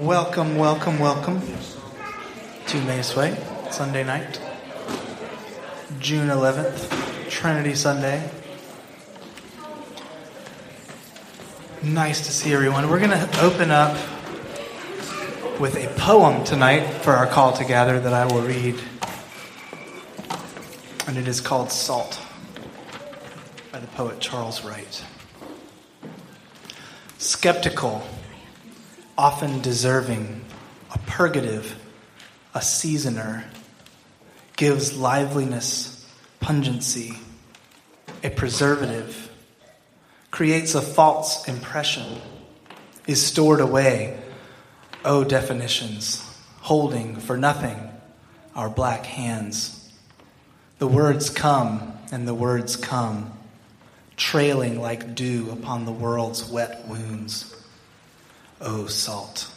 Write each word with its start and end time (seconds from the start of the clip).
Welcome, 0.00 0.56
welcome, 0.56 1.00
welcome 1.00 1.42
to 2.68 2.76
Emmaus 2.78 3.16
Way, 3.16 3.36
Sunday 3.72 4.04
night, 4.04 4.40
June 5.98 6.28
11th, 6.28 7.28
Trinity 7.28 7.74
Sunday. 7.74 8.30
Nice 11.82 12.24
to 12.26 12.30
see 12.30 12.54
everyone. 12.54 12.88
We're 12.88 13.00
going 13.00 13.10
to 13.10 13.40
open 13.42 13.72
up 13.72 13.96
with 15.58 15.74
a 15.74 15.88
poem 15.98 16.44
tonight 16.44 16.86
for 17.02 17.14
our 17.14 17.26
call 17.26 17.52
to 17.54 17.64
gather 17.64 17.98
that 17.98 18.12
I 18.12 18.32
will 18.32 18.42
read. 18.42 18.76
And 21.08 21.18
it 21.18 21.26
is 21.26 21.40
called 21.40 21.72
Salt 21.72 22.22
by 23.72 23.80
the 23.80 23.88
poet 23.88 24.20
Charles 24.20 24.64
Wright. 24.64 25.04
Skeptical, 27.18 28.06
often 29.18 29.60
deserving, 29.60 30.40
a 30.94 30.98
purgative, 31.00 31.76
a 32.54 32.62
seasoner, 32.62 33.44
gives 34.56 34.96
liveliness, 34.96 36.08
pungency, 36.38 37.18
a 38.22 38.30
preservative, 38.30 39.30
creates 40.30 40.76
a 40.76 40.80
false 40.80 41.48
impression, 41.48 42.20
is 43.08 43.20
stored 43.24 43.60
away, 43.60 44.16
oh 45.04 45.24
definitions, 45.24 46.24
holding 46.60 47.16
for 47.16 47.36
nothing 47.36 47.76
our 48.54 48.70
black 48.70 49.04
hands. 49.04 49.92
The 50.78 50.86
words 50.86 51.28
come 51.28 51.92
and 52.12 52.26
the 52.26 52.34
words 52.34 52.76
come, 52.76 53.32
trailing 54.16 54.80
like 54.80 55.16
dew 55.16 55.50
upon 55.50 55.86
the 55.86 55.92
world's 55.92 56.48
wet 56.48 56.86
wounds. 56.86 57.57
Oh, 58.60 58.86
salt. 58.86 59.52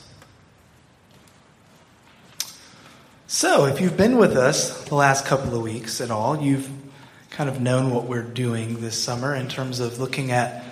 So, 3.26 3.66
if 3.66 3.82
you've 3.82 3.98
been 3.98 4.18
with 4.18 4.38
us 4.38 4.84
the 4.86 4.96
last 4.96 5.26
couple 5.26 5.56
of 5.56 5.64
weeks 5.64 6.02
at 6.02 6.12
all, 6.12 6.40
you've 6.40 6.70
kind 7.32 7.50
of 7.50 7.60
known 7.60 7.92
what 7.92 8.04
we're 8.04 8.22
doing 8.22 8.82
this 8.82 9.02
summer 9.02 9.34
in 9.34 9.48
terms 9.48 9.80
of 9.80 10.00
looking 10.00 10.32
at 10.32 10.64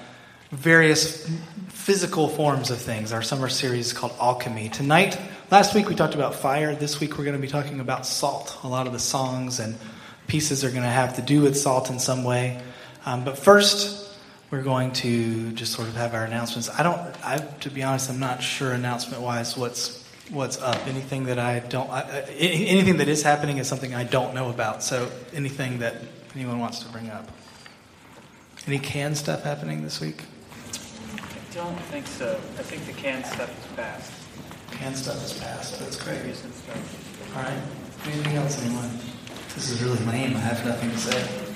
various 0.52 1.28
physical 1.70 2.28
forms 2.28 2.70
of 2.70 2.80
things. 2.80 3.12
Our 3.14 3.24
summer 3.24 3.50
series 3.50 3.88
is 3.88 3.94
called 3.94 4.14
Alchemy. 4.20 4.70
Tonight, 4.70 5.20
last 5.50 5.74
week 5.74 5.90
we 5.90 5.96
talked 5.96 6.14
about 6.14 6.36
fire. 6.36 6.76
This 6.76 7.00
week 7.00 7.18
we're 7.18 7.24
going 7.24 7.36
to 7.36 7.42
be 7.42 7.48
talking 7.48 7.80
about 7.80 8.06
salt. 8.06 8.60
A 8.64 8.68
lot 8.68 8.86
of 8.86 8.94
the 8.94 9.00
songs 9.00 9.60
and 9.60 9.76
pieces 10.28 10.64
are 10.64 10.70
going 10.70 10.84
to 10.84 10.90
have 10.90 11.16
to 11.16 11.24
do 11.24 11.42
with 11.42 11.58
salt 11.58 11.90
in 11.90 11.98
some 11.98 12.24
way. 12.24 12.62
Um, 13.06 13.24
but 13.24 13.40
first, 13.40 13.99
we're 14.52 14.64
going 14.64 14.92
to 14.92 15.52
just 15.52 15.74
sort 15.74 15.88
of 15.88 15.96
have 15.96 16.14
our 16.14 16.24
announcements. 16.24 16.70
I 16.70 16.84
don't, 16.84 16.98
I, 17.26 17.38
to 17.38 17.70
be 17.70 17.84
honest, 17.84 18.10
I'm 18.10 18.20
not 18.20 18.42
sure 18.42 18.72
announcement 18.72 19.22
wise 19.22 19.56
what's 19.58 20.06
what's 20.32 20.62
up. 20.62 20.88
Anything 20.88 21.26
that 21.26 21.40
I 21.40 21.60
don't, 21.60 21.90
I, 21.90 22.22
anything 22.38 22.98
that 22.98 23.08
is 23.08 23.24
happening 23.24 23.58
is 23.58 23.68
something 23.68 23.94
I 23.94 24.04
don't 24.04 24.34
know 24.34 24.50
about. 24.50 24.84
So 24.84 25.12
anything 25.34 25.80
that 25.80 25.96
anyone 26.36 26.60
wants 26.60 26.80
to 26.80 26.90
bring 26.90 27.10
up. 27.10 27.30
Any 28.68 28.80
canned 28.80 29.18
stuff 29.18 29.44
happening 29.44 29.84
this 29.84 30.00
week? 30.00 30.24
I 31.14 31.56
don't 31.56 31.80
think 31.84 32.06
so. 32.08 32.36
I 32.58 32.64
think 32.64 32.86
the 32.86 32.94
canned 32.94 33.26
stuff 33.26 33.50
is 33.50 33.76
passed. 33.76 34.12
Canned 34.72 34.96
stuff 34.96 35.24
is 35.24 35.34
passed. 35.34 35.80
That's 35.80 36.02
great. 36.02 36.24
Recent 36.24 36.54
stuff. 36.54 37.36
All 37.36 37.44
right. 37.44 37.62
Anything 38.06 38.36
else, 38.38 38.64
anyone? 38.64 38.90
This 39.56 39.72
is 39.72 39.82
really 39.82 39.98
lame. 40.06 40.36
I 40.36 40.40
have 40.40 40.64
nothing 40.66 40.92
to 40.92 40.98
say. 40.98 41.49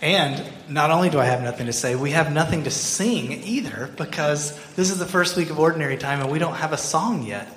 And 0.00 0.44
not 0.68 0.90
only 0.90 1.10
do 1.10 1.18
I 1.18 1.24
have 1.24 1.42
nothing 1.42 1.66
to 1.66 1.72
say, 1.72 1.96
we 1.96 2.12
have 2.12 2.32
nothing 2.32 2.64
to 2.64 2.70
sing 2.70 3.42
either 3.42 3.90
because 3.96 4.56
this 4.74 4.90
is 4.90 4.98
the 4.98 5.06
first 5.06 5.36
week 5.36 5.50
of 5.50 5.58
ordinary 5.58 5.96
time 5.96 6.20
and 6.20 6.30
we 6.30 6.38
don't 6.38 6.54
have 6.54 6.72
a 6.72 6.76
song 6.76 7.24
yet. 7.24 7.48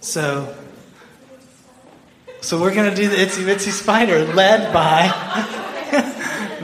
So, 0.00 0.54
so 2.40 2.60
we're 2.60 2.74
going 2.74 2.88
to 2.88 2.96
do 2.96 3.08
the 3.08 3.16
Itsy 3.16 3.44
Bitsy 3.44 3.70
Spider 3.70 4.24
led 4.24 4.72
by 4.72 5.08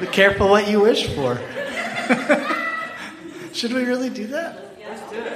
careful 0.12 0.48
what 0.48 0.68
you 0.68 0.80
wish 0.80 1.06
for. 1.14 1.36
Should 3.52 3.74
we 3.74 3.84
really 3.84 4.08
do 4.08 4.28
that? 4.28 4.58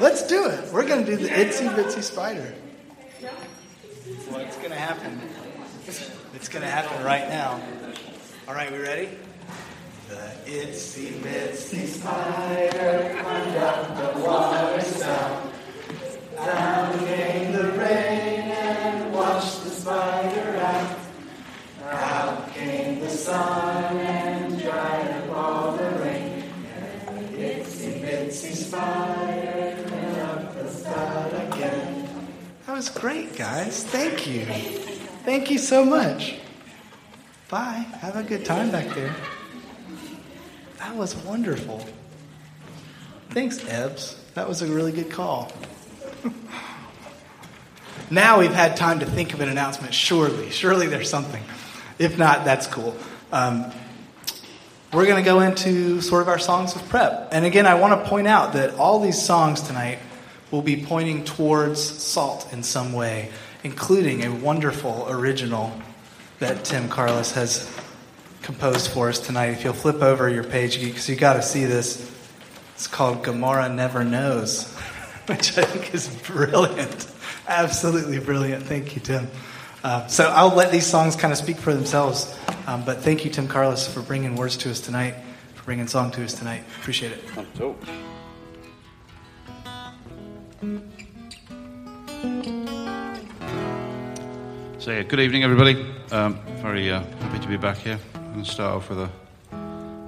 Let's 0.01 0.27
do 0.27 0.49
it. 0.49 0.73
We're 0.73 0.87
going 0.87 1.05
to 1.05 1.11
do 1.11 1.19
the 1.19 1.29
Itsy 1.29 1.69
Bitsy 1.69 2.03
Spider. 2.03 2.55
It's 3.21 4.57
going 4.57 4.71
to 4.71 4.77
happen. 4.77 5.21
It's 6.35 6.49
going 6.49 6.63
to 6.63 6.71
happen 6.71 7.05
right 7.05 7.29
now. 7.29 7.61
All 8.49 8.55
right, 8.55 8.73
we 8.73 8.79
ready? 8.79 9.11
The 10.09 10.51
itsy 10.51 11.19
bitsy 11.21 11.87
spider 11.87 13.17
climbed 13.21 13.57
up 13.57 13.97
the 13.97 14.21
water 14.21 14.81
spout. 14.83 15.53
Down 16.37 16.99
came 17.07 17.53
the 17.53 17.73
rain 17.73 18.51
and 18.51 19.15
washed 19.15 19.65
the 19.65 19.71
spider 19.71 20.57
out. 20.59 20.99
Out 21.85 22.53
came 22.53 23.01
the 23.01 23.09
sun 23.09 23.97
and 23.97 24.61
dried 24.61 25.11
up 25.11 25.37
all 25.37 25.73
the 25.77 25.91
rain. 26.01 26.45
And 27.07 27.29
the 27.29 27.39
itsy 27.39 28.03
bitsy 28.03 28.55
spider 28.55 29.89
climbed 29.89 30.19
up 30.19 30.55
the 30.55 30.69
spout 30.69 31.33
again. 31.33 32.09
That 32.67 32.77
was 32.77 32.91
great, 32.91 33.37
guys. 33.37 33.85
Thank 33.85 34.27
you. 34.27 34.45
Thank 35.25 35.51
you 35.51 35.59
so 35.59 35.83
much. 35.85 36.37
Bye. 37.49 37.87
Have 38.01 38.17
a 38.17 38.23
good 38.23 38.45
time 38.45 38.71
back 38.71 38.95
there. 38.95 39.15
That 40.85 40.97
was 40.97 41.17
wonderful. 41.17 41.83
Thanks, 43.31 43.67
Ebbs. 43.67 44.23
That 44.35 44.47
was 44.47 44.61
a 44.61 44.67
really 44.67 44.93
good 44.93 45.11
call. 45.11 45.51
now 48.11 48.41
we've 48.41 48.53
had 48.53 48.77
time 48.77 49.01
to 49.01 49.07
think 49.07 49.33
of 49.33 49.41
an 49.41 49.49
announcement. 49.49 49.95
Surely, 49.95 50.51
surely 50.51 50.87
there's 50.87 51.09
something. 51.09 51.43
If 51.99 52.19
not, 52.19 52.45
that's 52.45 52.67
cool. 52.67 52.95
Um, 53.33 53.73
we're 54.93 55.07
going 55.07 55.17
to 55.17 55.27
go 55.27 55.41
into 55.41 56.03
sort 56.03 56.21
of 56.21 56.29
our 56.29 56.39
songs 56.39 56.77
of 56.77 56.87
prep. 56.91 57.31
And 57.33 57.47
again, 57.47 57.65
I 57.65 57.77
want 57.77 58.05
to 58.05 58.11
point 58.11 58.29
out 58.29 58.53
that 58.53 58.75
all 58.75 59.01
these 59.01 59.21
songs 59.21 59.63
tonight 59.63 60.01
will 60.51 60.61
be 60.61 60.85
pointing 60.85 61.25
towards 61.25 61.81
salt 61.81 62.53
in 62.53 62.63
some 62.63 62.93
way, 62.93 63.31
including 63.63 64.23
a 64.23 64.31
wonderful 64.31 65.07
original 65.09 65.73
that 66.41 66.63
Tim 66.63 66.91
Carlos 66.91 67.33
has 67.33 67.75
composed 68.45 68.91
for 68.91 69.09
us 69.09 69.19
tonight. 69.19 69.47
If 69.47 69.65
you'll 69.65 69.73
flip 69.73 70.03
over 70.03 70.29
your 70.29 70.45
page, 70.45 70.79
because 70.79 71.09
you 71.09 71.17
got 71.17 71.35
to 71.35 71.43
see 71.43 71.65
this. 71.65 72.11
It's 72.75 72.87
called 72.87 73.25
Gomorrah 73.25 73.71
Never 73.71 74.05
Knows, 74.05 74.71
which 75.27 75.57
I 75.57 75.65
think 75.65 75.95
is 75.95 76.09
brilliant. 76.27 77.11
Absolutely 77.49 78.21
brilliant. 78.21 78.65
Thank 78.65 78.95
you, 78.95 79.01
Tim. 79.01 79.29
Uh, 79.83 80.07
so 80.07 80.25
I'll 80.29 80.55
let 80.55 80.71
these 80.71 80.87
songs 80.87 81.17
kind 81.17 81.33
of 81.33 81.39
speak 81.39 81.57
for 81.57 81.73
themselves. 81.73 82.39
Um, 82.67 82.85
but 82.85 82.99
thank 82.99 83.25
you, 83.25 83.31
Tim 83.31 83.49
Carlos, 83.49 83.87
for 83.87 84.03
bringing 84.03 84.37
words 84.37 84.57
to 84.59 84.71
us 84.71 84.81
tonight, 84.81 85.15
for 85.55 85.65
bringing 85.65 85.87
song 85.87 86.11
to 86.13 86.25
us 86.25 86.35
tonight. 86.35 86.65
Appreciate 86.81 87.13
it. 87.13 87.25
So, 94.79 94.91
yeah, 94.91 95.03
good 95.03 95.21
evening, 95.21 95.45
everybody. 95.45 95.87
Um, 96.13 96.39
very 96.61 96.91
uh, 96.91 97.03
happy 97.21 97.39
to 97.39 97.49
be 97.49 97.57
back 97.57 97.79
here. 97.79 97.99
I'm 98.35 98.39
going 98.39 98.47
to 98.47 98.51
start 98.51 98.75
off 98.75 98.89
with 98.89 98.99
a, 98.99 99.11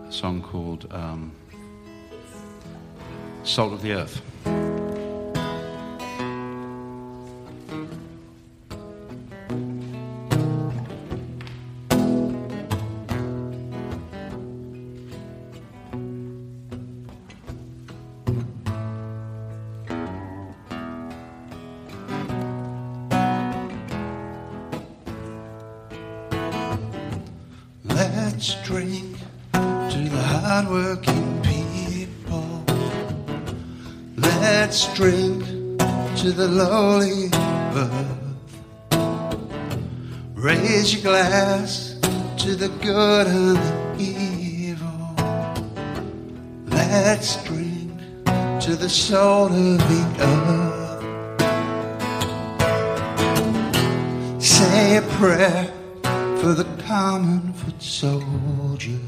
a 0.08 0.12
song 0.12 0.42
called 0.42 0.92
um, 0.92 1.30
Salt 3.44 3.72
of 3.72 3.82
the 3.82 3.92
Earth. 3.92 4.20
Raise 40.36 40.92
your 40.92 41.02
glass 41.02 41.96
to 42.36 42.54
the 42.54 42.68
good 42.82 43.26
and 43.26 43.56
the 43.98 44.04
evil. 44.04 45.14
Let's 46.66 47.42
drink 47.44 47.98
to 48.60 48.76
the 48.76 48.90
soul 48.90 49.46
of 49.46 49.78
the 49.78 50.04
earth. 50.20 51.02
Say 54.42 54.98
a 54.98 55.02
prayer 55.16 55.72
for 56.42 56.52
the 56.52 56.66
common 56.86 57.54
foot 57.54 57.82
soldier. 57.82 59.00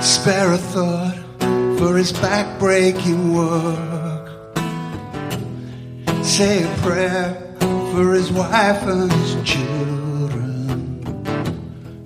Spare 0.00 0.52
a 0.52 0.58
thought 0.58 1.18
for 1.76 1.96
his 1.96 2.12
back-breaking 2.12 3.34
work. 3.34 4.30
say 6.22 6.62
a 6.62 6.76
prayer 6.82 7.49
for 7.92 8.14
his 8.14 8.30
wife 8.30 8.82
and 8.84 9.10
his 9.12 9.34
children 9.42 11.02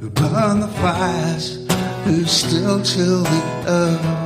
who 0.00 0.08
burn 0.10 0.60
the 0.60 0.68
fires, 0.80 1.66
who 2.04 2.24
still 2.24 2.82
till 2.82 3.22
the 3.22 3.42
earth. 3.66 4.24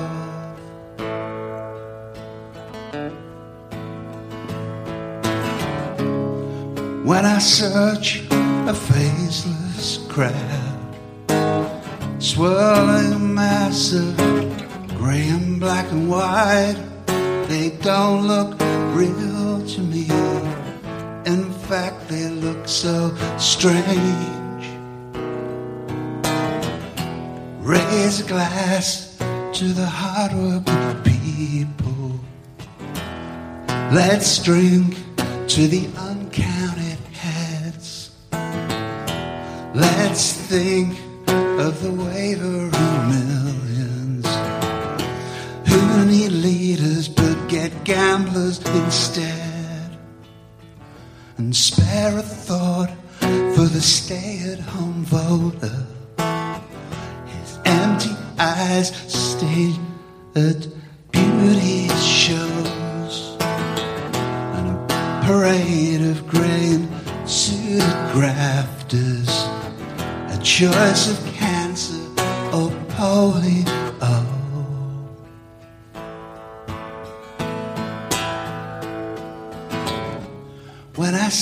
When 7.04 7.24
I 7.24 7.38
search 7.38 8.24
a 8.30 8.74
faceless 8.74 9.98
crowd, 10.08 10.96
swirling 12.18 13.34
mass 13.34 13.92
of 13.94 14.16
gray 14.96 15.28
and 15.28 15.58
black 15.58 15.90
and 15.90 16.08
white, 16.08 16.76
they 17.48 17.70
don't 17.80 18.28
look 18.28 18.60
real 18.94 19.37
fact, 21.68 22.08
they 22.08 22.26
look 22.30 22.66
so 22.66 23.14
strange. 23.36 24.64
Raise 27.60 28.20
a 28.20 28.26
glass 28.26 29.18
to 29.52 29.64
the 29.74 29.84
hardworking 29.84 31.02
people. 31.02 32.18
Let's 33.92 34.42
drink 34.42 34.96
to 35.48 35.68
the 35.68 35.86
uncounted 35.98 37.00
heads. 37.12 38.12
Let's 39.74 40.32
think 40.32 40.98
of 41.28 41.82
the 41.82 41.92
wavering 41.92 42.70
millions 43.12 44.26
who 45.68 46.06
need 46.06 46.32
leaders 46.32 47.08
but 47.08 47.36
get 47.48 47.84
gamblers 47.84 48.58
instead. 48.66 49.37
And 51.38 51.54
spare 51.54 52.18
a 52.18 52.22
thought 52.22 52.90
for 53.20 53.66
the 53.66 53.80
stay 53.80 54.40
at 54.52 54.58
home 54.58 55.04
voter. 55.04 55.86
His 57.26 57.58
empty 57.64 58.10
eyes 58.40 58.88
stay 59.06 59.72
at 60.34 60.66
beauty 61.12 61.88
shows 61.90 63.36
and 63.40 64.68
a 64.68 65.22
parade 65.24 66.02
of 66.10 66.26
gray 66.26 66.74
and 66.74 66.88
suited 67.30 67.86
grafters, 68.12 69.28
a 70.34 70.40
choice 70.42 71.08
of 71.08 71.34
cancer 71.34 72.02
or 72.52 72.70
polio. 72.90 73.77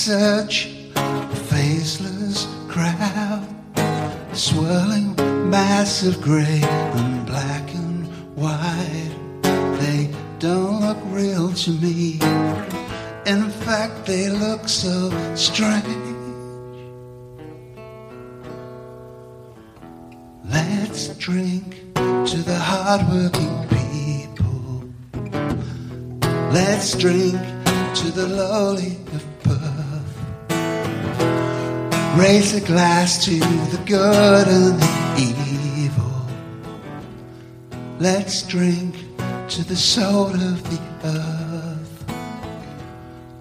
Search 0.06 0.70
a 0.94 1.34
faceless 1.50 2.46
crowd, 2.68 3.44
swirling 4.32 5.16
mass 5.50 6.06
of 6.06 6.22
gray 6.22 6.60
and 6.62 7.26
black 7.26 7.74
and 7.74 8.06
white, 8.36 9.16
they 9.80 10.08
don't 10.38 10.80
look 10.80 10.98
real 11.06 11.52
to 11.54 11.72
me. 11.72 12.20
In 13.26 13.50
fact, 13.66 14.06
they 14.06 14.30
look 14.30 14.68
so 14.68 15.10
strange. 15.34 15.84
Let's 20.44 21.08
drink 21.16 21.82
to 21.96 22.36
the 22.46 22.60
hardworking 22.60 23.56
people. 23.74 24.84
Let's 26.52 26.96
drink 26.96 27.40
to 27.96 28.12
the 28.12 28.28
lowly 28.28 28.98
of. 29.12 29.25
Raise 32.16 32.54
a 32.54 32.60
glass 32.66 33.22
to 33.26 33.38
the 33.38 33.82
good 33.84 34.48
and 34.48 34.80
the 34.80 35.34
evil. 35.76 36.26
Let's 37.98 38.42
drink 38.42 38.94
to 39.48 39.62
the 39.62 39.76
soul 39.76 40.28
of 40.28 40.62
the 40.70 40.80
earth. 41.04 42.04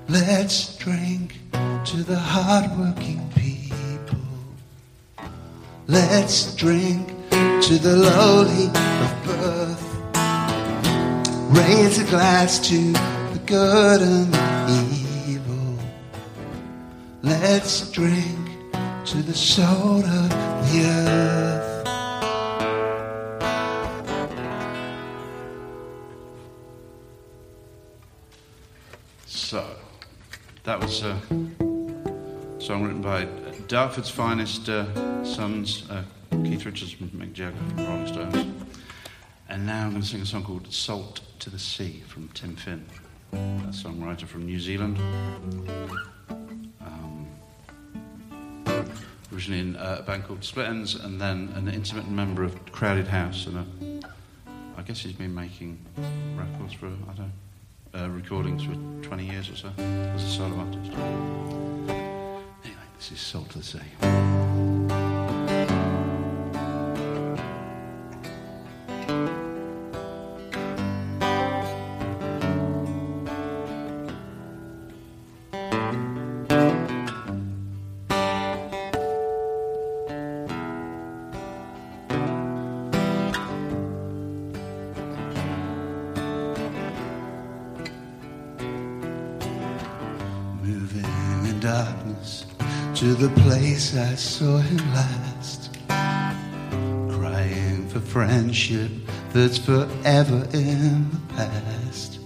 Let's 0.10 0.76
drink 0.76 1.40
to 1.54 2.04
the 2.04 2.20
hardworking 2.20 3.32
people. 3.34 4.20
Let's 5.88 6.54
drink 6.56 7.08
to 7.30 7.78
the 7.78 7.96
lowly 7.96 8.68
of 8.68 9.24
birth. 9.24 9.86
Raise 11.58 11.98
a 12.00 12.04
glass 12.10 12.60
to 12.68 12.92
the 12.92 13.42
good 13.46 14.02
and 14.02 14.34
the 14.34 15.32
evil. 15.32 15.80
Let's 17.24 17.90
drink 17.92 18.35
to 19.06 19.22
the 19.22 19.36
soul 19.36 20.04
of 20.04 20.30
the 20.72 20.82
earth. 20.84 21.88
So, 29.28 29.64
that 30.64 30.80
was 30.80 31.04
a 31.04 31.22
song 32.58 32.84
written 32.84 33.02
by 33.04 33.26
Dartford's 33.68 34.10
finest 34.10 34.70
uh, 34.70 35.24
sons, 35.24 35.88
uh, 35.92 36.04
Keith 36.44 36.66
Richards 36.66 36.96
and 37.00 37.12
Mick 37.12 37.34
Jagger 37.34 37.56
from 37.56 37.86
Rolling 37.86 38.08
Stones. 38.08 38.66
And 39.50 39.68
now 39.68 39.84
I'm 39.84 39.92
going 39.92 40.02
to 40.02 40.08
sing 40.08 40.22
a 40.22 40.26
song 40.26 40.44
called 40.44 40.74
Salt 40.74 41.22
to 41.40 41.52
the 41.52 41.60
Sea 41.60 42.02
from 42.08 42.28
Tim 42.30 42.56
Finn, 42.56 42.84
a 43.32 43.38
songwriter 43.70 44.26
from 44.26 44.48
New 44.48 44.60
Zealand. 44.60 44.98
Originally 49.36 49.60
in 49.60 49.76
uh, 49.76 49.98
a 50.00 50.04
band 50.04 50.24
called 50.24 50.46
Split 50.46 50.66
Enz, 50.68 51.04
and 51.04 51.20
then 51.20 51.52
an 51.56 51.68
intimate 51.68 52.08
member 52.08 52.46
of 52.46 52.72
Crowded 52.72 53.06
House. 53.06 53.48
And 53.48 53.58
a, 53.58 54.10
I 54.78 54.82
guess 54.82 55.02
he's 55.02 55.12
been 55.12 55.36
making 55.36 55.78
records 56.38 56.74
for, 56.74 56.86
I 56.86 57.14
don't 57.14 57.32
know, 57.94 58.06
uh, 58.06 58.08
recordings 58.08 58.64
for 58.64 58.76
20 59.06 59.26
years 59.26 59.50
or 59.50 59.58
so 59.58 59.72
as 59.78 60.24
a 60.24 60.30
solo 60.30 60.56
artist. 60.58 60.90
Anyway, 62.64 62.88
this 62.96 63.12
is 63.12 63.20
Salt 63.20 63.50
to 63.50 63.58
the 63.58 63.64
Sea. 63.66 64.45
I 94.16 94.18
saw 94.18 94.60
him 94.60 94.78
last. 94.94 95.78
Crying 97.20 97.86
for 97.90 98.00
friendship 98.00 98.90
that's 99.34 99.58
forever 99.58 100.48
in 100.54 101.12
the 101.12 101.20
past. 101.36 102.20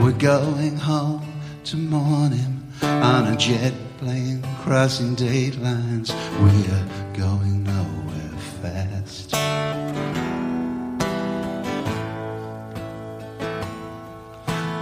We're 0.00 0.18
going 0.18 0.76
home 0.76 1.40
to 1.66 1.76
mourn 1.76 2.32
him 2.32 2.66
on 2.82 3.32
a 3.32 3.36
jet 3.36 3.72
plane 3.98 4.42
crossing 4.62 5.14
date 5.14 5.56
lines. 5.58 6.12
We're 6.40 6.84
going 7.12 7.62
nowhere 7.62 8.36
fast. 8.60 9.30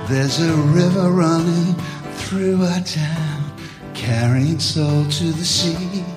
There's 0.09 0.41
a 0.41 0.55
river 0.73 1.11
running 1.11 1.75
through 2.25 2.65
our 2.65 2.81
town, 2.81 3.53
carrying 3.93 4.59
soul 4.59 5.05
to 5.05 5.25
the 5.25 5.45
sea. 5.45 6.14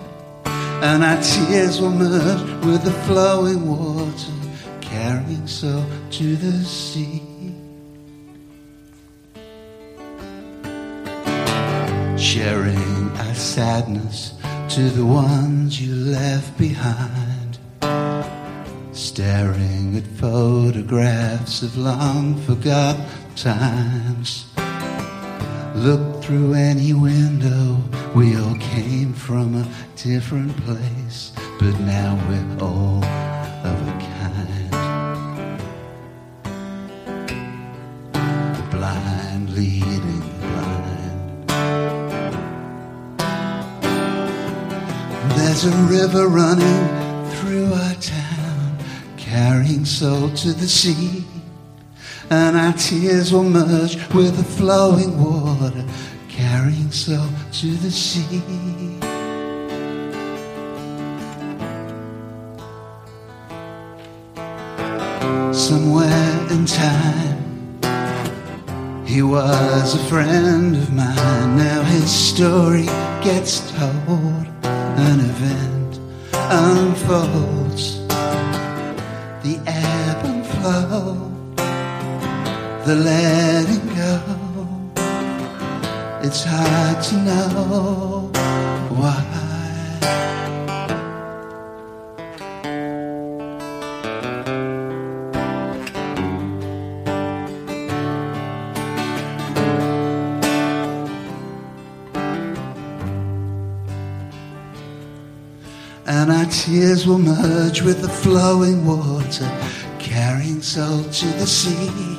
And 0.80 1.04
our 1.04 1.22
tears 1.22 1.82
will 1.82 1.92
merge 1.92 2.66
with 2.66 2.84
the 2.84 2.92
flowing 3.08 3.68
water, 3.68 4.34
carrying 4.80 5.48
soul 5.48 5.84
to 6.12 6.36
the 6.36 6.64
sea. 6.64 7.24
Sharing 12.16 13.10
our 13.18 13.36
sadness 13.36 14.34
to 14.70 14.90
the 14.90 15.06
ones 15.06 15.82
you 15.82 15.96
left 15.96 16.58
behind. 16.58 17.58
Staring 18.92 19.98
at 19.98 20.06
photographs 20.20 21.64
of 21.64 21.76
long 21.78 22.40
forgotten 22.42 23.04
times. 23.36 24.46
Look 25.76 26.24
through 26.24 26.54
any 26.54 26.94
window, 26.94 27.78
we 28.18 28.36
all 28.36 28.56
came 28.56 29.14
from 29.14 29.54
a 29.54 29.68
different 29.96 30.58
place, 30.66 31.34
but 31.60 31.80
now 31.82 32.18
we're 32.28 32.66
all 32.66 33.04
of 33.04 33.88
a 33.88 33.92
kind. 34.02 34.72
The 38.14 38.64
blind 38.76 39.52
leading 39.52 40.20
the 40.20 40.26
blind. 40.40 41.48
There's 45.38 45.66
a 45.66 45.78
river 45.86 46.28
running 46.28 46.88
through 47.36 47.72
our 47.72 47.94
town, 48.02 48.80
carrying 49.18 49.86
soul 49.86 50.32
to 50.32 50.54
the 50.54 50.68
sea. 50.68 51.24
And 52.32 52.58
our 52.58 52.74
tears 52.74 53.32
will 53.32 53.44
merge 53.44 53.96
with 54.10 54.38
the 54.38 54.44
flowing 54.44 55.24
water 55.24 55.86
carrying 56.50 56.92
salt 56.92 57.30
to 57.52 57.68
the 57.84 57.92
sea. 57.92 58.42
Somewhere 65.52 66.38
in 66.50 66.66
time, 66.66 67.42
he 69.06 69.22
was 69.22 69.96
a 69.96 70.04
friend 70.10 70.76
of 70.78 70.94
mine. 70.94 71.58
Now 71.58 71.82
his 71.84 72.10
story 72.10 72.86
gets 73.28 73.54
told, 73.72 74.46
an 74.64 75.20
event 75.32 76.00
unfolds. 76.34 77.86
The 79.46 79.56
ebb 79.68 80.20
and 80.32 80.46
flow, 80.54 81.32
the 82.86 82.96
letting 82.96 83.88
go. 83.96 84.37
It's 86.30 86.44
hard 86.44 87.02
to 87.04 87.16
know 87.24 88.30
why. 88.90 89.24
and 106.08 106.32
our 106.32 106.46
tears 106.46 107.08
will 107.08 107.20
merge 107.20 107.82
with 107.82 108.02
the 108.02 108.10
flowing 108.10 108.86
water, 108.86 109.50
carrying 109.98 110.62
salt 110.62 111.10
to 111.14 111.28
the 111.40 111.48
sea. 111.48 112.18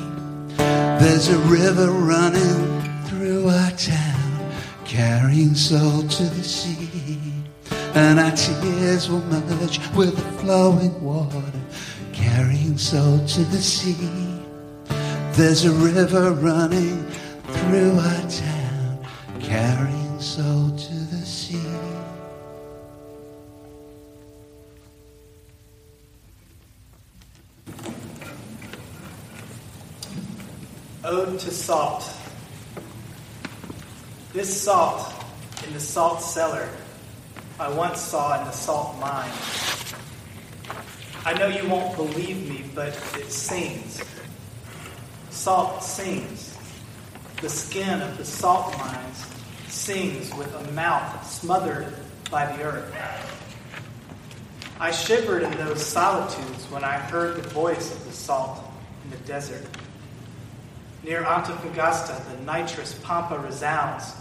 There's 0.57 1.29
a 1.29 1.37
river 1.39 1.91
running 1.91 2.68
carrying 5.39 5.55
salt 5.55 6.11
to 6.11 6.23
the 6.23 6.43
sea. 6.43 6.89
And 7.95 8.19
our 8.19 8.31
tears 8.31 9.09
will 9.09 9.21
merge 9.21 9.79
with 9.95 10.13
the 10.13 10.31
flowing 10.41 11.01
water, 11.01 11.53
carrying 12.11 12.77
salt 12.77 13.25
to 13.29 13.43
the 13.45 13.61
sea. 13.61 13.95
There's 15.37 15.63
a 15.63 15.71
river 15.71 16.31
running 16.31 17.05
through 17.53 17.99
our 17.99 18.29
town, 18.29 19.07
carrying 19.39 20.19
salt 20.19 20.77
to 20.77 20.93
the 20.93 21.25
sea. 21.25 21.57
Ode 31.05 31.39
to 31.39 31.51
Salt. 31.51 32.13
This 34.33 34.61
salt 34.61 35.18
in 35.65 35.73
the 35.73 35.79
salt 35.79 36.21
cellar 36.21 36.69
I 37.59 37.69
once 37.69 37.99
saw 37.99 38.39
in 38.39 38.45
the 38.45 38.51
salt 38.53 38.97
mine. 38.99 39.31
I 41.25 41.33
know 41.33 41.47
you 41.47 41.67
won't 41.67 41.93
believe 41.97 42.49
me, 42.49 42.63
but 42.73 42.95
it 43.17 43.29
sings. 43.29 44.01
Salt 45.29 45.83
sings. 45.83 46.57
The 47.41 47.49
skin 47.49 48.01
of 48.01 48.17
the 48.17 48.23
salt 48.23 48.77
mines 48.77 49.25
sings 49.67 50.33
with 50.35 50.53
a 50.55 50.71
mouth 50.71 51.29
smothered 51.29 51.93
by 52.31 52.45
the 52.55 52.63
earth. 52.63 52.95
I 54.79 54.91
shivered 54.91 55.43
in 55.43 55.51
those 55.57 55.85
solitudes 55.85 56.63
when 56.71 56.85
I 56.85 56.93
heard 56.93 57.43
the 57.43 57.49
voice 57.49 57.91
of 57.91 58.05
the 58.05 58.13
salt 58.13 58.63
in 59.03 59.11
the 59.11 59.17
desert. 59.27 59.65
Near 61.03 61.23
Antofagasta, 61.23 62.23
the 62.31 62.41
nitrous 62.43 62.97
pampa 63.03 63.37
resounds, 63.37 64.13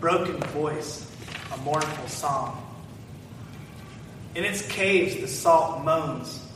broken 0.00 0.38
voice, 0.48 1.10
a 1.52 1.56
mournful 1.58 2.08
song. 2.08 2.62
In 4.34 4.44
its 4.44 4.66
caves, 4.68 5.16
the 5.16 5.28
salt 5.28 5.84
moans, 5.84 6.46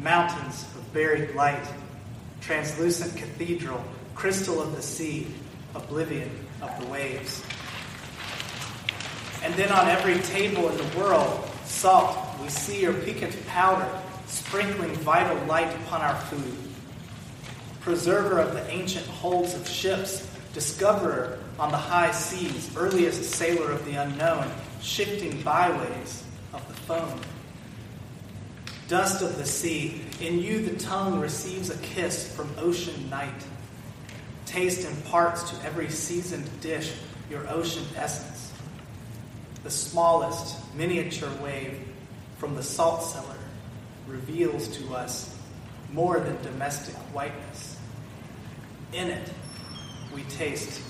mountains 0.00 0.62
of 0.74 0.92
buried 0.92 1.34
light, 1.34 1.66
translucent 2.40 3.16
cathedral, 3.16 3.82
crystal 4.14 4.60
of 4.60 4.76
the 4.76 4.82
sea, 4.82 5.26
oblivion 5.74 6.30
of 6.60 6.78
the 6.80 6.86
waves. 6.86 7.42
And 9.42 9.54
then 9.54 9.70
on 9.70 9.88
every 9.88 10.18
table 10.20 10.68
in 10.68 10.76
the 10.76 10.98
world, 10.98 11.48
salt, 11.64 12.16
we 12.40 12.48
see 12.48 12.82
your 12.82 12.94
piquant 12.94 13.34
powder, 13.46 13.88
sprinkling 14.26 14.94
vital 14.96 15.36
light 15.46 15.74
upon 15.82 16.00
our 16.00 16.16
food 16.16 16.64
preserver 17.84 18.38
of 18.38 18.54
the 18.54 18.66
ancient 18.70 19.06
holds 19.06 19.54
of 19.54 19.68
ships, 19.68 20.26
discoverer 20.54 21.38
on 21.58 21.70
the 21.70 21.76
high 21.76 22.10
seas, 22.10 22.70
earliest 22.76 23.22
sailor 23.30 23.70
of 23.70 23.84
the 23.84 23.94
unknown, 23.94 24.50
shifting 24.80 25.40
byways 25.42 26.24
of 26.52 26.66
the 26.68 26.74
foam. 26.74 27.20
Dust 28.88 29.22
of 29.22 29.38
the 29.38 29.46
sea, 29.46 30.02
in 30.20 30.38
you 30.38 30.64
the 30.64 30.78
tongue 30.78 31.20
receives 31.20 31.70
a 31.70 31.76
kiss 31.78 32.34
from 32.34 32.50
ocean 32.58 33.08
night. 33.08 33.44
Taste 34.46 34.86
imparts 34.86 35.50
to 35.50 35.64
every 35.64 35.88
seasoned 35.88 36.48
dish 36.60 36.92
your 37.30 37.48
ocean 37.48 37.84
essence. 37.96 38.52
The 39.62 39.70
smallest 39.70 40.56
miniature 40.74 41.30
wave 41.42 41.80
from 42.36 42.54
the 42.54 42.62
salt 42.62 43.02
cellar 43.02 43.38
reveals 44.06 44.68
to 44.76 44.94
us 44.94 45.34
more 45.92 46.20
than 46.20 46.40
domestic 46.42 46.94
whiteness. 47.14 47.78
In 48.92 49.08
it, 49.08 49.30
we 50.14 50.22
taste 50.24 50.82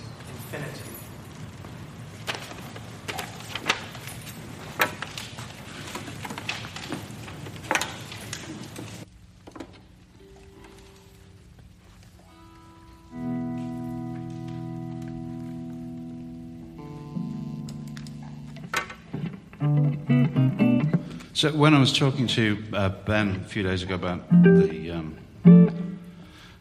So 21.45 21.51
when 21.53 21.75
I 21.75 21.79
was 21.79 21.93
talking 21.93 22.27
to 22.29 22.63
uh, 22.73 22.89
Ben 22.89 23.43
a 23.45 23.49
few 23.49 23.63
days 23.65 23.83
ago 23.83 23.97
about 23.97 24.31
the 24.31 24.93
um, 24.93 25.99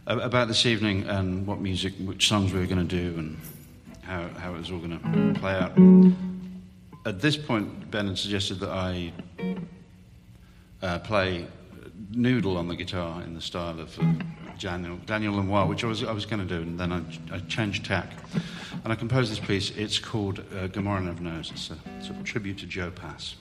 about 0.05 0.49
this 0.49 0.65
evening 0.65 1.03
and 1.03 1.47
what 1.47 1.61
music, 1.61 1.93
which 2.03 2.27
songs 2.27 2.51
we 2.51 2.59
were 2.59 2.65
going 2.65 2.85
to 2.85 2.95
do, 3.11 3.17
and 3.17 3.39
how 4.05 4.27
how 4.37 4.53
it 4.53 4.57
was 4.57 4.71
all 4.71 4.79
going 4.79 4.99
to 4.99 5.39
play 5.39 5.53
out. 5.53 5.73
At 7.05 7.19
this 7.21 7.35
point, 7.35 7.91
Ben 7.91 8.07
had 8.07 8.17
suggested 8.17 8.59
that 8.61 8.69
I 8.69 9.11
uh, 10.81 10.99
play 10.99 11.47
noodle 12.11 12.57
on 12.57 12.67
the 12.67 12.75
guitar 12.75 13.21
in 13.23 13.33
the 13.33 13.41
style 13.41 13.79
of 13.79 13.97
uh, 13.99 14.03
Daniel 14.59 14.97
Daniel 15.05 15.35
Lanois, 15.35 15.65
which 15.65 15.83
I 15.83 15.87
was 15.87 16.03
I 16.03 16.11
was 16.11 16.25
going 16.25 16.47
to 16.47 16.55
do, 16.57 16.61
and 16.61 16.79
then 16.79 16.91
I, 16.91 17.01
I, 17.35 17.39
changed 17.39 17.85
tack, 17.85 18.11
and 18.83 18.93
I 18.93 18.95
composed 18.95 19.31
this 19.31 19.39
piece. 19.39 19.71
It's 19.71 19.99
called 19.99 20.43
uh, 20.55 20.67
Gomorrah 20.67 21.01
Never 21.01 21.21
Knows. 21.21 21.51
It's 21.51 21.71
a 21.71 21.77
sort 22.03 22.19
of 22.19 22.23
tribute 22.23 22.57
to 22.59 22.65
Joe 22.65 22.91
Pass. 22.91 23.35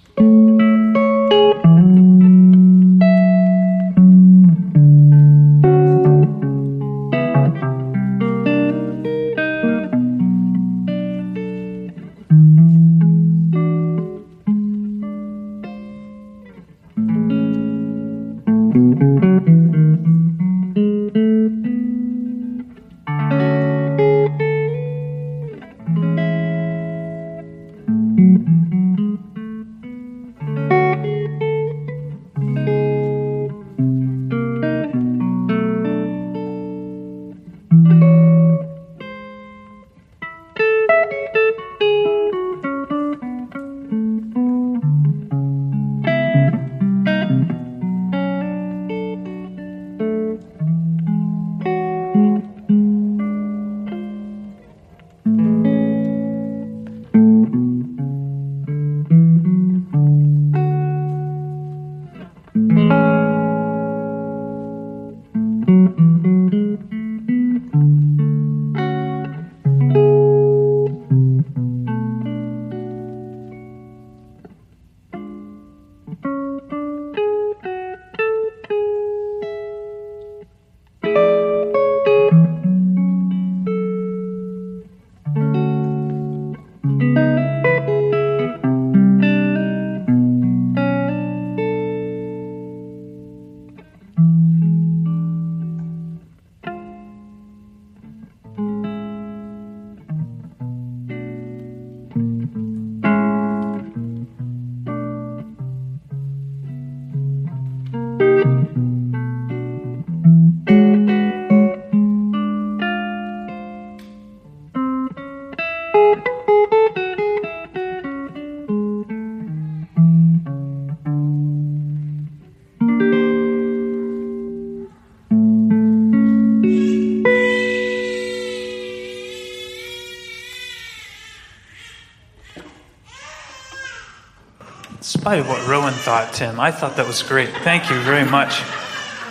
Spite 135.22 135.46
what 135.46 135.64
Rowan 135.68 135.92
thought, 135.92 136.32
Tim, 136.32 136.58
I 136.58 136.72
thought 136.72 136.96
that 136.96 137.06
was 137.06 137.22
great. 137.22 137.48
Thank 137.58 137.88
you 137.90 138.00
very 138.00 138.28
much. 138.28 138.60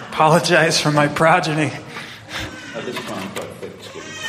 Apologize 0.08 0.80
for 0.80 0.90
my 0.90 1.10
progeny. 1.10 1.70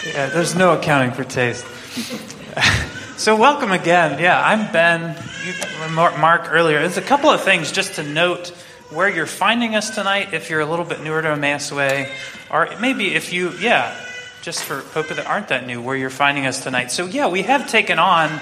Yeah, 0.05 0.27
there's 0.27 0.57
no 0.57 0.77
accounting 0.77 1.13
for 1.13 1.23
taste. 1.23 1.65
so, 3.17 3.37
welcome 3.37 3.71
again. 3.71 4.19
Yeah, 4.19 4.45
I'm 4.45 4.73
Ben. 4.73 5.17
You, 5.47 5.95
Mark 5.95 6.51
earlier. 6.51 6.81
There's 6.81 6.97
a 6.97 7.01
couple 7.01 7.31
of 7.31 7.43
things 7.43 7.71
just 7.71 7.95
to 7.95 8.03
note 8.03 8.49
where 8.91 9.09
you're 9.09 9.25
finding 9.25 9.77
us 9.77 9.95
tonight 9.95 10.35
if 10.35 10.51
you're 10.51 10.63
a 10.63 10.67
little 10.67 10.85
bit 10.85 11.01
newer 11.05 11.23
to 11.23 11.29
Emmaus 11.29 11.71
Way, 11.71 12.11
or 12.51 12.71
maybe 12.81 13.15
if 13.15 13.33
you, 13.33 13.51
yeah, 13.61 13.97
just 14.43 14.65
for 14.65 14.81
people 14.81 15.15
that 15.15 15.29
aren't 15.29 15.47
that 15.47 15.65
new, 15.65 15.81
where 15.81 15.95
you're 15.95 16.11
finding 16.11 16.45
us 16.45 16.61
tonight. 16.65 16.91
So, 16.91 17.07
yeah, 17.07 17.29
we 17.29 17.43
have 17.43 17.69
taken 17.69 18.01
on 18.01 18.41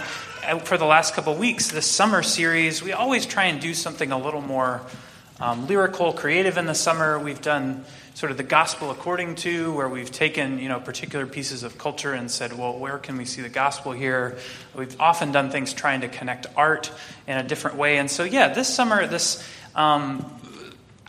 for 0.64 0.78
the 0.78 0.86
last 0.86 1.14
couple 1.14 1.34
weeks 1.34 1.70
this 1.70 1.86
summer 1.86 2.22
series. 2.22 2.82
We 2.82 2.92
always 2.92 3.26
try 3.26 3.44
and 3.44 3.60
do 3.60 3.74
something 3.74 4.10
a 4.10 4.18
little 4.18 4.40
more 4.40 4.80
um, 5.38 5.66
lyrical, 5.66 6.12
creative 6.12 6.56
in 6.56 6.64
the 6.64 6.74
summer. 6.74 7.18
We've 7.18 7.40
done 7.42 7.84
sort 8.14 8.32
of 8.32 8.38
the 8.38 8.42
gospel 8.42 8.90
according 8.90 9.34
to, 9.36 9.72
where 9.72 9.88
we've 9.88 10.10
taken 10.10 10.58
you 10.58 10.68
know 10.68 10.80
particular 10.80 11.26
pieces 11.26 11.62
of 11.62 11.76
culture 11.76 12.14
and 12.14 12.30
said, 12.30 12.54
well, 12.54 12.78
where 12.78 12.96
can 12.96 13.18
we 13.18 13.26
see 13.26 13.42
the 13.42 13.50
gospel 13.50 13.92
here? 13.92 14.38
We've 14.74 14.98
often 14.98 15.30
done 15.30 15.50
things 15.50 15.74
trying 15.74 16.00
to 16.00 16.08
connect 16.08 16.46
art 16.56 16.90
in 17.26 17.36
a 17.36 17.42
different 17.42 17.76
way, 17.76 17.98
and 17.98 18.10
so 18.10 18.24
yeah, 18.24 18.48
this 18.48 18.72
summer 18.72 19.06
this. 19.06 19.46
Um, 19.74 20.39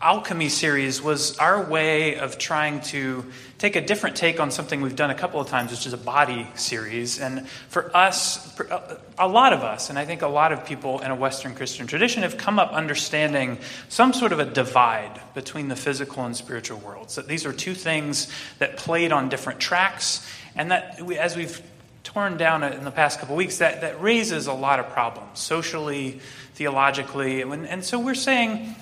alchemy 0.02 0.50
series 0.50 1.02
was 1.02 1.38
our 1.38 1.64
way 1.64 2.18
of 2.18 2.38
trying 2.38 2.82
to 2.82 3.26
take 3.58 3.76
a 3.76 3.82
different 3.82 4.16
take 4.16 4.40
on 4.40 4.50
something 4.50 4.82
we've 4.82 4.96
done 4.96 5.12
a 5.12 5.16
couple 5.16 5.40
of 5.40 5.48
times, 5.48 5.72
which 5.72 5.86
is 5.86 5.94
a 5.94 5.98
body 5.98 6.48
series. 6.56 7.20
And 7.20 7.48
for 7.70 7.96
us, 7.96 8.60
uh, 8.60 8.98
a 9.20 9.28
lot 9.28 9.54
of 9.54 9.62
us, 9.62 9.90
and 9.90 10.00
I 10.00 10.06
think 10.06 10.24
a 10.24 10.28
lot 10.28 10.52
of 10.52 10.66
people 10.66 11.00
in 11.00 11.12
a 11.12 11.16
Western 11.16 11.54
Christian 11.54 11.86
tradition, 11.86 12.24
have 12.24 12.38
come 12.38 12.58
up 12.58 12.72
understanding 12.72 13.60
some 13.90 14.14
sort 14.14 14.32
of 14.32 14.40
a 14.40 14.46
divide 14.46 15.22
between 15.36 15.68
the 15.68 15.76
physical 15.76 16.26
and 16.26 16.36
spiritual 16.36 16.80
worlds. 16.80 17.16
That 17.16 17.28
these 17.28 17.46
are 17.46 17.54
two 17.54 17.76
things 17.76 18.32
that 18.58 18.78
played 18.78 19.12
on 19.12 19.30
different 19.30 19.60
tracks, 19.60 20.28
and 20.56 20.72
that 20.72 21.02
we, 21.02 21.18
as 21.18 21.36
we've 21.36 21.62
torn 22.04 22.38
down 22.38 22.64
in 22.64 22.84
the 22.84 22.92
past 22.92 23.20
couple 23.20 23.36
weeks, 23.36 23.60
that, 23.60 23.82
that 23.82 24.02
raises 24.02 24.48
a 24.48 24.54
lot 24.54 24.80
of 24.80 24.90
problems 24.90 25.40
socially, 25.40 26.20
theologically. 26.56 27.42
And, 27.42 27.68
and 27.68 27.86
so 27.86 28.00
we're 28.00 28.16
saying, 28.16 28.76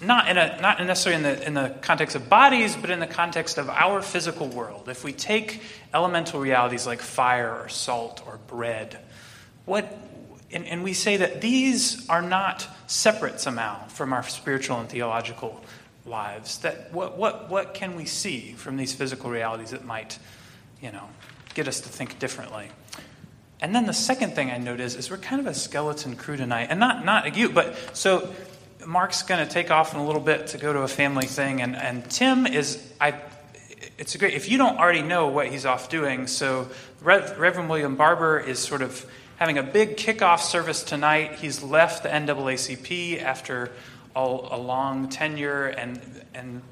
not, 0.00 0.28
in 0.28 0.36
a, 0.36 0.60
not 0.60 0.84
necessarily 0.84 1.16
in 1.16 1.22
the, 1.22 1.46
in 1.46 1.54
the 1.54 1.74
context 1.80 2.16
of 2.16 2.28
bodies, 2.28 2.76
but 2.76 2.90
in 2.90 3.00
the 3.00 3.06
context 3.06 3.58
of 3.58 3.68
our 3.68 4.02
physical 4.02 4.48
world. 4.48 4.88
If 4.88 5.04
we 5.04 5.12
take 5.12 5.62
elemental 5.92 6.40
realities 6.40 6.86
like 6.86 7.00
fire 7.00 7.54
or 7.54 7.68
salt 7.68 8.22
or 8.26 8.38
bread, 8.46 8.98
what, 9.64 9.96
and, 10.52 10.66
and 10.66 10.82
we 10.82 10.92
say 10.92 11.16
that 11.18 11.40
these 11.40 12.08
are 12.08 12.22
not 12.22 12.66
separate 12.86 13.40
somehow 13.40 13.86
from 13.86 14.12
our 14.12 14.22
spiritual 14.24 14.80
and 14.80 14.88
theological 14.88 15.62
lives, 16.06 16.58
that 16.58 16.92
what, 16.92 17.16
what, 17.16 17.48
what 17.48 17.74
can 17.74 17.96
we 17.96 18.04
see 18.04 18.52
from 18.52 18.76
these 18.76 18.92
physical 18.92 19.30
realities 19.30 19.70
that 19.70 19.84
might, 19.84 20.18
you 20.82 20.92
know, 20.92 21.08
get 21.54 21.68
us 21.68 21.80
to 21.80 21.88
think 21.88 22.18
differently? 22.18 22.68
And 23.60 23.74
then 23.74 23.86
the 23.86 23.94
second 23.94 24.34
thing 24.34 24.50
I 24.50 24.58
notice 24.58 24.94
is 24.94 25.10
we're 25.10 25.16
kind 25.16 25.40
of 25.40 25.46
a 25.46 25.54
skeleton 25.54 26.16
crew 26.16 26.36
tonight, 26.36 26.66
and 26.68 26.78
not 26.78 27.04
not 27.04 27.34
you, 27.34 27.48
but 27.48 27.96
so 27.96 28.34
Mark's 28.86 29.22
going 29.22 29.46
to 29.46 29.52
take 29.52 29.70
off 29.70 29.94
in 29.94 30.00
a 30.00 30.06
little 30.06 30.20
bit 30.20 30.48
to 30.48 30.58
go 30.58 30.72
to 30.72 30.80
a 30.80 30.88
family 30.88 31.26
thing, 31.26 31.60
and, 31.62 31.76
and 31.76 32.08
Tim 32.10 32.46
is, 32.46 32.92
I, 33.00 33.14
it's 33.98 34.14
a 34.14 34.18
great, 34.18 34.34
if 34.34 34.48
you 34.48 34.58
don't 34.58 34.78
already 34.78 35.02
know 35.02 35.28
what 35.28 35.48
he's 35.48 35.66
off 35.66 35.88
doing, 35.88 36.26
so 36.26 36.68
Rev, 37.00 37.38
Reverend 37.38 37.68
William 37.68 37.96
Barber 37.96 38.38
is 38.38 38.58
sort 38.58 38.82
of 38.82 39.04
having 39.36 39.58
a 39.58 39.62
big 39.62 39.96
kickoff 39.96 40.40
service 40.40 40.82
tonight. 40.82 41.34
He's 41.34 41.62
left 41.62 42.02
the 42.02 42.08
NAACP 42.08 43.22
after 43.22 43.72
all, 44.14 44.48
a 44.50 44.58
long 44.58 45.08
tenure, 45.08 45.66
and, 45.66 46.00
and 46.34 46.62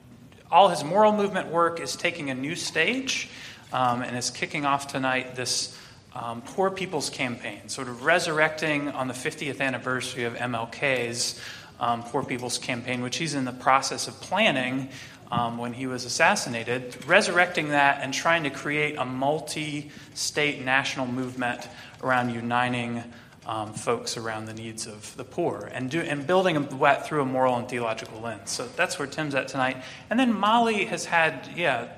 all 0.51 0.69
his 0.69 0.85
moral 0.85 1.13
movement 1.13 1.49
work 1.49 1.81
is 1.81 1.97
taking 1.97 2.31
a 2.31 2.35
new 2.35 2.55
stage 2.55 3.29
um, 3.73 4.03
and 4.03 4.17
is 4.17 4.31
kicking 4.31 4.65
off 4.65 4.87
tonight 4.87 5.35
this 5.35 5.77
um, 6.15 6.43
Poor 6.43 6.71
People's 6.71 7.09
Campaign, 7.09 7.69
sort 7.69 7.89
of 7.89 8.05
resurrecting 8.05 8.89
on 8.89 9.09
the 9.09 9.15
50th 9.15 9.61
anniversary 9.61 10.25
of 10.25 10.35
MLK's 10.35 11.41
um, 11.81 12.03
Poor 12.03 12.23
People's 12.25 12.59
Campaign, 12.59 13.03
which 13.03 13.17
he's 13.17 13.35
in 13.35 13.45
the 13.45 13.53
process 13.53 14.09
of 14.09 14.21
planning 14.21 14.89
um, 15.31 15.57
when 15.57 15.73
he 15.73 15.87
was 15.87 16.05
assassinated, 16.05 17.05
resurrecting 17.07 17.71
that 17.71 18.01
and 18.03 18.13
trying 18.13 18.43
to 18.45 18.51
create 18.51 18.97
a 18.97 19.05
multi 19.05 19.91
state 20.15 20.63
national 20.63 21.07
movement 21.07 21.67
around 22.03 22.31
uniting 22.31 23.03
um, 23.47 23.73
folks 23.73 24.17
around 24.17 24.45
the 24.45 24.55
needs 24.55 24.87
of 24.87 25.17
the 25.17 25.25
poor 25.25 25.69
and, 25.73 25.91
do, 25.91 26.01
and 26.01 26.27
building 26.27 26.57
a, 26.57 27.03
through 27.03 27.23
a 27.23 27.25
moral 27.25 27.57
and 27.57 27.69
theological 27.69 28.21
lens. 28.21 28.51
So 28.51 28.67
that's 28.77 28.99
where 28.99 29.09
Tim's 29.09 29.35
at 29.35 29.49
tonight. 29.49 29.79
And 30.11 30.21
then 30.21 30.33
Molly 30.33 30.85
has 30.85 31.07
had, 31.07 31.49
yeah, 31.57 31.89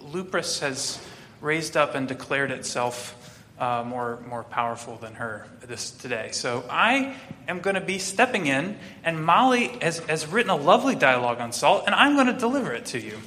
lupus 0.00 0.60
has 0.60 1.04
raised 1.40 1.76
up 1.76 1.94
and 1.94 2.08
declared 2.08 2.50
itself 2.50 3.23
uh, 3.58 3.84
more, 3.86 4.20
more 4.28 4.44
powerful 4.44 4.96
than 4.96 5.14
her 5.14 5.46
this 5.66 5.90
today. 5.90 6.30
So 6.32 6.64
I 6.68 7.16
am 7.46 7.60
going 7.60 7.74
to 7.74 7.80
be 7.80 7.98
stepping 7.98 8.46
in, 8.46 8.76
and 9.04 9.24
Molly 9.24 9.68
has, 9.80 9.98
has 10.00 10.26
written 10.26 10.50
a 10.50 10.56
lovely 10.56 10.94
dialogue 10.94 11.40
on 11.40 11.52
salt, 11.52 11.84
and 11.86 11.94
I'm 11.94 12.14
going 12.14 12.26
to 12.26 12.32
deliver 12.32 12.72
it 12.72 12.86
to 12.86 13.00
you. 13.00 13.18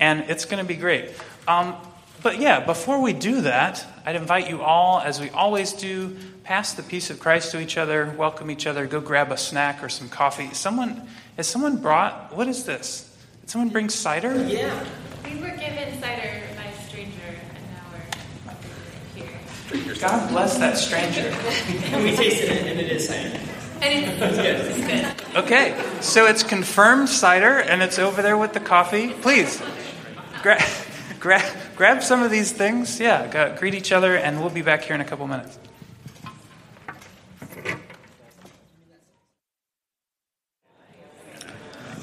And 0.00 0.20
it's 0.28 0.44
going 0.44 0.62
to 0.62 0.66
be 0.66 0.76
great. 0.76 1.10
Um, 1.46 1.76
but 2.22 2.38
yeah, 2.38 2.60
before 2.60 3.00
we 3.00 3.12
do 3.12 3.42
that, 3.42 3.84
I'd 4.04 4.16
invite 4.16 4.48
you 4.48 4.62
all, 4.62 5.00
as 5.00 5.20
we 5.20 5.30
always 5.30 5.72
do, 5.72 6.16
pass 6.42 6.74
the 6.74 6.82
peace 6.82 7.10
of 7.10 7.20
Christ 7.20 7.52
to 7.52 7.60
each 7.60 7.78
other, 7.78 8.14
welcome 8.18 8.50
each 8.50 8.66
other, 8.66 8.86
go 8.86 9.00
grab 9.00 9.30
a 9.30 9.36
snack 9.36 9.82
or 9.82 9.88
some 9.88 10.08
coffee. 10.08 10.52
Someone, 10.52 11.08
has 11.36 11.46
someone 11.46 11.76
brought, 11.78 12.34
what 12.34 12.48
is 12.48 12.64
this? 12.64 13.16
Did 13.42 13.50
someone 13.50 13.68
bring 13.68 13.88
cider? 13.88 14.44
Yeah. 14.46 14.84
We 15.24 15.36
were 15.36 15.50
given 15.56 16.00
cider 16.00 16.39
God 19.70 20.28
bless 20.30 20.58
that 20.58 20.76
stranger. 20.76 21.20
and 21.20 22.04
we 22.04 22.16
tasted 22.16 22.50
it, 22.50 22.66
and 22.66 22.80
it 22.80 22.90
is 22.90 23.06
cider. 23.06 23.38
And 23.80 24.20
it's, 24.20 24.38
it's 24.78 25.24
good. 25.26 25.36
Okay, 25.44 25.80
so 26.00 26.26
it's 26.26 26.42
confirmed 26.42 27.08
cider, 27.08 27.60
and 27.60 27.80
it's 27.80 27.98
over 27.98 28.20
there 28.20 28.36
with 28.36 28.52
the 28.52 28.60
coffee. 28.60 29.10
Please, 29.10 29.62
gra- 30.42 30.60
gra- 31.20 31.56
grab 31.76 32.02
some 32.02 32.22
of 32.22 32.32
these 32.32 32.50
things. 32.50 32.98
Yeah, 32.98 33.28
go, 33.28 33.56
greet 33.56 33.74
each 33.74 33.92
other, 33.92 34.16
and 34.16 34.40
we'll 34.40 34.50
be 34.50 34.62
back 34.62 34.82
here 34.82 34.94
in 34.96 35.00
a 35.00 35.04
couple 35.04 35.26
minutes. 35.28 35.56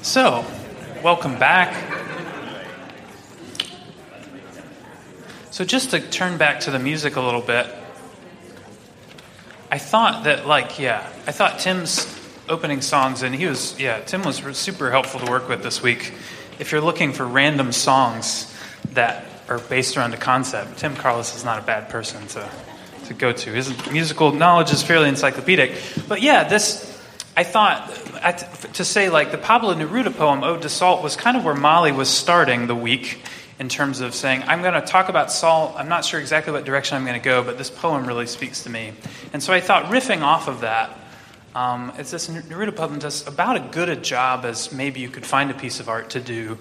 So, 0.00 0.42
welcome 1.02 1.38
back. 1.38 1.74
So, 5.58 5.64
just 5.64 5.90
to 5.90 5.98
turn 5.98 6.38
back 6.38 6.60
to 6.60 6.70
the 6.70 6.78
music 6.78 7.16
a 7.16 7.20
little 7.20 7.40
bit, 7.40 7.66
I 9.72 9.78
thought 9.78 10.22
that, 10.22 10.46
like, 10.46 10.78
yeah, 10.78 11.04
I 11.26 11.32
thought 11.32 11.58
Tim's 11.58 12.06
opening 12.48 12.80
songs, 12.80 13.24
and 13.24 13.34
he 13.34 13.46
was, 13.46 13.76
yeah, 13.76 13.98
Tim 14.02 14.22
was 14.22 14.36
super 14.56 14.88
helpful 14.92 15.18
to 15.18 15.28
work 15.28 15.48
with 15.48 15.64
this 15.64 15.82
week. 15.82 16.14
If 16.60 16.70
you're 16.70 16.80
looking 16.80 17.12
for 17.12 17.26
random 17.26 17.72
songs 17.72 18.56
that 18.92 19.26
are 19.48 19.58
based 19.58 19.96
around 19.96 20.14
a 20.14 20.16
concept, 20.16 20.78
Tim 20.78 20.94
Carlos 20.94 21.34
is 21.34 21.44
not 21.44 21.58
a 21.58 21.62
bad 21.62 21.88
person 21.88 22.24
to, 22.28 22.48
to 23.06 23.14
go 23.14 23.32
to. 23.32 23.50
His 23.50 23.90
musical 23.90 24.30
knowledge 24.30 24.70
is 24.70 24.84
fairly 24.84 25.08
encyclopedic. 25.08 25.74
But 26.06 26.22
yeah, 26.22 26.44
this, 26.44 27.02
I 27.36 27.42
thought, 27.42 27.92
to 28.74 28.84
say, 28.84 29.08
like, 29.08 29.32
the 29.32 29.38
Pablo 29.38 29.74
Neruda 29.74 30.16
poem, 30.16 30.44
oh, 30.44 30.50
Ode 30.50 30.62
to 30.62 30.68
Salt, 30.68 31.02
was 31.02 31.16
kind 31.16 31.36
of 31.36 31.44
where 31.44 31.56
Molly 31.56 31.90
was 31.90 32.08
starting 32.08 32.68
the 32.68 32.76
week 32.76 33.24
in 33.58 33.68
terms 33.68 34.00
of 34.00 34.14
saying, 34.14 34.42
I'm 34.46 34.62
going 34.62 34.74
to 34.74 34.80
talk 34.80 35.08
about 35.08 35.32
salt. 35.32 35.74
I'm 35.76 35.88
not 35.88 36.04
sure 36.04 36.20
exactly 36.20 36.52
what 36.52 36.64
direction 36.64 36.96
I'm 36.96 37.04
going 37.04 37.20
to 37.20 37.24
go, 37.24 37.42
but 37.42 37.58
this 37.58 37.70
poem 37.70 38.06
really 38.06 38.26
speaks 38.26 38.62
to 38.62 38.70
me. 38.70 38.92
And 39.32 39.42
so 39.42 39.52
I 39.52 39.60
thought, 39.60 39.86
riffing 39.86 40.22
off 40.22 40.48
of 40.48 40.60
that, 40.60 40.96
um, 41.54 41.92
it's 41.98 42.10
this 42.10 42.28
Neruda 42.28 42.74
poem 42.76 42.98
does 42.98 43.26
about 43.26 43.56
as 43.56 43.72
good 43.72 43.88
a 43.88 43.96
job 43.96 44.44
as 44.44 44.70
maybe 44.70 45.00
you 45.00 45.08
could 45.08 45.26
find 45.26 45.50
a 45.50 45.54
piece 45.54 45.80
of 45.80 45.88
art 45.88 46.10
to 46.10 46.20
do 46.20 46.56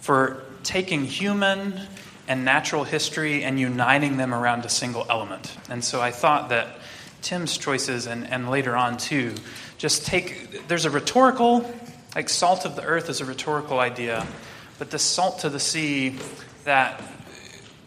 for 0.00 0.42
taking 0.62 1.04
human 1.04 1.80
and 2.28 2.44
natural 2.44 2.84
history 2.84 3.44
and 3.44 3.58
uniting 3.58 4.16
them 4.16 4.34
around 4.34 4.64
a 4.64 4.68
single 4.68 5.06
element. 5.08 5.56
And 5.70 5.82
so 5.82 6.02
I 6.02 6.10
thought 6.10 6.50
that 6.50 6.78
Tim's 7.22 7.56
choices, 7.56 8.06
and, 8.06 8.28
and 8.28 8.50
later 8.50 8.76
on 8.76 8.98
too, 8.98 9.34
just 9.78 10.06
take, 10.06 10.68
there's 10.68 10.84
a 10.84 10.90
rhetorical, 10.90 11.72
like 12.14 12.28
salt 12.28 12.66
of 12.66 12.76
the 12.76 12.82
earth 12.82 13.08
is 13.08 13.20
a 13.20 13.24
rhetorical 13.24 13.78
idea 13.78 14.26
but 14.82 14.90
the 14.90 14.98
salt 14.98 15.38
to 15.38 15.48
the 15.48 15.60
sea 15.60 16.16
that 16.64 17.00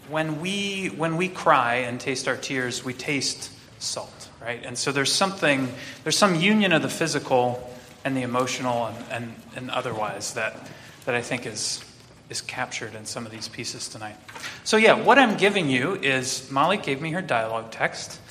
when 0.07 0.39
we 0.39 0.87
when 0.95 1.17
we 1.17 1.27
cry 1.27 1.75
and 1.75 1.99
taste 1.99 2.25
our 2.25 2.37
tears, 2.37 2.85
we 2.85 2.93
taste 2.93 3.51
salt, 3.79 4.29
right? 4.41 4.63
And 4.63 4.77
so 4.77 4.93
there's 4.93 5.11
something 5.11 5.67
there's 6.03 6.17
some 6.17 6.35
union 6.35 6.71
of 6.71 6.81
the 6.81 6.87
physical 6.87 7.69
and 8.05 8.15
the 8.15 8.21
emotional 8.21 8.85
and, 8.85 8.97
and, 9.11 9.35
and 9.57 9.71
otherwise 9.71 10.35
that 10.35 10.71
that 11.03 11.15
I 11.15 11.21
think 11.21 11.45
is 11.45 11.83
is 12.29 12.39
captured 12.39 12.95
in 12.95 13.05
some 13.05 13.25
of 13.25 13.31
these 13.33 13.49
pieces 13.49 13.89
tonight. 13.89 14.15
So 14.63 14.77
yeah, 14.77 14.93
what 14.93 15.19
I'm 15.19 15.35
giving 15.35 15.69
you 15.69 15.95
is 15.95 16.49
Molly 16.49 16.77
gave 16.77 17.01
me 17.01 17.11
her 17.11 17.21
dialogue 17.21 17.71
text, 17.71 18.21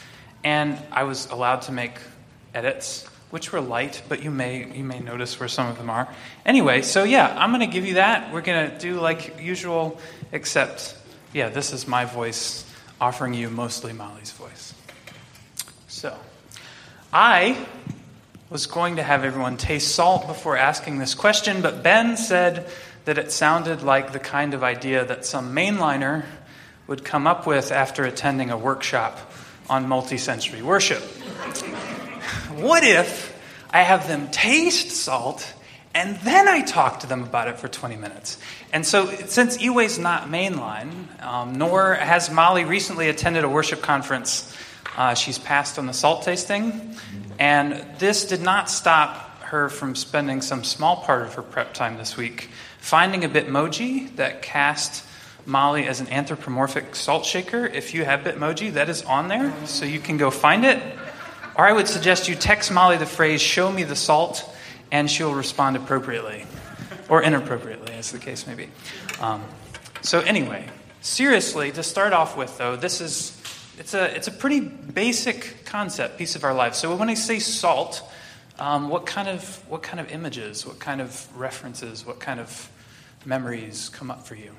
and 0.43 0.79
I 0.91 1.03
was 1.03 1.27
allowed 1.27 1.61
to 1.69 1.73
make 1.73 1.99
edits 2.55 3.07
which 3.35 3.51
were 3.51 3.61
light, 3.61 4.01
but 4.09 4.23
you 4.23 4.31
may 4.31 4.65
you 4.77 4.85
may 4.85 5.01
notice 5.01 5.41
where 5.41 5.49
some 5.49 5.67
of 5.67 5.77
them 5.77 5.91
are. 5.91 6.07
Anyway, 6.47 6.83
so 6.83 7.03
yeah, 7.03 7.35
I'm 7.37 7.51
going 7.51 7.69
to 7.69 7.75
give 7.75 7.85
you 7.85 7.95
that. 7.95 8.33
We're 8.33 8.43
going 8.43 8.71
to 8.71 8.79
do 8.79 9.01
like 9.01 9.43
usual, 9.43 9.99
except 10.31 10.97
yeah, 11.33 11.49
this 11.49 11.73
is 11.73 11.89
my 11.89 12.05
voice 12.05 12.65
offering 13.01 13.35
you 13.35 13.51
mostly 13.51 13.93
Molly's 13.93 14.31
voice. 14.31 14.73
So, 15.89 16.17
I 17.13 17.67
was 18.51 18.67
going 18.67 18.97
to 18.97 19.03
have 19.03 19.25
everyone 19.25 19.57
taste 19.57 19.97
salt 19.97 20.29
before 20.29 20.57
asking 20.57 20.99
this 20.99 21.17
question, 21.17 21.61
but 21.61 21.83
Ben 21.83 22.17
said 22.17 22.71
that 23.05 23.19
it 23.19 23.33
sounded 23.33 23.83
like 23.83 24.13
the 24.13 24.21
kind 24.21 24.55
of 24.55 24.63
idea 24.63 25.05
that 25.05 25.27
some 25.27 25.53
mainliner 25.53 26.25
would 26.87 27.05
come 27.05 27.27
up 27.27 27.49
with 27.49 27.73
after 27.73 28.05
attending 28.05 28.51
a 28.51 28.57
workshop 28.57 29.19
on 29.69 29.89
multi-sensory 29.89 30.63
worship. 30.63 31.03
What 32.57 32.85
if 32.85 33.37
I 33.71 33.83
have 33.83 34.07
them 34.09 34.29
taste 34.31 34.91
salt 34.91 35.53
and 35.95 36.17
then 36.19 36.49
I 36.49 36.63
talk 36.63 37.01
to 37.01 37.07
them 37.07 37.23
about 37.23 37.49
it 37.49 37.59
for 37.59 37.69
20 37.69 37.97
minutes? 37.97 38.39
And 38.73 38.87
so, 38.87 39.07
since 39.27 39.59
Iway's 39.59 39.99
not 39.99 40.29
mainline, 40.29 41.23
um, 41.23 41.57
nor 41.59 41.95
has 41.95 42.31
Molly 42.31 42.65
recently 42.65 43.09
attended 43.09 43.45
a 43.45 43.49
worship 43.49 43.83
conference, 43.83 44.57
uh, 44.97 45.15
she's 45.15 45.39
passed 45.39 45.79
on 45.79 45.87
the 45.87 45.93
salt 45.93 46.23
tasting. 46.23 46.97
And 47.39 47.85
this 47.99 48.25
did 48.25 48.43
not 48.43 48.71
stop 48.71 49.43
her 49.43 49.69
from 49.69 49.95
spending 49.95 50.41
some 50.41 50.65
small 50.65 50.97
part 50.97 51.23
of 51.23 51.35
her 51.35 51.43
prep 51.43 51.75
time 51.75 51.97
this 51.97 52.17
week 52.17 52.51
finding 52.79 53.25
a 53.25 53.29
Bitmoji 53.31 54.15
that 54.17 54.43
cast 54.43 55.07
Molly 55.47 55.87
as 55.87 56.01
an 56.01 56.09
anthropomorphic 56.09 56.95
salt 56.95 57.25
shaker. 57.25 57.67
If 57.67 57.95
you 57.95 58.05
have 58.05 58.21
Bitmoji, 58.21 58.75
that 58.75 58.91
is 58.91 59.03
on 59.03 59.29
there, 59.29 59.55
so 59.67 59.87
you 59.87 60.01
can 60.01 60.19
go 60.19 60.31
find 60.31 60.67
it. 60.67 60.83
Or 61.57 61.67
I 61.67 61.73
would 61.73 61.89
suggest 61.89 62.29
you 62.29 62.35
text 62.35 62.73
Molly 62.73 62.97
the 62.97 63.07
phrase, 63.07 63.41
show 63.41 63.71
me 63.71 63.85
the 63.85 63.97
salt, 63.97 64.49
and 64.91 65.11
she'll 65.11 65.35
respond 65.35 65.77
appropriately. 65.77 66.47
Or 67.09 67.23
inappropriately, 67.23 67.95
as 67.95 68.13
the 68.13 68.19
case 68.19 68.47
may 68.47 68.55
be. 68.55 68.69
Um, 69.21 69.43
so, 70.03 70.21
anyway, 70.21 70.67
seriously, 71.01 71.71
to 71.73 71.83
start 71.83 72.13
off 72.13 72.37
with, 72.37 72.59
though, 72.59 72.77
this 72.77 73.01
is 73.01 73.41
it's 73.79 73.95
a, 73.95 74.15
it's 74.15 74.29
a 74.29 74.31
pretty 74.31 74.61
basic 74.61 75.65
concept, 75.65 76.17
piece 76.17 76.37
of 76.37 76.45
our 76.45 76.55
life. 76.55 76.75
So 76.75 76.95
when 76.95 77.09
I 77.09 77.15
say 77.15 77.41
salt, 77.41 78.03
um, 78.59 78.89
what, 78.89 79.05
kind 79.05 79.29
of, 79.29 79.69
what 79.69 79.83
kind 79.83 79.99
of 79.99 80.13
images, 80.13 80.65
what 80.65 80.79
kind 80.79 81.01
of 81.01 81.27
references, 81.37 82.07
what 82.07 82.21
kind 82.21 82.39
of 82.39 82.71
memories 83.25 83.89
come 83.89 84.11
up 84.11 84.27
for 84.27 84.37
you? 84.37 84.53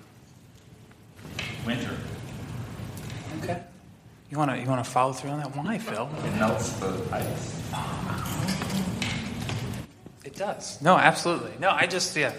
Winter. 1.65 1.95
Okay. 3.41 3.62
You 4.36 4.39
want 4.39 4.52
to 4.52 4.60
you 4.60 4.67
want 4.67 4.84
to 4.84 4.91
follow 4.91 5.13
through 5.13 5.30
on 5.30 5.39
that? 5.39 5.56
Why, 5.56 5.78
Phil? 5.78 6.10
It 6.26 6.36
melts 6.36 6.74
the 6.74 7.02
ice. 7.10 7.71
It 10.26 10.36
does. 10.36 10.82
No, 10.82 10.98
absolutely. 10.98 11.54
No, 11.58 11.69
I 11.69 11.88
just 11.88 12.13
yeah. 12.17 12.34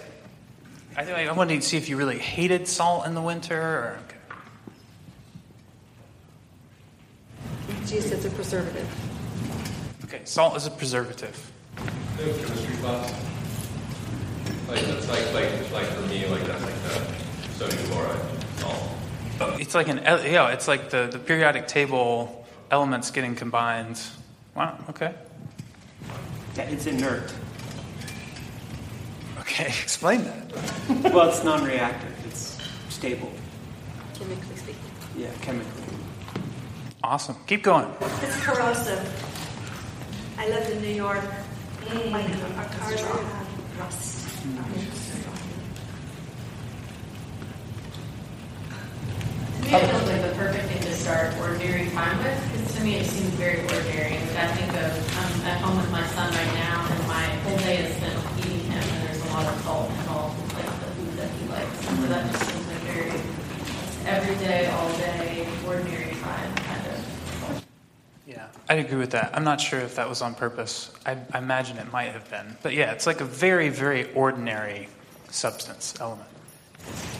I 0.95 1.03
think 1.03 1.17
I 1.17 1.31
wanted 1.31 1.59
to 1.59 1.67
see 1.67 1.75
if 1.75 1.89
you 1.89 1.97
really 1.97 2.19
hated 2.19 2.67
salt 2.67 3.07
in 3.07 3.15
the 3.15 3.21
winter, 3.23 3.59
or 3.59 3.99
okay. 4.05 4.15
Jesus, 7.87 8.11
it's 8.11 8.25
a 8.25 8.29
preservative. 8.29 8.87
Okay, 10.03 10.21
salt 10.23 10.55
is 10.55 10.67
a 10.67 10.71
preservative. 10.71 11.51
No 11.77 11.83
chemistry 12.25 12.75
class. 12.75 13.11
Like 14.67 14.81
that's 14.81 15.09
like 15.09 15.33
like 15.33 15.71
like 15.71 15.87
for 15.87 16.01
me 16.01 16.27
like 16.27 16.45
that's 16.45 16.61
like 16.61 16.75
the 16.75 17.53
sodium 17.53 17.83
chloride 17.87 18.19
salt. 18.19 18.36
It's 19.39 19.75
like 19.75 19.87
an 19.87 19.97
yeah, 19.97 20.49
it's 20.49 20.67
like 20.67 20.89
the, 20.89 21.07
the 21.11 21.19
periodic 21.19 21.67
table 21.67 22.45
elements 22.71 23.11
getting 23.11 23.35
combined. 23.35 24.01
Wow. 24.55 24.77
Okay. 24.89 25.13
Yeah, 26.55 26.63
it's 26.63 26.87
inert. 26.87 27.33
Okay. 29.39 29.67
Explain 29.83 30.23
that. 30.23 31.13
Well, 31.13 31.29
it's 31.29 31.43
non-reactive. 31.43 32.25
It's 32.25 32.57
stable. 32.89 33.31
Chemically 34.15 34.55
speaking. 34.55 34.81
Yeah, 35.15 35.29
chemically. 35.41 35.83
Awesome. 37.03 37.35
Keep 37.45 37.63
going. 37.63 37.91
It's 38.21 38.43
corrosive. 38.43 38.99
I 40.37 40.47
lived 40.49 40.69
in 40.71 40.81
New 40.81 40.93
York. 40.93 41.23
Mm. 41.85 42.11
Like 42.11 42.25
our 42.57 42.65
cars 42.79 43.03
all 43.03 43.17
had 43.17 43.45
uh, 43.45 43.83
rust. 43.83 44.41
To 44.41 44.47
it 49.73 49.89
feels 49.89 50.03
like 50.07 50.21
the 50.21 50.35
perfect 50.35 50.65
thing 50.69 50.81
to 50.81 50.93
start 50.93 51.35
ordinary 51.39 51.89
time 51.91 52.17
with, 52.23 52.51
because 52.51 52.75
to 52.75 52.83
me 52.83 52.95
it 52.95 53.05
seems 53.05 53.29
very 53.31 53.61
ordinary. 53.61 54.13
Like 54.13 54.37
I 54.37 54.47
think 54.55 54.71
of, 54.73 54.91
I'm 55.17 55.41
at 55.45 55.61
home 55.61 55.77
with 55.77 55.91
my 55.91 56.05
son 56.07 56.31
right 56.33 56.53
now, 56.55 56.87
and 56.89 57.07
my 57.07 57.25
whole 57.43 57.57
day 57.57 57.77
is 57.83 57.95
spent 57.97 58.17
feeding 58.39 58.63
him, 58.71 58.81
and 58.81 59.07
there's 59.07 59.21
a 59.21 59.27
lot 59.27 59.45
of 59.45 59.61
salt 59.61 59.89
involved 59.89 60.41
with 60.41 60.53
like 60.55 60.65
the 60.65 60.87
food 60.95 61.13
that 61.17 61.29
he 61.31 61.47
likes. 61.49 61.85
So 61.85 62.07
that 62.07 62.31
just 62.31 62.45
seems 62.49 62.67
like 62.67 62.77
very 62.87 63.21
every 64.05 64.35
day, 64.37 64.67
all 64.71 64.89
day, 64.97 65.47
ordinary 65.65 66.13
time 66.15 66.55
kind 66.55 66.87
of. 66.87 67.65
Yeah, 68.25 68.47
I 68.69 68.75
agree 68.75 68.99
with 68.99 69.11
that. 69.11 69.31
I'm 69.35 69.43
not 69.43 69.59
sure 69.59 69.79
if 69.79 69.95
that 69.95 70.07
was 70.07 70.21
on 70.21 70.33
purpose. 70.33 70.91
I, 71.05 71.17
I 71.33 71.39
imagine 71.39 71.77
it 71.77 71.91
might 71.91 72.11
have 72.11 72.29
been. 72.29 72.57
But 72.63 72.73
yeah, 72.73 72.93
it's 72.93 73.05
like 73.05 73.19
a 73.19 73.25
very, 73.25 73.67
very 73.67 74.13
ordinary 74.13 74.87
substance 75.29 75.93
element. 75.99 76.29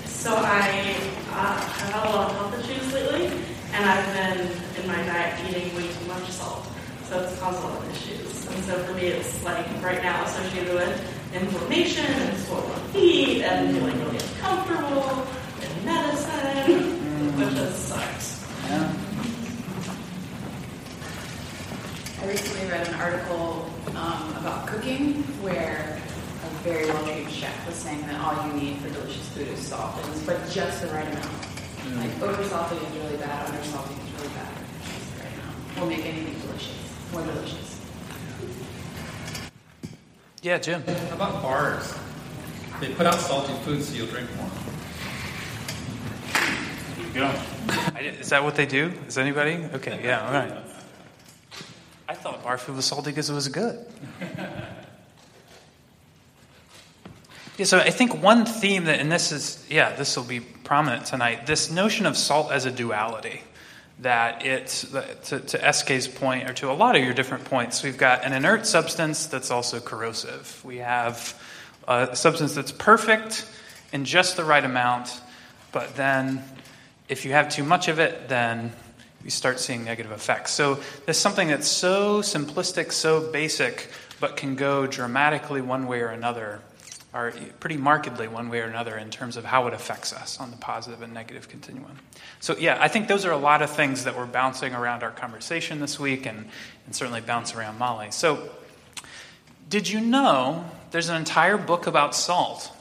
So 0.06 0.36
I 0.36 0.96
uh, 1.32 1.56
have 1.56 1.94
had 1.94 2.06
a 2.06 2.10
lot 2.10 2.30
of 2.30 2.36
health 2.38 2.60
issues 2.60 2.94
lately, 2.94 3.28
and 3.74 3.86
I've 3.86 4.06
been 4.14 4.50
in 4.82 4.88
my 4.88 4.98
diet 5.06 5.40
eating 5.50 5.76
way 5.76 5.88
too 5.88 6.06
much 6.08 6.30
salt. 6.32 6.68
So 7.04 7.22
it's 7.22 7.40
caused 7.40 7.64
a 7.64 7.68
lot 7.68 7.78
of 7.82 7.92
issues. 7.92 8.46
And 8.48 8.64
so 8.66 8.78
for 8.84 8.94
me, 8.94 9.08
it's 9.08 9.44
like 9.46 9.66
right 9.82 10.02
now 10.04 10.26
associated 10.26 10.74
with 10.74 11.34
inflammation 11.34 12.06
and 12.06 12.38
swollen 12.40 12.80
feet 12.92 13.44
and 13.44 13.76
feeling 13.76 14.00
really 14.00 14.18
uncomfortable 14.18 15.28
and 15.62 15.86
medicine, 15.86 17.38
which 17.38 17.56
just 17.56 17.88
sucks. 17.88 18.44
I 22.20 22.28
recently 22.28 22.70
read 22.70 22.88
an 22.88 22.96
article 22.96 23.70
um, 23.96 24.36
about 24.36 24.68
cooking 24.68 25.24
where 25.42 26.02
a 26.68 26.74
very 26.74 26.86
well-trained 26.88 27.32
chef 27.32 27.66
was 27.66 27.76
saying 27.76 28.02
that 28.08 28.20
all 28.20 28.48
you 28.48 28.54
need 28.54 28.78
for 28.80 28.90
delicious 28.90 29.28
food 29.30 29.48
is 29.48 29.60
salt, 29.60 29.96
and- 30.04 30.26
but 30.26 30.50
just 30.50 30.82
the 30.82 30.88
right 30.88 31.08
amount. 31.08 31.26
Mm. 31.26 31.98
Like 31.98 32.22
over-salting 32.22 32.78
is 32.80 32.98
really 32.98 33.18
bad, 33.18 33.48
under-salting 33.48 33.98
is 33.98 34.12
really 34.16 34.34
bad. 34.36 34.52
Just 34.84 35.16
the 35.16 35.24
right 35.24 35.34
amount 35.34 35.80
will 35.80 35.88
make 35.88 36.06
anything 36.06 36.40
delicious, 36.42 36.76
more 37.14 37.22
delicious. 37.24 37.80
Yeah, 40.42 40.58
Jim. 40.58 40.84
How 40.86 41.16
about 41.16 41.42
bars? 41.42 41.94
They 42.82 42.94
put 42.94 43.06
out 43.06 43.16
salty 43.16 43.54
food 43.64 43.84
so 43.84 43.96
you'll 43.96 44.08
drink 44.08 44.30
more. 44.36 44.50
Yeah. 47.16 48.00
Is 48.00 48.30
that 48.30 48.44
what 48.44 48.56
they 48.56 48.66
do? 48.68 48.94
Is 49.08 49.18
anybody? 49.18 49.66
Okay, 49.74 50.02
yeah, 50.04 50.26
all 50.28 50.34
right. 50.34 50.54
I 52.08 52.14
thought 52.14 52.44
bar 52.44 52.58
food 52.58 52.76
was 52.76 52.86
salty 52.86 53.10
because 53.12 53.30
it 53.30 53.34
was 53.34 53.48
good. 53.48 53.86
Yeah, 57.58 57.66
so 57.66 57.80
I 57.80 57.90
think 57.90 58.22
one 58.22 58.46
theme 58.46 58.86
that, 58.86 59.00
and 59.00 59.12
this 59.12 59.32
is, 59.32 59.66
yeah, 59.68 59.96
this 59.96 60.16
will 60.16 60.24
be 60.24 60.40
prominent 60.40 61.08
tonight, 61.08 61.48
this 61.48 61.72
notion 61.72 62.06
of 62.06 62.16
salt 62.16 62.52
as 62.52 62.66
a 62.66 62.72
duality. 62.72 63.42
That 64.02 64.46
it's, 64.46 64.82
to, 65.30 65.40
to 65.40 65.74
SK's 65.74 66.08
point, 66.08 66.48
or 66.48 66.54
to 66.54 66.70
a 66.70 66.74
lot 66.74 66.96
of 66.96 67.04
your 67.04 67.16
different 67.16 67.46
points, 67.46 67.82
we've 67.82 67.98
got 67.98 68.24
an 68.24 68.32
inert 68.32 68.68
substance 68.68 69.26
that's 69.26 69.50
also 69.50 69.80
corrosive. 69.80 70.62
We 70.64 70.78
have 70.78 71.34
a 71.88 72.16
substance 72.16 72.54
that's 72.54 72.72
perfect 72.72 73.50
in 73.92 74.06
just 74.06 74.38
the 74.38 74.44
right 74.44 74.64
amount, 74.64 75.20
but 75.72 75.96
then 75.96 76.44
if 77.10 77.26
you 77.26 77.32
have 77.32 77.50
too 77.50 77.64
much 77.64 77.88
of 77.88 77.98
it, 77.98 78.30
then 78.30 78.72
you 79.24 79.32
start 79.32 79.60
seeing 79.60 79.84
negative 79.84 80.12
effects. 80.12 80.52
So 80.52 80.78
there's 81.06 81.18
something 81.18 81.48
that's 81.48 81.68
so 81.68 82.22
simplistic, 82.22 82.92
so 82.92 83.32
basic, 83.32 83.90
but 84.20 84.38
can 84.38 84.56
go 84.56 84.86
dramatically 84.86 85.62
one 85.62 85.88
way 85.88 86.02
or 86.02 86.10
another, 86.10 86.62
or 87.14 87.32
pretty 87.60 87.78
markedly 87.78 88.28
one 88.28 88.50
way 88.50 88.60
or 88.60 88.66
another 88.66 88.98
in 88.98 89.10
terms 89.10 89.38
of 89.38 89.46
how 89.46 89.68
it 89.68 89.74
affects 89.74 90.14
us 90.14 90.40
on 90.40 90.52
the 90.52 90.58
positive 90.58 91.02
and 91.02 91.14
negative 91.14 91.48
continuum. 91.48 91.98
So, 92.40 92.56
yeah, 92.58 92.78
I 92.80 92.90
think 92.90 93.08
those 93.08 93.26
are 93.26 93.32
a 93.32 93.38
lot 93.38 93.62
of 93.62 93.70
things 93.70 94.04
that 94.04 94.18
were 94.18 94.26
bouncing 94.26 94.74
around 94.74 95.04
our 95.04 95.12
conversation 95.12 95.80
this 95.80 96.00
week 96.00 96.26
and, 96.26 96.46
and 96.86 96.96
certainly 96.96 97.22
bounce 97.22 97.56
around 97.56 97.80
Molly. 97.80 98.12
So, 98.12 98.50
did 99.70 99.90
you 99.90 100.00
know 100.00 100.66
there's 100.92 101.10
an 101.10 101.16
entire 101.16 101.58
book 101.58 101.88
about 101.88 102.14
salt? 102.14 102.72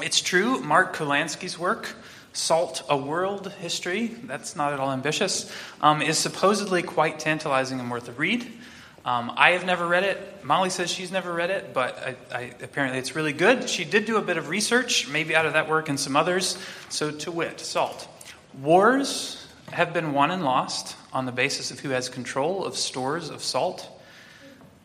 It's 0.00 0.20
true, 0.20 0.60
Mark 0.60 0.96
Kurlansky's 0.96 1.58
work, 1.58 1.94
Salt, 2.32 2.82
A 2.88 2.96
World 2.96 3.52
History, 3.60 4.06
that's 4.06 4.56
not 4.56 4.72
at 4.72 4.80
all 4.80 4.90
ambitious, 4.90 5.52
um, 5.82 6.00
is 6.00 6.18
supposedly 6.18 6.82
quite 6.82 7.18
tantalizing 7.18 7.78
and 7.78 7.90
worth 7.90 8.08
a 8.08 8.12
read. 8.12 8.46
Um, 9.04 9.32
I 9.36 9.50
have 9.50 9.66
never 9.66 9.86
read 9.86 10.04
it. 10.04 10.44
Molly 10.44 10.70
says 10.70 10.88
she's 10.88 11.10
never 11.10 11.32
read 11.32 11.50
it, 11.50 11.74
but 11.74 11.98
I, 11.98 12.36
I, 12.36 12.40
apparently 12.62 13.00
it's 13.00 13.16
really 13.16 13.32
good. 13.32 13.68
She 13.68 13.84
did 13.84 14.04
do 14.04 14.16
a 14.16 14.22
bit 14.22 14.36
of 14.36 14.48
research, 14.48 15.08
maybe 15.08 15.34
out 15.34 15.44
of 15.44 15.54
that 15.54 15.68
work 15.68 15.88
and 15.88 15.98
some 15.98 16.14
others. 16.14 16.56
So, 16.88 17.10
to 17.10 17.32
wit, 17.32 17.58
salt. 17.58 18.06
Wars 18.60 19.44
have 19.72 19.92
been 19.92 20.12
won 20.12 20.30
and 20.30 20.44
lost 20.44 20.96
on 21.12 21.26
the 21.26 21.32
basis 21.32 21.72
of 21.72 21.80
who 21.80 21.88
has 21.90 22.08
control 22.08 22.64
of 22.64 22.76
stores 22.76 23.28
of 23.28 23.42
salt. 23.42 23.88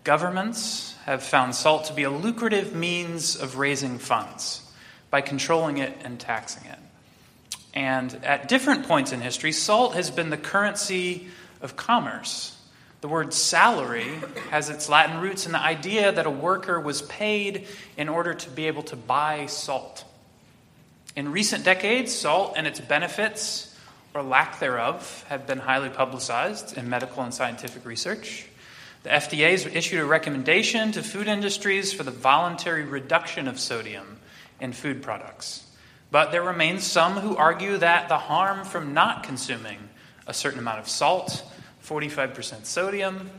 Governments 0.03 0.95
have 1.05 1.21
found 1.21 1.53
salt 1.53 1.85
to 1.85 1.93
be 1.93 2.03
a 2.03 2.09
lucrative 2.09 2.73
means 2.73 3.35
of 3.35 3.57
raising 3.57 3.99
funds 3.99 4.63
by 5.11 5.21
controlling 5.21 5.77
it 5.77 5.95
and 6.03 6.19
taxing 6.19 6.65
it. 6.65 6.79
And 7.75 8.13
at 8.23 8.47
different 8.47 8.87
points 8.87 9.11
in 9.11 9.21
history, 9.21 9.51
salt 9.51 9.93
has 9.93 10.09
been 10.09 10.31
the 10.31 10.37
currency 10.37 11.27
of 11.61 11.75
commerce. 11.75 12.56
The 13.01 13.07
word 13.07 13.33
salary 13.33 14.09
has 14.49 14.69
its 14.69 14.89
Latin 14.89 15.21
roots 15.21 15.45
in 15.45 15.51
the 15.51 15.61
idea 15.61 16.11
that 16.11 16.25
a 16.25 16.31
worker 16.31 16.79
was 16.79 17.03
paid 17.03 17.67
in 17.95 18.09
order 18.09 18.33
to 18.33 18.49
be 18.49 18.67
able 18.67 18.83
to 18.83 18.95
buy 18.95 19.45
salt. 19.45 20.03
In 21.15 21.31
recent 21.31 21.63
decades, 21.63 22.13
salt 22.13 22.53
and 22.57 22.65
its 22.65 22.79
benefits, 22.79 23.75
or 24.13 24.23
lack 24.23 24.59
thereof, 24.59 25.25
have 25.29 25.45
been 25.45 25.59
highly 25.59 25.89
publicized 25.89 26.77
in 26.77 26.89
medical 26.89 27.21
and 27.23 27.33
scientific 27.33 27.85
research. 27.85 28.47
The 29.03 29.09
FDA 29.09 29.51
has 29.51 29.65
issued 29.67 29.99
a 29.99 30.05
recommendation 30.05 30.91
to 30.93 31.03
food 31.03 31.27
industries 31.27 31.93
for 31.93 32.03
the 32.03 32.11
voluntary 32.11 32.83
reduction 32.83 33.47
of 33.47 33.59
sodium 33.59 34.19
in 34.59 34.73
food 34.73 35.03
products. 35.03 35.65
But 36.09 36.31
there 36.31 36.43
remain 36.43 36.79
some 36.79 37.13
who 37.13 37.35
argue 37.35 37.77
that 37.77 38.09
the 38.09 38.17
harm 38.17 38.65
from 38.65 38.93
not 38.93 39.23
consuming 39.23 39.77
a 40.25 40.33
certain 40.33 40.59
amount 40.59 40.79
of 40.79 40.89
salt, 40.89 41.43
45% 41.87 42.65
sodium, 42.65 43.29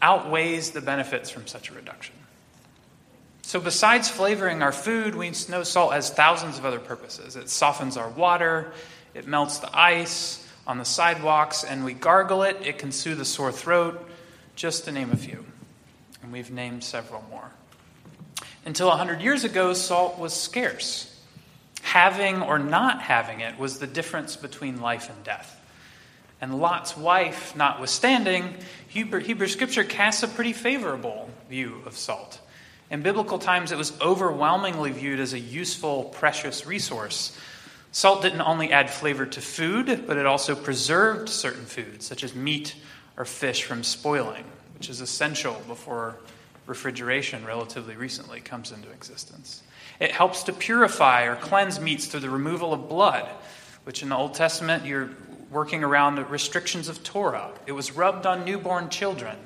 outweighs 0.00 0.70
the 0.70 0.80
benefits 0.80 1.30
from 1.30 1.46
such 1.46 1.70
a 1.70 1.74
reduction. 1.74 2.14
So, 3.42 3.60
besides 3.60 4.08
flavoring 4.08 4.62
our 4.62 4.72
food, 4.72 5.14
we 5.14 5.32
know 5.48 5.62
salt 5.62 5.92
has 5.92 6.10
thousands 6.10 6.58
of 6.58 6.64
other 6.64 6.80
purposes. 6.80 7.36
It 7.36 7.48
softens 7.48 7.96
our 7.96 8.08
water, 8.08 8.72
it 9.14 9.26
melts 9.26 9.58
the 9.58 9.70
ice 9.76 10.46
on 10.66 10.78
the 10.78 10.84
sidewalks, 10.84 11.62
and 11.62 11.84
we 11.84 11.94
gargle 11.94 12.42
it. 12.42 12.56
It 12.62 12.78
can 12.78 12.90
soothe 12.90 13.20
a 13.20 13.24
sore 13.24 13.52
throat, 13.52 14.04
just 14.56 14.84
to 14.84 14.92
name 14.92 15.12
a 15.12 15.16
few. 15.16 15.44
And 16.22 16.32
we've 16.32 16.50
named 16.50 16.82
several 16.82 17.24
more. 17.30 17.50
Until 18.64 18.88
100 18.88 19.20
years 19.20 19.44
ago, 19.44 19.74
salt 19.74 20.18
was 20.18 20.34
scarce. 20.34 21.16
Having 21.82 22.42
or 22.42 22.58
not 22.58 23.00
having 23.00 23.40
it 23.40 23.58
was 23.58 23.78
the 23.78 23.86
difference 23.86 24.34
between 24.34 24.80
life 24.80 25.08
and 25.08 25.22
death. 25.22 25.55
And 26.40 26.58
Lot's 26.58 26.96
wife, 26.96 27.56
notwithstanding, 27.56 28.54
Hebrew, 28.88 29.46
scripture 29.46 29.84
casts 29.84 30.22
a 30.22 30.28
pretty 30.28 30.52
favorable 30.52 31.30
view 31.48 31.82
of 31.86 31.96
salt. 31.96 32.40
In 32.90 33.02
biblical 33.02 33.38
times, 33.38 33.72
it 33.72 33.78
was 33.78 33.98
overwhelmingly 34.00 34.92
viewed 34.92 35.18
as 35.18 35.32
a 35.32 35.38
useful, 35.38 36.04
precious 36.04 36.66
resource. 36.66 37.36
Salt 37.90 38.22
didn't 38.22 38.42
only 38.42 38.70
add 38.70 38.90
flavor 38.90 39.26
to 39.26 39.40
food, 39.40 40.04
but 40.06 40.18
it 40.18 40.26
also 40.26 40.54
preserved 40.54 41.28
certain 41.28 41.64
foods, 41.64 42.06
such 42.06 42.22
as 42.22 42.34
meat 42.34 42.74
or 43.16 43.24
fish, 43.24 43.64
from 43.64 43.82
spoiling, 43.82 44.44
which 44.74 44.90
is 44.90 45.00
essential 45.00 45.60
before 45.66 46.18
refrigeration 46.66 47.44
relatively 47.44 47.96
recently 47.96 48.40
comes 48.40 48.72
into 48.72 48.90
existence. 48.90 49.62
It 49.98 50.10
helps 50.10 50.42
to 50.44 50.52
purify 50.52 51.24
or 51.24 51.36
cleanse 51.36 51.80
meats 51.80 52.06
through 52.06 52.20
the 52.20 52.30
removal 52.30 52.72
of 52.72 52.88
blood, 52.88 53.26
which 53.84 54.02
in 54.02 54.10
the 54.10 54.16
Old 54.16 54.34
Testament 54.34 54.84
you're 54.84 55.10
working 55.50 55.84
around 55.84 56.16
the 56.16 56.24
restrictions 56.24 56.88
of 56.88 57.02
Torah. 57.02 57.52
It 57.66 57.72
was 57.72 57.92
rubbed 57.92 58.26
on 58.26 58.44
newborn 58.44 58.88
children, 58.88 59.36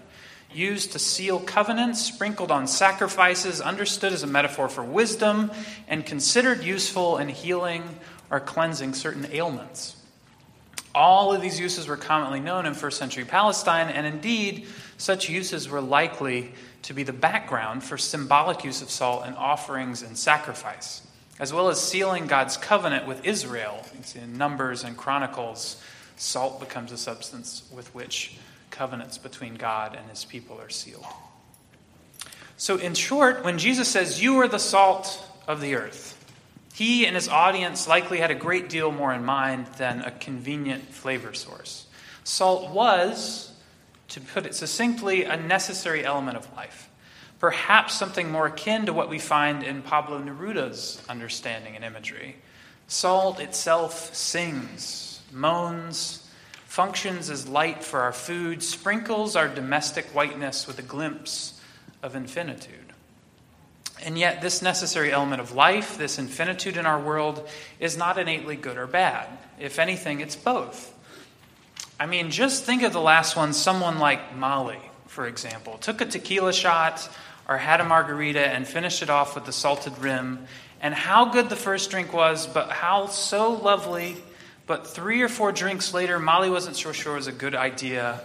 used 0.52 0.92
to 0.92 0.98
seal 0.98 1.38
covenants, 1.38 2.00
sprinkled 2.00 2.50
on 2.50 2.66
sacrifices, 2.66 3.60
understood 3.60 4.12
as 4.12 4.22
a 4.22 4.26
metaphor 4.26 4.68
for 4.68 4.82
wisdom, 4.82 5.50
and 5.86 6.04
considered 6.04 6.64
useful 6.64 7.18
in 7.18 7.28
healing 7.28 7.82
or 8.30 8.40
cleansing 8.40 8.94
certain 8.94 9.26
ailments. 9.32 9.96
All 10.94 11.32
of 11.32 11.40
these 11.40 11.60
uses 11.60 11.86
were 11.86 11.96
commonly 11.96 12.40
known 12.40 12.66
in 12.66 12.74
first 12.74 12.98
century 12.98 13.24
Palestine, 13.24 13.88
and 13.90 14.06
indeed, 14.06 14.66
such 14.96 15.28
uses 15.28 15.68
were 15.68 15.80
likely 15.80 16.52
to 16.82 16.94
be 16.94 17.04
the 17.04 17.12
background 17.12 17.84
for 17.84 17.96
symbolic 17.96 18.64
use 18.64 18.82
of 18.82 18.90
salt 18.90 19.26
in 19.26 19.34
offerings 19.34 20.02
and 20.02 20.16
sacrifice, 20.16 21.02
as 21.40 21.54
well 21.54 21.68
as 21.68 21.80
sealing 21.80 22.26
God's 22.26 22.58
covenant 22.58 23.06
with 23.06 23.24
Israel. 23.24 23.84
In 24.14 24.36
Numbers 24.36 24.84
and 24.84 24.96
Chronicles, 24.96 25.82
salt 26.16 26.60
becomes 26.60 26.92
a 26.92 26.98
substance 26.98 27.62
with 27.74 27.92
which 27.94 28.36
covenants 28.70 29.16
between 29.16 29.54
God 29.54 29.96
and 29.96 30.08
his 30.10 30.26
people 30.26 30.60
are 30.60 30.68
sealed. 30.68 31.06
So, 32.58 32.76
in 32.76 32.92
short, 32.92 33.42
when 33.42 33.56
Jesus 33.56 33.88
says, 33.88 34.22
You 34.22 34.38
are 34.40 34.48
the 34.48 34.58
salt 34.58 35.26
of 35.48 35.62
the 35.62 35.76
earth, 35.76 36.14
he 36.74 37.06
and 37.06 37.16
his 37.16 37.26
audience 37.26 37.88
likely 37.88 38.18
had 38.18 38.30
a 38.30 38.34
great 38.34 38.68
deal 38.68 38.92
more 38.92 39.12
in 39.14 39.24
mind 39.24 39.66
than 39.78 40.02
a 40.02 40.10
convenient 40.10 40.92
flavor 40.92 41.32
source. 41.32 41.86
Salt 42.22 42.70
was, 42.70 43.50
to 44.08 44.20
put 44.20 44.44
it 44.44 44.54
succinctly, 44.54 45.24
a 45.24 45.38
necessary 45.38 46.04
element 46.04 46.36
of 46.36 46.54
life. 46.54 46.89
Perhaps 47.40 47.94
something 47.94 48.30
more 48.30 48.46
akin 48.46 48.86
to 48.86 48.92
what 48.92 49.08
we 49.08 49.18
find 49.18 49.62
in 49.62 49.80
Pablo 49.80 50.18
Neruda's 50.20 51.02
understanding 51.08 51.74
and 51.74 51.84
imagery. 51.84 52.36
Salt 52.86 53.40
itself 53.40 54.14
sings, 54.14 55.22
moans, 55.32 56.28
functions 56.66 57.30
as 57.30 57.48
light 57.48 57.82
for 57.82 58.00
our 58.00 58.12
food, 58.12 58.62
sprinkles 58.62 59.36
our 59.36 59.48
domestic 59.48 60.04
whiteness 60.08 60.66
with 60.66 60.78
a 60.78 60.82
glimpse 60.82 61.58
of 62.02 62.14
infinitude. 62.14 62.92
And 64.02 64.18
yet, 64.18 64.42
this 64.42 64.62
necessary 64.62 65.12
element 65.12 65.40
of 65.40 65.52
life, 65.52 65.96
this 65.96 66.18
infinitude 66.18 66.76
in 66.76 66.86
our 66.86 67.00
world, 67.00 67.48
is 67.78 67.96
not 67.96 68.18
innately 68.18 68.56
good 68.56 68.76
or 68.76 68.86
bad. 68.86 69.28
If 69.58 69.78
anything, 69.78 70.20
it's 70.20 70.36
both. 70.36 70.94
I 71.98 72.06
mean, 72.06 72.30
just 72.30 72.64
think 72.64 72.82
of 72.82 72.92
the 72.92 73.00
last 73.00 73.36
one 73.36 73.52
someone 73.52 73.98
like 73.98 74.36
Molly, 74.36 74.80
for 75.06 75.26
example, 75.26 75.76
took 75.78 76.00
a 76.00 76.06
tequila 76.06 76.52
shot 76.52 77.08
or 77.50 77.58
had 77.58 77.80
a 77.80 77.84
margarita 77.84 78.40
and 78.40 78.66
finished 78.66 79.02
it 79.02 79.10
off 79.10 79.34
with 79.34 79.44
the 79.44 79.52
salted 79.52 79.98
rim. 79.98 80.46
And 80.80 80.94
how 80.94 81.26
good 81.26 81.48
the 81.48 81.56
first 81.56 81.90
drink 81.90 82.12
was, 82.12 82.46
but 82.46 82.70
how 82.70 83.08
so 83.08 83.52
lovely. 83.52 84.16
But 84.68 84.86
three 84.86 85.20
or 85.20 85.28
four 85.28 85.50
drinks 85.50 85.92
later, 85.92 86.20
Molly 86.20 86.48
wasn't 86.48 86.76
so 86.76 86.92
sure 86.92 87.14
it 87.14 87.16
was 87.16 87.26
a 87.26 87.32
good 87.32 87.56
idea. 87.56 88.20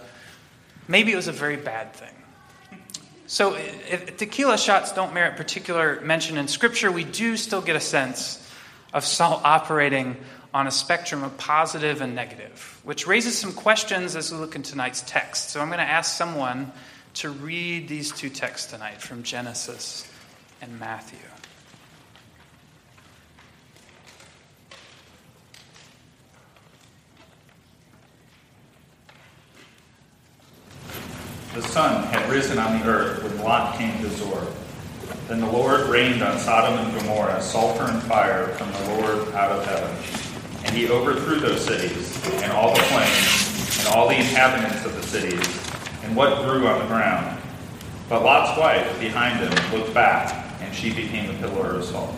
Maybe 0.86 1.12
it 1.12 1.16
was 1.16 1.26
a 1.26 1.32
very 1.32 1.56
bad 1.56 1.92
thing. 1.92 2.08
So, 3.26 3.56
if 3.56 4.16
tequila 4.16 4.56
shots 4.56 4.92
don't 4.92 5.12
merit 5.12 5.36
particular 5.36 6.00
mention 6.02 6.36
in 6.36 6.46
Scripture, 6.46 6.92
we 6.92 7.02
do 7.02 7.36
still 7.36 7.60
get 7.60 7.74
a 7.74 7.80
sense 7.80 8.40
of 8.94 9.04
salt 9.04 9.40
operating 9.42 10.16
on 10.54 10.68
a 10.68 10.70
spectrum 10.70 11.24
of 11.24 11.36
positive 11.36 12.00
and 12.00 12.14
negative, 12.14 12.80
which 12.84 13.08
raises 13.08 13.36
some 13.36 13.52
questions 13.52 14.14
as 14.14 14.30
we 14.30 14.38
look 14.38 14.54
in 14.54 14.62
tonight's 14.62 15.02
text. 15.04 15.50
So, 15.50 15.60
I'm 15.60 15.66
going 15.66 15.80
to 15.80 15.84
ask 15.84 16.16
someone 16.16 16.70
to 17.16 17.30
read 17.30 17.88
these 17.88 18.12
two 18.12 18.28
texts 18.28 18.70
tonight 18.70 19.00
from 19.00 19.22
Genesis 19.22 20.06
and 20.60 20.78
Matthew. 20.78 21.18
The 31.54 31.62
sun 31.62 32.04
had 32.08 32.28
risen 32.30 32.58
on 32.58 32.78
the 32.78 32.86
earth 32.86 33.22
when 33.22 33.42
Lot 33.42 33.78
came 33.78 33.98
to 34.02 34.10
Zoar. 34.10 34.46
Then 35.26 35.40
the 35.40 35.50
Lord 35.50 35.88
rained 35.88 36.22
on 36.22 36.38
Sodom 36.38 36.78
and 36.78 37.00
Gomorrah 37.00 37.40
sulfur 37.40 37.90
and 37.90 38.02
fire 38.02 38.48
from 38.48 38.70
the 38.72 39.00
Lord 39.00 39.34
out 39.34 39.52
of 39.52 39.64
heaven. 39.64 40.66
And 40.66 40.76
he 40.76 40.90
overthrew 40.90 41.40
those 41.40 41.64
cities, 41.64 42.22
and 42.42 42.52
all 42.52 42.74
the 42.74 42.82
plains, 42.82 43.78
and 43.78 43.94
all 43.94 44.06
the 44.06 44.16
inhabitants 44.16 44.84
of 44.84 44.94
the 44.94 45.02
cities, 45.02 45.65
and 46.06 46.14
what 46.14 46.44
grew 46.44 46.68
on 46.68 46.78
the 46.78 46.86
ground. 46.86 47.36
But 48.08 48.22
Lot's 48.22 48.56
wife, 48.58 49.00
behind 49.00 49.40
him, 49.40 49.76
looked 49.76 49.92
back, 49.92 50.32
and 50.60 50.72
she 50.72 50.94
became 50.94 51.30
a 51.30 51.38
pillar 51.38 51.74
of 51.74 51.84
salt. 51.84 52.14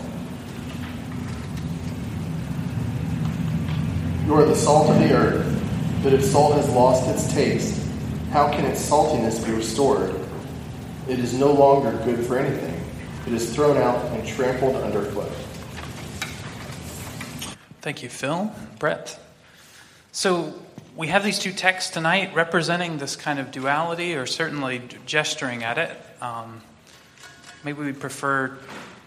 You 4.26 4.34
are 4.34 4.44
the 4.44 4.54
salt 4.54 4.90
of 4.90 4.98
the 4.98 5.14
earth, 5.14 6.00
but 6.02 6.12
if 6.12 6.22
salt 6.22 6.54
has 6.56 6.68
lost 6.68 7.08
its 7.08 7.32
taste, 7.32 7.82
how 8.30 8.52
can 8.52 8.66
its 8.66 8.86
saltiness 8.86 9.42
be 9.42 9.52
restored? 9.52 10.14
It 11.08 11.18
is 11.18 11.32
no 11.32 11.50
longer 11.50 11.92
good 12.04 12.26
for 12.26 12.38
anything. 12.38 12.78
It 13.26 13.32
is 13.32 13.54
thrown 13.54 13.78
out 13.78 14.04
and 14.12 14.28
trampled 14.28 14.76
underfoot. 14.76 15.32
Thank 17.80 18.02
you, 18.02 18.10
Phil. 18.10 18.52
Brett. 18.78 19.18
So 20.12 20.52
we 20.98 21.08
have 21.08 21.24
these 21.24 21.38
two 21.38 21.52
texts 21.52 21.90
tonight 21.90 22.34
representing 22.34 22.98
this 22.98 23.16
kind 23.16 23.38
of 23.38 23.50
duality, 23.50 24.14
or 24.14 24.26
certainly 24.26 24.82
gesturing 25.06 25.64
at 25.64 25.78
it. 25.78 25.96
Um, 26.20 26.60
maybe 27.64 27.80
we 27.80 27.92
prefer 27.92 28.58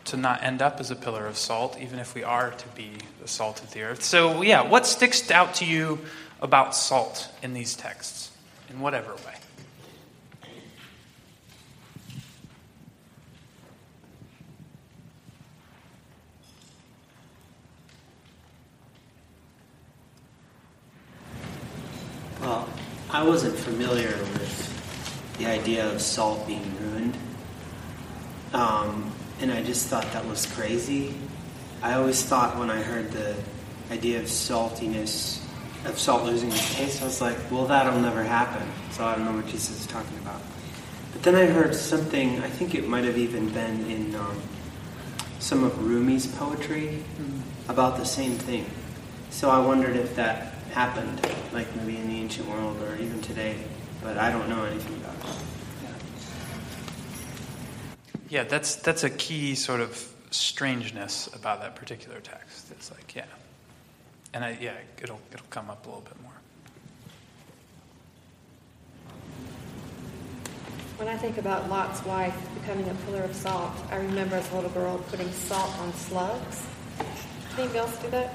to 0.06 0.18
not 0.18 0.42
end 0.42 0.64
up 0.64 0.80
as 0.80 0.90
a 0.90 0.96
pillar 0.96 1.28
of 1.28 1.38
salt, 1.38 1.78
even 1.80 2.00
if 2.00 2.16
we 2.16 2.24
are 2.24 2.50
to 2.50 2.68
be 2.70 2.94
the 3.22 3.28
salt 3.28 3.62
of 3.62 3.72
the 3.74 3.84
earth. 3.84 4.02
So, 4.02 4.42
yeah, 4.42 4.68
what 4.68 4.88
sticks 4.88 5.30
out 5.30 5.54
to 5.56 5.66
you 5.66 6.00
about 6.42 6.76
salt 6.76 7.30
in 7.44 7.54
these 7.54 7.76
texts? 7.76 8.32
in 8.72 8.80
whatever 8.80 9.14
way. 9.16 9.36
Well, 22.42 22.68
I 23.12 23.22
wasn't 23.22 23.56
familiar 23.56 24.08
with 24.08 25.38
the 25.38 25.46
idea 25.46 25.88
of 25.92 26.02
salt 26.02 26.48
being 26.48 26.76
ruined. 26.82 27.16
Um, 28.52 29.14
and 29.40 29.52
I 29.52 29.62
just 29.62 29.90
thought 29.90 30.12
that 30.14 30.26
was 30.26 30.48
crazy. 30.48 31.14
I 31.84 31.94
always 31.94 32.24
thought 32.24 32.58
when 32.58 32.72
I 32.72 32.82
heard 32.82 33.12
the 33.12 33.36
idea 33.92 34.20
of 34.20 34.26
saltiness, 34.26 35.40
of 35.86 36.00
salt 36.00 36.24
losing 36.24 36.50
its 36.50 36.76
taste, 36.76 37.04
I 37.04 37.06
was 37.06 37.22
like, 37.22 37.38
well, 37.52 37.68
that'll 37.68 38.00
never 38.00 38.24
happen. 38.24 38.68
So 38.90 39.06
I 39.06 39.14
don't 39.16 39.26
know 39.26 39.36
what 39.36 39.46
Jesus 39.46 39.80
is 39.80 39.86
talking 39.86 40.18
about. 40.18 40.42
But 41.14 41.22
then 41.22 41.36
I 41.36 41.46
heard 41.46 41.76
something, 41.76 42.40
I 42.40 42.50
think 42.50 42.74
it 42.74 42.88
might 42.88 43.04
have 43.04 43.20
even 43.20 43.50
been 43.50 43.86
in 43.86 44.16
um, 44.16 44.42
some 45.38 45.64
of 45.64 45.78
Rumi's 45.84 46.26
poetry 46.26 47.04
about 47.70 47.98
the 47.98 48.06
same 48.06 48.32
thing. 48.32 48.66
So 49.30 49.52
I 49.52 49.64
wondered 49.64 49.96
if 49.96 50.16
that 50.16 50.51
happened, 50.72 51.22
like 51.54 51.74
maybe 51.76 51.98
in 51.98 52.08
the 52.08 52.18
ancient 52.20 52.48
world 52.48 52.82
or 52.82 52.96
even 52.96 53.22
today, 53.22 53.58
but 54.02 54.18
I 54.18 54.32
don't 54.32 54.50
know 54.50 54.64
anything 54.66 54.96
about 54.98 55.16
it. 55.16 55.36
Yeah, 58.30 58.44
that's 58.46 58.78
that's 58.78 59.04
a 59.04 59.10
key 59.10 59.56
sort 59.56 59.82
of 59.82 60.08
strangeness 60.32 61.28
about 61.36 61.60
that 61.62 61.76
particular 61.76 62.22
text. 62.22 62.72
It's 62.72 62.90
like, 62.90 63.14
yeah, 63.14 63.26
and 64.34 64.46
I, 64.46 64.58
yeah, 64.62 64.74
it'll 65.02 65.20
it'll 65.34 65.46
come 65.50 65.70
up 65.70 65.86
a 65.86 65.90
little 65.90 66.04
bit 66.04 66.22
more. 66.22 66.32
When 70.98 71.10
I 71.10 71.18
think 71.18 71.38
about 71.38 71.70
Lot's 71.70 72.06
wife 72.06 72.36
becoming 72.62 72.88
a 72.88 72.94
pillar 73.06 73.24
of 73.24 73.36
salt, 73.36 73.74
I 73.92 73.98
remember 73.98 74.36
as 74.36 74.50
a 74.52 74.56
little 74.56 74.70
girl 74.70 75.00
putting 75.10 75.32
salt 75.32 75.78
on 75.80 75.94
slugs. 75.94 76.64
Else 77.60 77.98
do 77.98 78.10
that? 78.10 78.34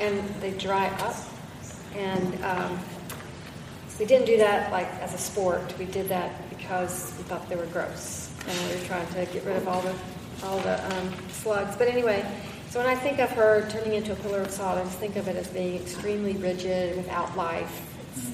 And 0.00 0.28
they 0.40 0.50
dry 0.52 0.88
up. 0.88 1.16
And 1.94 2.44
um, 2.44 2.78
we 3.98 4.04
didn't 4.04 4.26
do 4.26 4.36
that 4.38 4.72
like 4.72 4.88
as 5.00 5.14
a 5.14 5.18
sport. 5.18 5.72
We 5.78 5.84
did 5.86 6.08
that 6.08 6.48
because 6.50 7.14
we 7.16 7.24
thought 7.24 7.48
they 7.48 7.56
were 7.56 7.66
gross, 7.66 8.30
and 8.46 8.58
we 8.68 8.80
were 8.80 8.86
trying 8.86 9.06
to 9.08 9.26
get 9.32 9.44
rid 9.44 9.56
of 9.56 9.68
all 9.68 9.80
the 9.80 9.94
all 10.44 10.58
the 10.60 10.84
um, 10.96 11.14
slugs. 11.30 11.76
But 11.76 11.88
anyway, 11.88 12.26
so 12.68 12.80
when 12.80 12.88
I 12.88 12.94
think 12.94 13.20
of 13.20 13.30
her 13.32 13.68
turning 13.70 13.94
into 13.94 14.12
a 14.12 14.16
pillar 14.16 14.40
of 14.40 14.50
salt, 14.50 14.78
I 14.78 14.84
just 14.84 14.98
think 14.98 15.16
of 15.16 15.28
it 15.28 15.36
as 15.36 15.48
being 15.48 15.76
extremely 15.76 16.34
rigid, 16.34 16.96
without 16.96 17.34
life, 17.36 17.80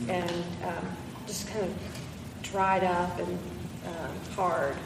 and 0.09 0.31
um, 0.65 0.97
just 1.27 1.49
kind 1.49 1.65
of 1.65 1.75
dried 2.43 2.83
up 2.83 3.19
and 3.19 3.39
um, 3.87 4.17
hard. 4.35 4.77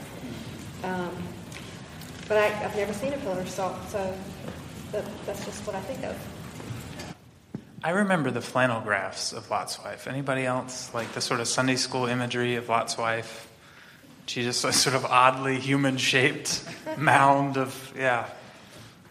Um, 0.85 1.11
but 2.29 2.39
I, 2.39 2.47
I've 2.65 2.77
never 2.77 2.93
seen 2.93 3.13
a 3.13 3.19
pillar 3.19 3.41
of 3.41 3.49
salt, 3.49 3.77
so 3.89 4.15
that, 4.93 5.05
that's 5.27 5.45
just 5.45 5.67
what 5.67 5.77
I 5.77 5.81
think 5.81 6.05
of. 6.05 6.17
I 7.85 7.91
remember 7.91 8.31
the 8.31 8.41
flannel 8.41 8.81
graphs 8.81 9.33
of 9.33 9.51
Lot's 9.51 9.79
wife. 9.83 10.09
Anybody 10.09 10.45
else 10.45 10.93
like 10.93 11.13
the 11.13 11.21
sort 11.21 11.41
of 11.41 11.47
Sunday 11.49 11.77
school 11.77 12.07
imagery 12.07 12.57
of 12.57 12.69
Lot's 12.69 12.99
wife? 12.99 13.49
She's 14.27 14.45
just 14.45 14.65
a 14.65 14.73
sort 14.73 14.97
of 14.97 15.05
oddly 15.05 15.61
human-shaped 15.61 16.65
mound 16.99 17.57
of 17.57 17.93
yeah, 17.97 18.29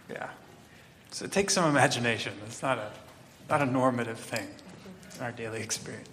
yeah. 0.10 0.30
So 1.12 1.24
it 1.24 1.32
takes 1.32 1.54
some 1.54 1.70
imagination. 1.70 2.34
It's 2.48 2.62
not 2.62 2.78
a 2.78 2.92
not 3.50 3.62
a 3.62 3.66
normative 3.66 4.20
thing 4.20 4.48
in 5.16 5.24
our 5.24 5.32
daily 5.32 5.62
experience. 5.62 6.10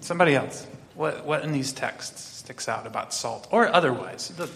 Somebody 0.00 0.34
else. 0.34 0.66
What 0.94 1.26
what 1.26 1.42
in 1.44 1.52
these 1.52 1.72
texts 1.74 2.22
sticks 2.22 2.68
out 2.70 2.86
about 2.86 3.12
salt 3.12 3.48
or 3.50 3.68
otherwise? 3.68 4.28
The- 4.28 4.48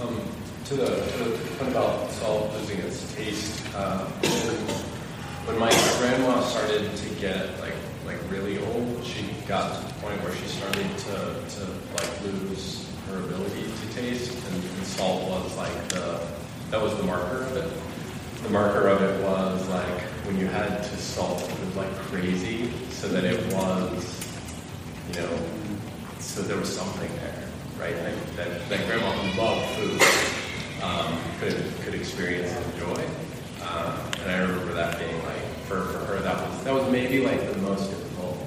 Um, 0.00 0.20
to 0.68 0.74
the, 0.74 0.86
to 0.86 1.18
the 1.18 1.38
point 1.58 1.70
about 1.70 2.10
salt 2.10 2.52
losing 2.54 2.80
its 2.80 3.14
taste, 3.14 3.64
um, 3.76 4.00
when 5.46 5.56
my 5.60 5.70
grandma 6.00 6.40
started 6.40 6.96
to 6.96 7.08
get 7.20 7.60
like 7.60 7.74
like 8.04 8.18
really 8.32 8.58
old, 8.58 9.04
she 9.04 9.30
got 9.46 9.76
to 9.76 9.86
the 9.86 10.00
point 10.00 10.20
where 10.22 10.34
she 10.34 10.46
started 10.46 10.86
to, 10.98 11.14
to 11.54 11.70
like 11.94 12.22
lose 12.24 12.84
her 13.06 13.18
ability 13.18 13.62
to 13.62 13.94
taste, 13.94 14.32
and, 14.32 14.54
and 14.56 14.86
salt 14.86 15.22
was 15.28 15.56
like 15.56 15.88
the 15.90 16.20
that 16.70 16.82
was 16.82 16.96
the 16.96 17.04
marker 17.04 17.44
of 17.44 17.56
it. 17.56 17.72
The 18.42 18.48
marker 18.50 18.88
of 18.88 19.00
it 19.02 19.22
was 19.24 19.68
like 19.68 20.00
when 20.26 20.36
you 20.36 20.46
had 20.46 20.82
to 20.82 20.96
salt 20.96 21.48
it 21.48 21.76
like 21.76 21.94
crazy, 22.10 22.72
so 22.90 23.06
that 23.06 23.22
it 23.22 23.38
was, 23.54 24.36
you 25.12 25.20
know, 25.20 25.38
so 26.18 26.42
there 26.42 26.56
was 26.56 26.76
something 26.76 27.10
there, 27.18 27.48
right? 27.78 27.94
Like 28.02 28.36
that, 28.36 28.68
that 28.68 28.86
grandma 28.88 29.10
loved 29.40 29.64
food 29.76 30.35
um, 30.86 31.18
could 31.40 31.56
could 31.82 31.94
experience 31.94 32.52
and 32.52 32.74
enjoy. 32.74 33.02
Um, 33.62 33.94
and 34.22 34.30
I 34.30 34.38
remember 34.38 34.72
that 34.74 34.98
being 34.98 35.18
like 35.24 35.42
for, 35.66 35.82
for 35.86 35.98
her 36.06 36.18
that 36.20 36.48
was 36.48 36.64
that 36.64 36.74
was 36.74 36.90
maybe 36.90 37.24
like 37.24 37.40
the 37.52 37.58
most 37.58 37.90
difficult 37.90 38.46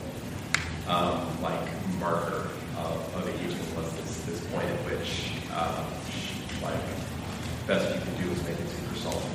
um, 0.87 1.41
like 1.41 1.59
marker 1.99 2.49
of, 2.77 3.15
of 3.15 3.27
a 3.27 3.33
evening 3.43 3.75
was 3.75 3.91
this, 3.97 4.23
this 4.25 4.45
point 4.51 4.65
at 4.65 4.79
which 4.85 5.31
um, 5.53 5.85
like 6.63 6.79
best 7.67 7.93
you 7.93 8.01
could 8.01 8.23
do 8.23 8.29
was 8.29 8.43
make 8.43 8.59
it 8.59 8.69
super 8.69 8.95
salty 8.95 9.27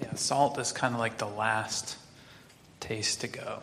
Yeah, 0.00 0.14
salt 0.14 0.58
is 0.58 0.72
kind 0.72 0.94
of 0.94 1.00
like 1.00 1.18
the 1.18 1.28
last 1.28 1.96
taste 2.80 3.20
to 3.20 3.28
go. 3.28 3.62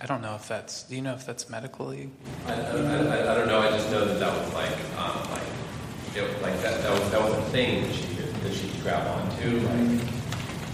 I 0.00 0.06
don't 0.06 0.22
know 0.22 0.34
if 0.34 0.48
that's. 0.48 0.84
Do 0.84 0.96
you 0.96 1.02
know 1.02 1.12
if 1.14 1.26
that's 1.26 1.50
medically? 1.50 2.08
I, 2.46 2.52
I, 2.54 2.56
I, 2.56 3.32
I 3.32 3.34
don't 3.34 3.48
know. 3.48 3.60
I 3.60 3.70
just 3.70 3.90
know 3.90 4.04
that 4.06 4.18
that 4.18 4.32
was 4.38 4.54
like, 4.54 4.72
um, 4.96 5.30
like, 5.30 5.42
it, 6.16 6.42
like 6.42 6.58
that, 6.62 6.82
that 6.82 6.90
was 6.98 7.10
that 7.10 7.20
was 7.22 7.34
a 7.34 7.42
thing 7.50 7.82
that 7.82 7.94
she 7.94 8.14
could 8.14 8.34
that 8.42 8.54
she 8.54 8.68
could 8.68 8.82
grab 8.82 9.06
onto. 9.06 9.58
Like, 9.60 10.08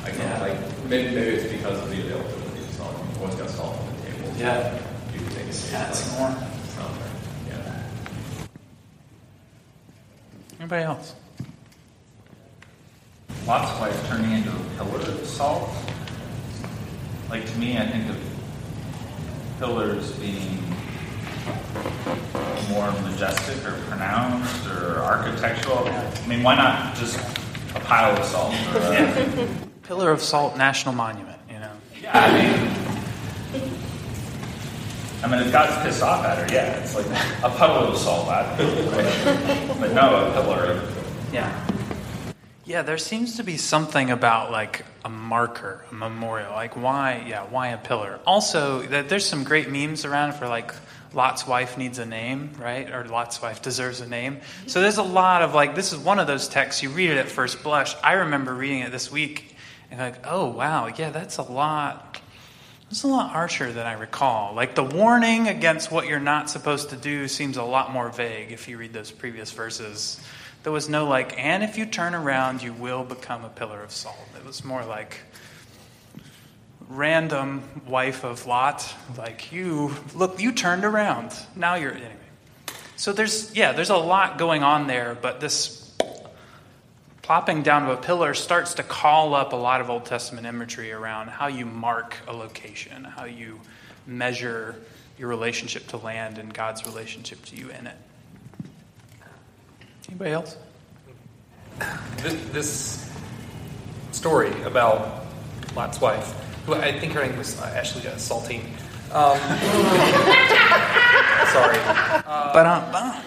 I 0.05 0.11
can 0.11 0.21
Yeah. 0.21 0.41
like 0.41 0.59
maybe 0.89 1.15
maybe 1.15 1.37
it's 1.37 1.53
because 1.53 1.83
of 1.83 1.91
the 1.91 2.01
availability 2.01 2.61
of 2.61 2.71
salt. 2.71 2.95
You 3.15 3.21
always 3.21 3.35
got 3.35 3.51
salt 3.51 3.77
on 3.77 3.87
the 3.97 4.03
table. 4.03 4.33
Yeah. 4.39 4.75
You 5.13 5.19
can 5.19 5.29
take 5.31 5.49
it. 5.49 5.73
Add 5.75 5.95
some 5.95 6.23
like, 6.23 6.39
more. 6.39 6.49
Somewhere. 6.69 7.09
Yeah. 7.49 7.83
Anybody 10.61 10.85
else? 10.85 11.15
Lot's 13.45 13.73
of 13.73 13.81
wife 13.81 14.09
turning 14.09 14.31
into 14.33 14.51
a 14.51 14.85
pillar 14.85 15.01
of 15.01 15.27
salt. 15.27 15.69
Like 17.29 17.45
to 17.45 17.59
me, 17.59 17.77
I 17.77 17.87
think 17.87 18.09
of 18.09 18.17
pillars 19.59 20.13
being 20.13 20.63
more 22.69 22.91
majestic 23.03 23.65
or 23.65 23.81
pronounced 23.89 24.67
or 24.67 24.99
architectural. 24.99 25.79
I 25.89 26.27
mean, 26.27 26.43
why 26.43 26.57
not 26.57 26.95
just 26.97 27.17
a 27.75 27.81
pile 27.81 28.17
of 28.17 28.25
salt? 28.25 28.55
Or 28.75 28.79
a, 28.83 29.67
Pillar 29.83 30.11
of 30.11 30.21
Salt 30.21 30.57
National 30.57 30.95
Monument. 30.95 31.39
You 31.49 31.61
know. 31.61 31.71
yeah, 32.03 32.11
I 32.13 32.33
mean, 32.33 32.77
I 35.23 35.29
mean, 35.29 35.47
if 35.47 35.53
God's 35.53 35.81
pissed 35.83 36.03
off 36.03 36.25
at 36.25 36.39
her, 36.39 36.55
yeah, 36.55 36.81
it's 36.81 36.95
like 36.95 37.07
a 37.07 37.51
puddle 37.57 37.89
of 37.89 37.97
salt, 37.97 38.27
that, 38.27 38.59
but 39.81 39.93
no, 39.93 40.29
a 40.29 40.33
pillar. 40.33 40.93
Yeah. 41.33 41.69
Yeah, 42.65 42.83
there 42.83 42.99
seems 42.99 43.37
to 43.37 43.45
be 43.45 43.57
something 43.57 44.11
about 44.11 44.51
like 44.51 44.85
a 45.07 45.09
marker, 45.09 45.85
a 45.93 45.95
memorial. 45.95 46.51
Like 46.51 46.77
why, 46.77 47.25
yeah, 47.29 47.45
why 47.45 47.69
a 47.69 47.79
pillar? 47.79 48.19
Also, 48.27 48.83
there's 48.83 49.25
some 49.25 49.45
great 49.45 49.71
memes 49.71 50.05
around 50.05 50.35
for 50.35 50.49
like 50.49 50.75
Lot's 51.15 51.47
wife 51.47 51.79
needs 51.79 52.01
a 52.01 52.05
name, 52.05 52.51
right? 52.59 52.93
Or 52.93 53.05
Lot's 53.05 53.41
wife 53.41 53.63
deserves 53.63 54.01
a 54.01 54.09
name. 54.09 54.41
So 54.67 54.81
there's 54.81 54.99
a 54.99 55.05
lot 55.05 55.43
of 55.43 55.55
like 55.55 55.77
this 55.77 55.93
is 55.93 56.01
one 56.01 56.19
of 56.19 56.27
those 56.27 56.49
texts 56.49 56.83
you 56.83 56.91
read 56.91 57.11
it 57.11 57.19
at 57.19 57.29
first 57.29 57.63
blush. 57.63 57.95
I 58.03 58.15
remember 58.15 58.53
reading 58.53 58.81
it 58.81 58.91
this 58.91 59.09
week 59.09 59.55
and 59.93 60.01
like, 60.01 60.27
oh 60.27 60.49
wow, 60.49 60.89
yeah, 60.89 61.11
that's 61.11 61.37
a 61.37 61.43
lot. 61.43 62.21
It's 62.91 63.05
a 63.05 63.09
lot 63.09 63.31
harsher 63.31 63.73
than 63.73 63.87
I 63.87 63.93
recall. 63.93 64.55
Like 64.55 64.75
the 64.75 64.83
warning 64.83 65.47
against 65.47 65.93
what 65.93 66.09
you're 66.09 66.19
not 66.19 66.51
supposed 66.51 66.91
to 66.91 66.97
do 66.97 67.29
seems 67.29 67.59
a 67.59 67.63
lot 67.63 67.93
more 67.93 68.09
vague 68.09 68.51
if 68.51 68.67
you 68.67 68.77
read 68.77 68.93
those 68.93 69.13
previous 69.13 69.53
verses. 69.53 70.21
There 70.67 70.73
was 70.73 70.89
no 70.89 71.07
like, 71.07 71.39
and 71.39 71.63
if 71.63 71.79
you 71.79 71.87
turn 71.87 72.13
around, 72.13 72.61
you 72.61 72.73
will 72.73 73.05
become 73.05 73.45
a 73.45 73.49
pillar 73.49 73.81
of 73.85 73.93
salt. 73.93 74.19
It 74.37 74.45
was 74.45 74.65
more 74.65 74.85
like 74.85 75.21
random 76.89 77.63
wife 77.87 78.25
of 78.25 78.49
Lot, 78.49 78.93
like 79.17 79.53
you 79.53 79.95
look, 80.13 80.41
you 80.41 80.51
turned 80.51 80.85
around. 80.85 81.33
Now 81.55 81.77
you're 81.77 81.93
anyway. 81.93 82.17
So 82.97 83.13
there's 83.13 83.55
yeah, 83.55 83.75
there's 83.75 83.91
a 83.91 83.97
lot 83.97 84.39
going 84.39 84.65
on 84.65 84.89
there, 84.89 85.17
but 85.23 85.39
this 85.39 85.97
plopping 87.23 87.63
down 87.63 87.85
of 87.85 87.91
a 87.91 88.03
pillar 88.03 88.35
starts 88.35 88.75
to 88.75 88.83
call 88.83 89.37
up 89.37 89.53
a 89.53 89.57
lot 89.57 89.81
of 89.81 89.89
Old 89.89 90.07
Testament 90.07 90.49
imagery 90.49 90.91
around 90.91 91.29
how 91.29 91.47
you 91.47 91.65
mark 91.65 92.17
a 92.27 92.33
location, 92.33 93.05
how 93.05 93.25
you 93.27 93.61
measure 94.05 94.75
your 95.17 95.29
relationship 95.29 95.87
to 95.87 95.97
land 95.97 96.39
and 96.39 96.53
God's 96.53 96.85
relationship 96.85 97.45
to 97.45 97.57
you 97.57 97.69
in 97.71 97.87
it. 97.87 97.97
Anybody 100.09 100.31
else? 100.31 100.57
This, 102.19 102.35
this 102.53 103.11
story 104.13 104.51
about 104.63 105.27
Lot's 105.75 106.01
wife, 106.01 106.33
who 106.65 106.75
I 106.75 106.99
think 106.99 107.13
her 107.13 107.25
name 107.25 107.37
was 107.37 107.61
uh, 107.61 107.65
Ashley 107.77 108.07
uh, 108.07 108.15
Saltine. 108.15 108.63
Um, 109.13 109.39
sorry. 111.53 111.79
Uh, 112.27 113.23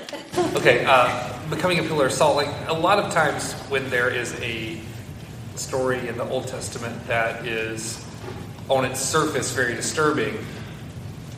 okay, 0.56 0.86
uh, 0.86 1.34
becoming 1.50 1.80
a 1.80 1.84
pillar 1.84 2.08
of 2.08 2.14
salt. 2.14 2.36
Like 2.36 2.50
a 2.68 2.74
lot 2.74 3.00
of 3.00 3.14
times 3.14 3.54
when 3.70 3.90
there 3.90 4.10
is 4.10 4.40
a 4.42 4.80
story 5.56 6.08
in 6.08 6.18
the 6.18 6.26
Old 6.26 6.48
Testament 6.48 7.06
that 7.08 7.46
is, 7.46 8.04
on 8.70 8.86
its 8.86 9.00
surface, 9.00 9.52
very 9.52 9.76
disturbing, 9.76 10.38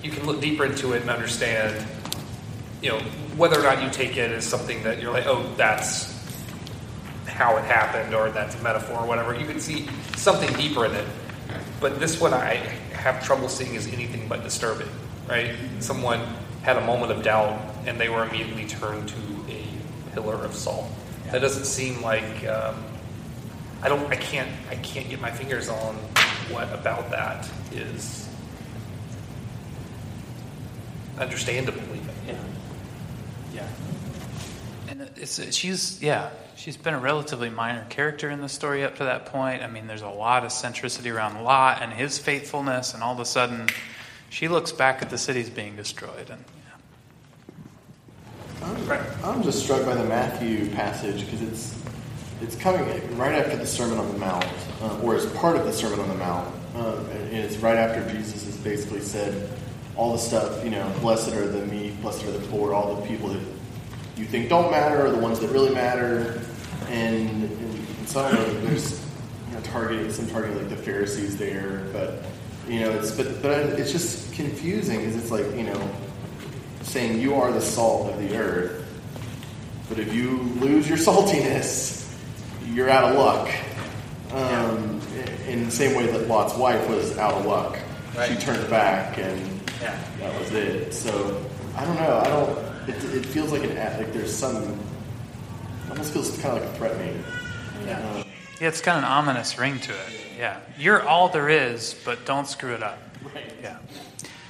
you 0.04 0.12
can 0.12 0.26
look 0.26 0.42
deeper 0.42 0.66
into 0.66 0.94
it 0.94 1.02
and 1.02 1.10
understand, 1.10 1.86
you 2.82 2.90
know, 2.90 3.00
whether 3.38 3.60
or 3.60 3.64
not 3.64 3.84
you 3.84 3.90
take 3.90 4.18
it 4.18 4.32
as 4.32 4.46
something 4.46 4.84
that 4.84 5.02
you're 5.02 5.12
like, 5.12 5.28
oh, 5.28 5.52
that's 5.56 6.18
how 7.28 7.58
it 7.58 7.64
happened, 7.64 8.14
or 8.14 8.30
that's 8.30 8.60
a 8.60 8.64
metaphor, 8.64 9.00
or 9.00 9.08
whatever. 9.08 9.36
You 9.36 9.46
can 9.46 9.60
see 9.60 9.88
something 10.16 10.52
deeper 10.54 10.86
in 10.86 10.94
it. 10.94 11.08
But 11.80 12.00
this 12.00 12.20
one 12.20 12.34
I 12.34 12.56
have 12.94 13.24
trouble 13.24 13.50
seeing 13.50 13.76
as 13.76 13.88
anything 13.88 14.28
but 14.28 14.44
disturbing, 14.44 14.90
right? 15.28 15.56
Someone 15.80 16.20
had 16.62 16.78
a 16.78 16.86
moment 16.86 17.12
of 17.12 17.24
doubt 17.24 17.60
and 17.86 18.00
they 18.00 18.10
were 18.10 18.24
immediately 18.24 18.68
turned 18.68 19.10
to 19.10 19.16
a 19.50 19.66
pillar 20.14 20.36
of 20.36 20.54
salt. 20.54 20.86
That 21.32 21.40
doesn't 21.40 21.66
seem 21.66 22.02
like 22.02 22.46
um, 22.46 22.84
I 23.82 23.90
don't 23.90 24.06
I 24.12 24.16
can't 24.16 24.50
I 24.70 24.76
can't 24.76 25.10
get 25.10 25.20
my 25.20 25.32
fingers 25.32 25.70
on 25.70 25.96
what 26.52 26.72
about 26.74 27.10
that 27.12 27.50
is 27.72 28.30
understandable 31.18 31.82
even. 31.82 32.10
Yeah. 32.28 32.36
Yeah. 33.54 33.68
And 34.88 35.10
it's 35.22 35.56
she's 35.56 36.02
yeah 36.02 36.32
she's 36.56 36.78
been 36.78 36.94
a 36.94 37.00
relatively 37.00 37.50
minor 37.50 37.86
character 37.90 38.30
in 38.30 38.42
the 38.42 38.50
story 38.50 38.84
up 38.84 38.96
to 38.98 39.04
that 39.06 39.28
point. 39.28 39.64
I 39.64 39.68
mean, 39.68 39.88
there's 39.88 40.02
a 40.02 40.10
lot 40.10 40.44
of 40.44 40.52
centricity 40.52 41.14
around 41.14 41.44
Lot 41.44 41.82
and 41.82 41.94
his 41.94 42.18
faithfulness, 42.18 42.94
and 42.94 43.04
all 43.04 43.14
of 43.14 43.20
a 43.20 43.26
sudden, 43.26 43.68
she 44.30 44.48
looks 44.48 44.72
back 44.72 45.02
at 45.02 45.10
the 45.10 45.18
cities 45.18 45.50
being 45.50 45.76
destroyed. 45.76 46.30
And 46.30 46.44
I'm, 48.64 49.04
I'm 49.24 49.44
just 49.44 49.64
struck 49.64 49.86
by 49.86 49.96
the 49.96 50.04
Matthew 50.04 50.70
passage 50.72 51.26
because 51.26 51.42
it's 51.42 51.82
it's 52.42 52.56
coming 52.56 52.86
right 53.18 53.34
after 53.34 53.56
the 53.56 53.68
Sermon 53.68 54.00
on 54.00 54.12
the 54.12 54.18
Mount, 54.18 54.46
uh, 54.82 55.00
or 55.02 55.16
as 55.16 55.26
part 55.34 55.58
of 55.58 55.66
the 55.66 55.74
Sermon 55.74 56.00
on 56.00 56.10
the 56.10 56.16
Mount, 56.16 56.54
uh, 56.76 56.98
and 57.12 57.38
it's 57.38 57.58
right 57.58 57.78
after 57.78 58.08
Jesus 58.12 58.46
has 58.46 58.58
basically 58.58 59.02
said 59.02 59.50
all 59.96 60.12
the 60.12 60.18
stuff. 60.18 60.64
You 60.64 60.72
know, 60.72 60.92
blessed 61.02 61.34
are 61.34 61.48
the 61.48 61.66
meek, 61.68 62.00
blessed 62.02 62.26
are 62.26 62.32
the 62.32 62.48
poor, 62.48 62.74
all 62.74 62.96
the 62.96 63.08
people 63.08 63.30
that 63.30 63.42
you 64.18 64.26
think 64.26 64.50
don't 64.50 64.72
matter 64.72 65.06
are 65.06 65.12
the 65.12 65.18
ones 65.18 65.40
that 65.40 65.50
really 65.50 65.74
matter. 65.74 66.42
And, 66.90 67.44
and, 67.44 67.88
and 68.00 68.10
so 68.10 68.22
I 68.22 68.32
don't 68.32 68.66
there's 68.66 69.00
you 69.48 69.56
know, 69.56 69.62
targeting 69.62 70.12
some 70.12 70.28
targeting 70.28 70.58
like 70.58 70.70
the 70.70 70.76
Pharisees 70.76 71.38
there, 71.38 71.88
but 71.94 72.24
you 72.68 72.80
know, 72.82 72.92
it's 72.92 73.12
but 73.12 73.42
but 73.42 73.52
it's 73.52 73.92
just 73.92 74.34
confusing 74.34 75.00
because 75.00 75.16
it's 75.16 75.32
like 75.32 75.46
you 75.56 75.64
know, 75.64 75.92
saying 76.82 77.20
you 77.20 77.36
are 77.36 77.52
the 77.52 77.62
salt 77.62 78.12
of 78.12 78.20
the 78.20 78.36
earth, 78.38 78.86
but 79.90 80.00
if 80.00 80.14
you 80.14 80.38
lose 80.60 80.88
your 80.88 80.98
saltiness, 80.98 82.14
you're 82.68 82.90
out 82.90 83.12
of 83.12 83.18
luck. 83.18 83.50
Um, 84.34 85.02
in 85.48 85.66
the 85.66 85.72
same 85.72 85.96
way 85.96 86.08
that 86.08 86.30
Lot's 86.30 86.56
wife 86.56 86.88
was 86.88 87.18
out 87.18 87.34
of 87.34 87.46
luck, 87.46 87.78
right. 88.16 88.30
she 88.30 88.38
turned 88.38 88.70
back 88.70 89.18
and 89.18 89.62
yeah. 89.82 90.02
that 90.20 90.40
was 90.40 90.52
it. 90.54 90.94
So 90.94 91.46
I 91.76 91.84
don't 91.86 91.96
know. 91.96 92.20
I 92.20 92.28
don't. 92.28 92.71
It, 92.96 93.16
it 93.16 93.26
feels 93.26 93.52
like 93.52 93.64
an 93.64 93.76
like 93.76 94.14
there's 94.14 94.36
some 94.36 94.80
almost 95.90 96.14
feels 96.14 96.38
kind 96.40 96.58
of 96.58 96.64
like 96.64 96.72
a 96.72 96.78
threatening. 96.78 97.24
Yeah. 97.86 98.00
Uh, 98.00 98.24
yeah, 98.60 98.68
it's 98.68 98.82
got 98.82 98.98
an 98.98 99.04
ominous 99.04 99.58
ring 99.58 99.80
to 99.80 99.92
it. 99.92 100.14
Yeah. 100.38 100.60
You're 100.78 101.02
all 101.02 101.30
there 101.30 101.50
is, 101.50 101.96
but 102.06 102.26
don't 102.26 102.48
screw 102.48 102.74
it 102.74 102.84
up. 102.84 103.00
Right. 103.34 103.54
Yeah. 103.62 103.78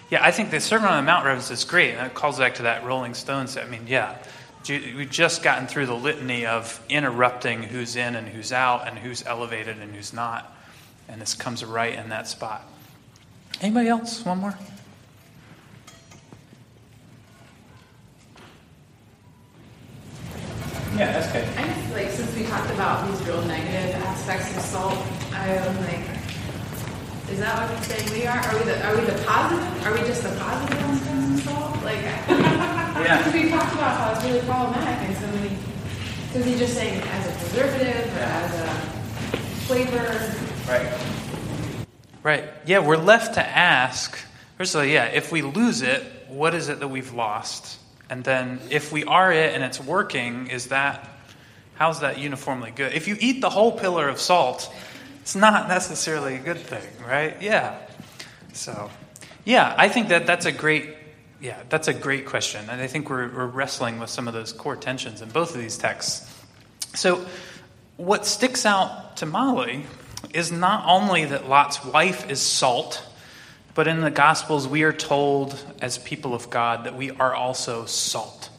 Yeah, 0.10 0.24
I 0.24 0.32
think 0.32 0.52
the 0.52 0.60
Sermon 0.60 0.90
on 0.90 0.98
the 0.98 1.10
Mount 1.10 1.26
reference 1.26 1.52
is 1.52 1.64
great. 1.64 1.96
And 1.96 2.06
it 2.06 2.14
calls 2.14 2.38
back 2.38 2.56
to 2.56 2.64
that 2.64 2.84
Rolling 2.84 3.14
Stones. 3.14 3.58
I 3.58 3.66
mean, 3.66 3.86
yeah. 3.88 4.18
We've 4.68 5.10
just 5.10 5.42
gotten 5.42 5.68
through 5.68 5.88
the 5.88 5.96
litany 5.96 6.46
of 6.46 6.84
interrupting 6.88 7.64
who's 7.64 7.96
in 7.96 8.16
and 8.16 8.28
who's 8.28 8.52
out 8.52 8.88
and 8.88 9.00
who's 9.00 9.26
elevated 9.26 9.78
and 9.80 9.96
who's 9.96 10.14
not. 10.14 10.56
And 11.08 11.20
this 11.20 11.34
comes 11.34 11.66
right 11.66 11.94
in 11.94 12.10
that 12.10 12.28
spot. 12.28 12.64
Anybody 13.60 13.90
else? 13.90 14.24
One 14.24 14.38
more? 14.38 14.58
Yeah, 21.02 21.14
that's 21.14 21.34
good. 21.34 21.44
I 21.58 21.66
guess, 21.66 21.94
like, 21.94 22.10
since 22.12 22.36
we 22.36 22.44
talked 22.46 22.70
about 22.70 23.10
these 23.10 23.20
real 23.26 23.42
negative 23.46 23.96
aspects 24.04 24.56
of 24.56 24.62
salt, 24.62 25.00
I'm 25.34 25.76
like, 25.82 26.06
is 27.32 27.40
that 27.40 27.58
what 27.58 27.72
you're 27.74 27.98
saying 27.98 28.22
we 28.22 28.28
are? 28.28 28.38
Are 28.38 28.54
we 28.56 28.64
the, 28.66 28.86
are 28.86 28.96
we 28.96 29.06
the 29.06 29.18
positive? 29.26 29.88
Are 29.88 29.94
we 29.94 30.02
just 30.06 30.22
the 30.22 30.30
positive 30.38 30.78
aspects 30.78 31.26
of 31.26 31.40
salt? 31.42 31.84
Like, 31.84 32.04
yeah. 32.30 33.18
Because 33.18 33.34
we 33.34 33.50
talked 33.50 33.74
about 33.74 33.98
how 33.98 34.14
it's 34.14 34.24
really 34.26 34.46
problematic 34.46 35.10
and 35.10 35.18
so 35.18 35.26
many. 35.42 35.58
So 36.34 36.38
is 36.38 36.46
he 36.46 36.56
just 36.56 36.76
saying 36.76 37.02
as 37.02 37.26
a 37.26 37.32
preservative 37.40 38.06
or 38.18 38.20
as 38.20 38.60
a 38.60 39.38
flavor? 39.66 40.34
Right. 40.70 40.94
Right. 42.22 42.50
Yeah, 42.68 42.86
we're 42.86 42.98
left 42.98 43.34
to 43.34 43.42
ask. 43.44 44.20
First 44.60 44.76
of 44.76 44.82
all, 44.82 44.86
yeah, 44.86 45.06
if 45.06 45.32
we 45.32 45.42
lose 45.42 45.82
it, 45.82 46.04
what 46.28 46.54
is 46.54 46.70
it 46.70 46.80
that 46.80 46.90
we've 46.90 47.12
lost? 47.12 47.80
And 48.12 48.26
then 48.26 48.60
if 48.70 48.92
we 48.92 49.06
are 49.06 49.32
it 49.32 49.56
and 49.56 49.64
it's 49.64 49.80
working, 49.80 50.48
is 50.48 50.68
that 50.68 51.10
how's 51.76 52.02
that 52.02 52.20
uniformly 52.20 52.70
good? 52.70 52.94
If 52.94 53.08
you 53.08 53.16
eat 53.20 53.40
the 53.40 53.50
whole 53.50 53.72
pillar 53.72 54.10
of 54.10 54.20
salt, 54.20 54.72
it's 55.22 55.34
not 55.34 55.70
necessarily 55.70 56.36
a 56.36 56.40
good 56.40 56.60
thing, 56.60 56.86
right? 57.08 57.42
Yeah. 57.42 57.80
So, 58.52 58.92
yeah, 59.46 59.74
I 59.78 59.88
think 59.88 60.10
that 60.10 60.28
that's 60.28 60.46
a 60.46 60.52
great 60.52 60.98
yeah, 61.40 61.58
that's 61.70 61.88
a 61.88 61.94
great 61.94 62.28
question. 62.28 62.70
And 62.70 62.80
I 62.82 62.86
think 62.86 63.10
we're, 63.10 63.28
we're 63.28 63.48
wrestling 63.48 63.98
with 63.98 64.12
some 64.12 64.28
of 64.28 64.34
those 64.34 64.54
core 64.54 64.76
tensions 64.76 65.24
in 65.24 65.30
both 65.30 65.56
of 65.56 65.62
these 65.62 65.78
texts. 65.78 66.32
So, 66.94 67.26
what 67.98 68.28
sticks 68.28 68.66
out 68.66 69.18
to 69.18 69.26
Molly 69.26 69.86
is 70.34 70.52
not 70.52 70.84
only 70.86 71.26
that 71.26 71.50
Lot's 71.50 71.84
wife 71.84 72.30
is 72.30 72.42
salt, 72.42 73.04
but 73.74 73.88
in 73.88 74.02
the 74.02 74.12
Gospels, 74.12 74.68
we 74.68 74.84
are 74.84 74.94
told 74.94 75.64
as 75.82 75.98
people 75.98 76.34
of 76.34 76.50
God 76.50 76.86
that 76.86 76.96
we 76.96 77.12
are 77.12 77.34
also 77.34 77.86
salt. 77.86 78.50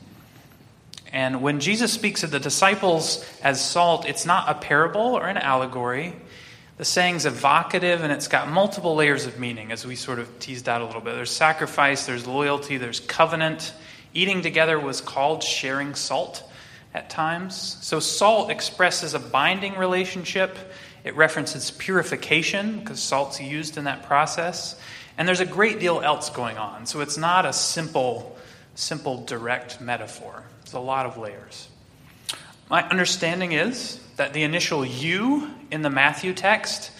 And 1.13 1.43
when 1.43 1.61
Jesus 1.61 1.93
speaks 1.93 2.23
of 2.23 2.31
the 2.31 2.41
disciples 2.41 3.25
as 3.43 3.63
salt, 3.63 4.07
it's 4.09 4.25
not 4.25 4.49
a 4.49 4.55
parable 4.55 5.15
or 5.15 5.27
an 5.27 5.37
allegory. 5.37 6.15
The 6.79 6.87
saying's 6.87 7.27
evocative 7.27 8.03
and 8.03 8.11
it's 8.11 8.29
got 8.29 8.49
multiple 8.49 8.95
layers 8.95 9.27
of 9.27 9.39
meaning, 9.39 9.71
as 9.71 9.87
we 9.87 9.95
sort 9.95 10.19
of 10.19 10.39
teased 10.39 10.69
out 10.69 10.81
a 10.81 10.87
little 10.87 11.03
bit. 11.03 11.15
There's 11.15 11.31
sacrifice, 11.31 12.07
there's 12.07 12.27
loyalty, 12.27 12.79
there's 12.79 13.01
covenant. 13.01 13.75
Eating 14.15 14.41
together 14.41 14.81
was 14.81 15.03
called 15.03 15.43
sharing 15.43 15.95
salt 15.95 16.51
at 16.95 17.11
times. 17.11 17.79
So, 17.83 18.01
salt 18.01 18.51
expresses 18.51 19.15
a 19.15 19.19
binding 19.19 19.77
relationship. 19.77 20.57
It 21.05 21.15
references 21.17 21.71
purification 21.71 22.79
because 22.79 23.01
salt's 23.01 23.41
used 23.41 23.77
in 23.77 23.85
that 23.85 24.05
process. 24.05 24.79
And 25.19 25.29
there's 25.29 25.41
a 25.41 25.47
great 25.47 25.79
deal 25.81 26.01
else 26.01 26.31
going 26.31 26.59
on. 26.59 26.87
So 26.87 27.01
it's 27.01 27.19
not 27.19 27.45
a 27.47 27.53
simple, 27.53 28.37
simple, 28.75 29.25
direct 29.25 29.81
metaphor. 29.81 30.45
It's 30.63 30.73
a 30.73 30.81
lot 30.81 31.07
of 31.07 31.19
layers. 31.19 31.69
My 32.71 32.89
understanding 32.89 33.53
is 33.53 34.01
that 34.17 34.33
the 34.33 34.43
initial 34.43 34.85
you 34.85 35.51
in 35.71 35.83
the 35.83 35.91
Matthew 35.91 36.33
text, 36.33 36.91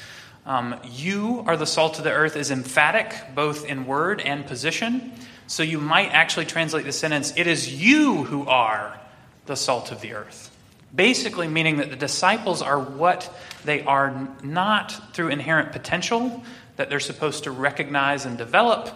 um, 0.45 0.79
you 0.85 1.45
are 1.47 1.57
the 1.57 1.67
salt 1.67 1.99
of 1.99 2.05
the 2.05 2.13
earth, 2.13 2.37
is 2.37 2.51
emphatic 2.51 3.15
both 3.35 3.65
in 3.65 3.87
word 3.87 4.21
and 4.21 4.47
position. 4.47 5.13
So 5.47 5.63
you 5.63 5.79
might 5.79 6.11
actually 6.11 6.47
translate 6.47 6.85
the 6.85 6.93
sentence, 6.93 7.33
it 7.37 7.47
is 7.47 7.73
you 7.73 8.25
who 8.25 8.47
are 8.47 8.99
the 9.47 9.57
salt 9.57 9.93
of 9.93 10.01
the 10.01 10.15
earth. 10.15 10.51
Basically, 10.95 11.49
meaning 11.49 11.79
that 11.79 11.91
the 11.91 11.97
disciples 11.97 12.61
are 12.61 12.79
what 12.79 13.35
they 13.65 13.83
are 13.83 14.29
not 14.43 15.15
through 15.15 15.29
inherent 15.29 15.73
potential, 15.73 16.43
that 16.83 16.91
they're 16.91 16.99
supposed 16.99 17.45
to 17.45 17.53
recognize 17.53 18.25
and 18.25 18.37
develop, 18.37 18.91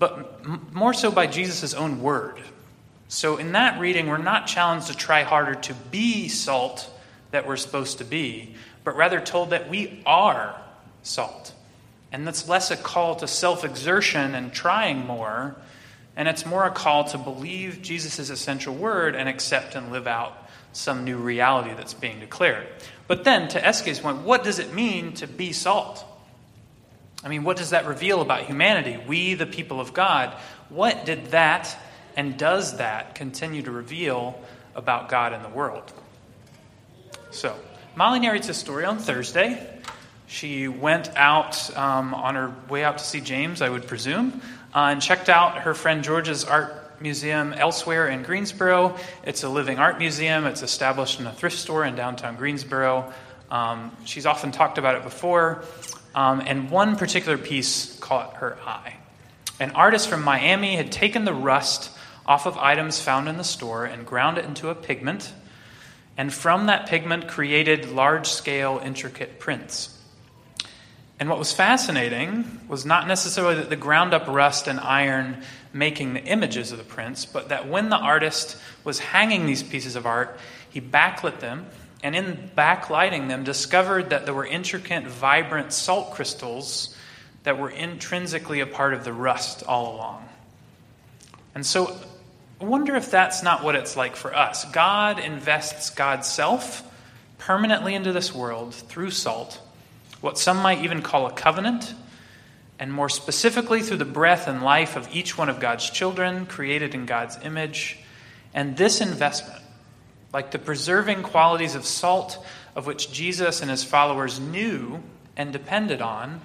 but 0.00 0.40
m- 0.42 0.66
more 0.72 0.92
so 0.92 1.12
by 1.12 1.28
Jesus' 1.28 1.74
own 1.74 2.02
word. 2.02 2.40
So, 3.06 3.36
in 3.36 3.52
that 3.52 3.78
reading, 3.78 4.08
we're 4.08 4.18
not 4.18 4.48
challenged 4.48 4.88
to 4.88 4.96
try 4.96 5.22
harder 5.22 5.54
to 5.54 5.74
be 5.92 6.26
salt 6.26 6.90
that 7.30 7.46
we're 7.46 7.56
supposed 7.56 7.98
to 7.98 8.04
be, 8.04 8.56
but 8.82 8.96
rather 8.96 9.20
told 9.20 9.50
that 9.50 9.70
we 9.70 10.02
are 10.04 10.60
salt. 11.04 11.54
And 12.10 12.26
that's 12.26 12.48
less 12.48 12.72
a 12.72 12.76
call 12.76 13.14
to 13.14 13.28
self 13.28 13.64
exertion 13.64 14.34
and 14.34 14.52
trying 14.52 15.06
more, 15.06 15.54
and 16.16 16.26
it's 16.26 16.44
more 16.44 16.66
a 16.66 16.72
call 16.72 17.04
to 17.04 17.18
believe 17.18 17.80
Jesus' 17.80 18.28
essential 18.28 18.74
word 18.74 19.14
and 19.14 19.28
accept 19.28 19.76
and 19.76 19.92
live 19.92 20.08
out 20.08 20.50
some 20.72 21.04
new 21.04 21.16
reality 21.16 21.74
that's 21.76 21.94
being 21.94 22.18
declared. 22.18 22.66
But 23.06 23.22
then, 23.22 23.46
to 23.50 23.60
Eske's 23.60 24.00
point, 24.00 24.22
what 24.22 24.42
does 24.42 24.58
it 24.58 24.74
mean 24.74 25.12
to 25.12 25.28
be 25.28 25.52
salt? 25.52 26.04
I 27.22 27.28
mean, 27.28 27.44
what 27.44 27.56
does 27.56 27.70
that 27.70 27.86
reveal 27.86 28.22
about 28.22 28.42
humanity? 28.42 28.98
We, 29.06 29.34
the 29.34 29.46
people 29.46 29.80
of 29.80 29.92
God, 29.92 30.34
what 30.68 31.04
did 31.04 31.26
that 31.26 31.76
and 32.16 32.36
does 32.36 32.78
that 32.78 33.14
continue 33.14 33.62
to 33.62 33.70
reveal 33.70 34.40
about 34.74 35.08
God 35.08 35.32
and 35.32 35.44
the 35.44 35.48
world? 35.48 35.92
So, 37.30 37.56
Molly 37.94 38.20
narrates 38.20 38.48
a 38.48 38.54
story 38.54 38.84
on 38.84 38.98
Thursday. 38.98 39.66
She 40.26 40.68
went 40.68 41.10
out 41.16 41.76
um, 41.76 42.14
on 42.14 42.36
her 42.36 42.54
way 42.68 42.84
out 42.84 42.98
to 42.98 43.04
see 43.04 43.20
James, 43.20 43.62
I 43.62 43.68
would 43.68 43.86
presume, 43.86 44.40
uh, 44.74 44.90
and 44.92 45.02
checked 45.02 45.28
out 45.28 45.58
her 45.58 45.74
friend 45.74 46.04
George's 46.04 46.44
art 46.44 47.00
museum 47.00 47.52
elsewhere 47.52 48.08
in 48.08 48.22
Greensboro. 48.22 48.96
It's 49.24 49.42
a 49.42 49.48
living 49.48 49.78
art 49.78 49.98
museum. 49.98 50.46
It's 50.46 50.62
established 50.62 51.18
in 51.18 51.26
a 51.26 51.32
thrift 51.32 51.58
store 51.58 51.84
in 51.84 51.96
downtown 51.96 52.36
Greensboro. 52.36 53.12
Um, 53.50 53.90
she's 54.04 54.26
often 54.26 54.52
talked 54.52 54.78
about 54.78 54.96
it 54.96 55.02
before, 55.02 55.64
um, 56.14 56.42
and 56.44 56.70
one 56.70 56.96
particular 56.96 57.38
piece 57.38 57.98
caught 58.00 58.34
her 58.34 58.58
eye. 58.66 58.96
An 59.58 59.72
artist 59.72 60.08
from 60.08 60.22
Miami 60.22 60.76
had 60.76 60.90
taken 60.90 61.24
the 61.24 61.34
rust 61.34 61.90
off 62.26 62.46
of 62.46 62.56
items 62.56 63.00
found 63.00 63.28
in 63.28 63.36
the 63.36 63.44
store 63.44 63.84
and 63.84 64.06
ground 64.06 64.38
it 64.38 64.44
into 64.44 64.68
a 64.68 64.74
pigment, 64.74 65.32
and 66.16 66.32
from 66.32 66.66
that 66.66 66.86
pigment 66.86 67.28
created 67.28 67.90
large 67.90 68.28
scale, 68.28 68.80
intricate 68.82 69.38
prints. 69.38 69.96
And 71.18 71.28
what 71.28 71.38
was 71.38 71.52
fascinating 71.52 72.60
was 72.66 72.86
not 72.86 73.06
necessarily 73.06 73.56
that 73.56 73.68
the 73.68 73.76
ground 73.76 74.14
up 74.14 74.26
rust 74.26 74.66
and 74.66 74.80
iron 74.80 75.42
making 75.72 76.14
the 76.14 76.24
images 76.24 76.72
of 76.72 76.78
the 76.78 76.84
prints, 76.84 77.26
but 77.26 77.50
that 77.50 77.68
when 77.68 77.90
the 77.90 77.96
artist 77.96 78.56
was 78.84 78.98
hanging 78.98 79.44
these 79.46 79.62
pieces 79.62 79.96
of 79.96 80.06
art, 80.06 80.38
he 80.70 80.80
backlit 80.80 81.40
them 81.40 81.66
and 82.02 82.16
in 82.16 82.50
backlighting 82.56 83.28
them, 83.28 83.44
discovered 83.44 84.10
that 84.10 84.24
there 84.24 84.34
were 84.34 84.46
intricate, 84.46 85.06
vibrant 85.06 85.72
salt 85.72 86.12
crystals 86.12 86.96
that 87.42 87.58
were 87.58 87.70
intrinsically 87.70 88.60
a 88.60 88.66
part 88.66 88.94
of 88.94 89.04
the 89.04 89.12
rust 89.12 89.62
all 89.64 89.96
along. 89.96 90.28
And 91.54 91.64
so 91.64 91.96
I 92.60 92.64
wonder 92.64 92.94
if 92.94 93.10
that's 93.10 93.42
not 93.42 93.64
what 93.64 93.74
it's 93.74 93.96
like 93.96 94.16
for 94.16 94.34
us. 94.34 94.64
God 94.66 95.18
invests 95.18 95.90
God's 95.90 96.28
self 96.28 96.86
permanently 97.38 97.94
into 97.94 98.12
this 98.12 98.34
world 98.34 98.74
through 98.74 99.10
salt, 99.10 99.60
what 100.20 100.38
some 100.38 100.58
might 100.58 100.84
even 100.84 101.00
call 101.00 101.26
a 101.26 101.32
covenant, 101.32 101.94
and 102.78 102.92
more 102.92 103.08
specifically 103.08 103.82
through 103.82 103.96
the 103.96 104.04
breath 104.04 104.46
and 104.46 104.62
life 104.62 104.96
of 104.96 105.08
each 105.14 105.36
one 105.38 105.48
of 105.48 105.60
God's 105.60 105.88
children 105.88 106.46
created 106.46 106.94
in 106.94 107.06
God's 107.06 107.38
image. 107.42 107.98
And 108.52 108.76
this 108.76 109.00
investment 109.00 109.62
like 110.32 110.50
the 110.50 110.58
preserving 110.58 111.22
qualities 111.22 111.74
of 111.74 111.84
salt, 111.84 112.44
of 112.76 112.86
which 112.86 113.12
Jesus 113.12 113.60
and 113.60 113.70
his 113.70 113.84
followers 113.84 114.38
knew 114.38 115.02
and 115.36 115.52
depended 115.52 116.00
on, 116.00 116.40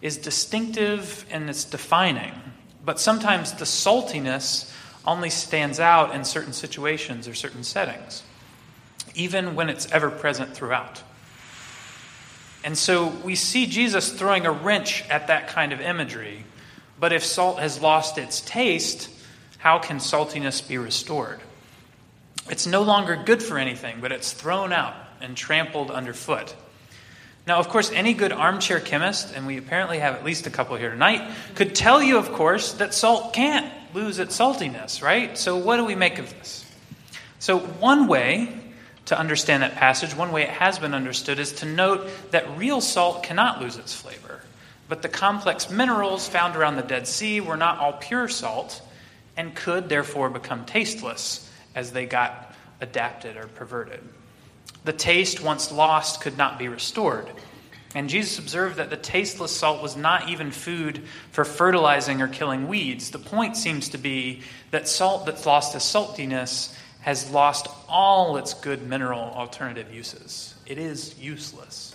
is 0.00 0.16
distinctive 0.16 1.24
and 1.30 1.48
it's 1.48 1.64
defining. 1.64 2.32
But 2.84 3.00
sometimes 3.00 3.52
the 3.52 3.64
saltiness 3.64 4.72
only 5.06 5.30
stands 5.30 5.80
out 5.80 6.14
in 6.14 6.24
certain 6.24 6.52
situations 6.52 7.26
or 7.26 7.34
certain 7.34 7.64
settings, 7.64 8.22
even 9.14 9.54
when 9.54 9.68
it's 9.68 9.90
ever 9.90 10.10
present 10.10 10.54
throughout. 10.54 11.02
And 12.64 12.78
so 12.78 13.08
we 13.08 13.34
see 13.34 13.66
Jesus 13.66 14.10
throwing 14.12 14.46
a 14.46 14.52
wrench 14.52 15.04
at 15.10 15.26
that 15.26 15.48
kind 15.48 15.72
of 15.72 15.80
imagery. 15.80 16.44
But 16.98 17.12
if 17.12 17.24
salt 17.24 17.58
has 17.58 17.82
lost 17.82 18.16
its 18.16 18.40
taste, 18.40 19.10
how 19.58 19.78
can 19.78 19.98
saltiness 19.98 20.66
be 20.66 20.78
restored? 20.78 21.40
It's 22.50 22.66
no 22.66 22.82
longer 22.82 23.16
good 23.16 23.42
for 23.42 23.58
anything, 23.58 23.98
but 24.00 24.12
it's 24.12 24.32
thrown 24.32 24.72
out 24.72 24.94
and 25.20 25.36
trampled 25.36 25.90
underfoot. 25.90 26.54
Now, 27.46 27.58
of 27.58 27.68
course, 27.68 27.90
any 27.92 28.14
good 28.14 28.32
armchair 28.32 28.80
chemist, 28.80 29.34
and 29.34 29.46
we 29.46 29.58
apparently 29.58 29.98
have 29.98 30.14
at 30.14 30.24
least 30.24 30.46
a 30.46 30.50
couple 30.50 30.76
here 30.76 30.90
tonight, 30.90 31.30
could 31.54 31.74
tell 31.74 32.02
you, 32.02 32.18
of 32.18 32.32
course, 32.32 32.72
that 32.74 32.94
salt 32.94 33.34
can't 33.34 33.70
lose 33.94 34.18
its 34.18 34.38
saltiness, 34.38 35.02
right? 35.02 35.36
So, 35.36 35.56
what 35.56 35.76
do 35.76 35.84
we 35.84 35.94
make 35.94 36.18
of 36.18 36.30
this? 36.30 36.64
So, 37.38 37.58
one 37.58 38.06
way 38.08 38.60
to 39.06 39.18
understand 39.18 39.62
that 39.62 39.74
passage, 39.74 40.14
one 40.14 40.32
way 40.32 40.42
it 40.42 40.50
has 40.50 40.78
been 40.78 40.94
understood, 40.94 41.38
is 41.38 41.52
to 41.52 41.66
note 41.66 42.08
that 42.30 42.56
real 42.56 42.80
salt 42.80 43.22
cannot 43.22 43.60
lose 43.60 43.76
its 43.76 43.94
flavor. 43.94 44.40
But 44.88 45.02
the 45.02 45.08
complex 45.08 45.70
minerals 45.70 46.26
found 46.26 46.56
around 46.56 46.76
the 46.76 46.82
Dead 46.82 47.06
Sea 47.06 47.40
were 47.40 47.56
not 47.56 47.78
all 47.78 47.94
pure 47.94 48.28
salt 48.28 48.82
and 49.36 49.54
could 49.54 49.88
therefore 49.88 50.30
become 50.30 50.64
tasteless 50.64 51.43
as 51.74 51.92
they 51.92 52.06
got 52.06 52.54
adapted 52.80 53.36
or 53.36 53.46
perverted. 53.48 54.00
The 54.84 54.92
taste, 54.92 55.42
once 55.42 55.72
lost, 55.72 56.20
could 56.20 56.36
not 56.36 56.58
be 56.58 56.68
restored. 56.68 57.28
And 57.94 58.08
Jesus 58.08 58.38
observed 58.38 58.76
that 58.76 58.90
the 58.90 58.96
tasteless 58.96 59.56
salt 59.56 59.80
was 59.80 59.96
not 59.96 60.28
even 60.28 60.50
food 60.50 61.02
for 61.30 61.44
fertilizing 61.44 62.20
or 62.20 62.28
killing 62.28 62.66
weeds. 62.66 63.10
The 63.10 63.20
point 63.20 63.56
seems 63.56 63.88
to 63.90 63.98
be 63.98 64.42
that 64.72 64.88
salt 64.88 65.26
that's 65.26 65.46
lost 65.46 65.74
its 65.74 65.90
saltiness 65.90 66.76
has 67.02 67.30
lost 67.30 67.68
all 67.88 68.36
its 68.36 68.54
good 68.54 68.82
mineral 68.82 69.20
alternative 69.20 69.94
uses. 69.94 70.54
It 70.66 70.78
is 70.78 71.18
useless. 71.18 71.94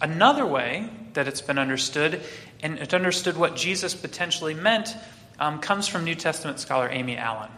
Another 0.00 0.46
way 0.46 0.90
that 1.14 1.26
it's 1.26 1.40
been 1.40 1.58
understood, 1.58 2.20
and 2.62 2.78
it 2.78 2.94
understood 2.94 3.36
what 3.36 3.56
Jesus 3.56 3.94
potentially 3.94 4.54
meant, 4.54 4.94
um, 5.40 5.60
comes 5.60 5.88
from 5.88 6.04
New 6.04 6.14
Testament 6.14 6.60
scholar 6.60 6.88
Amy 6.90 7.16
Allen 7.16 7.50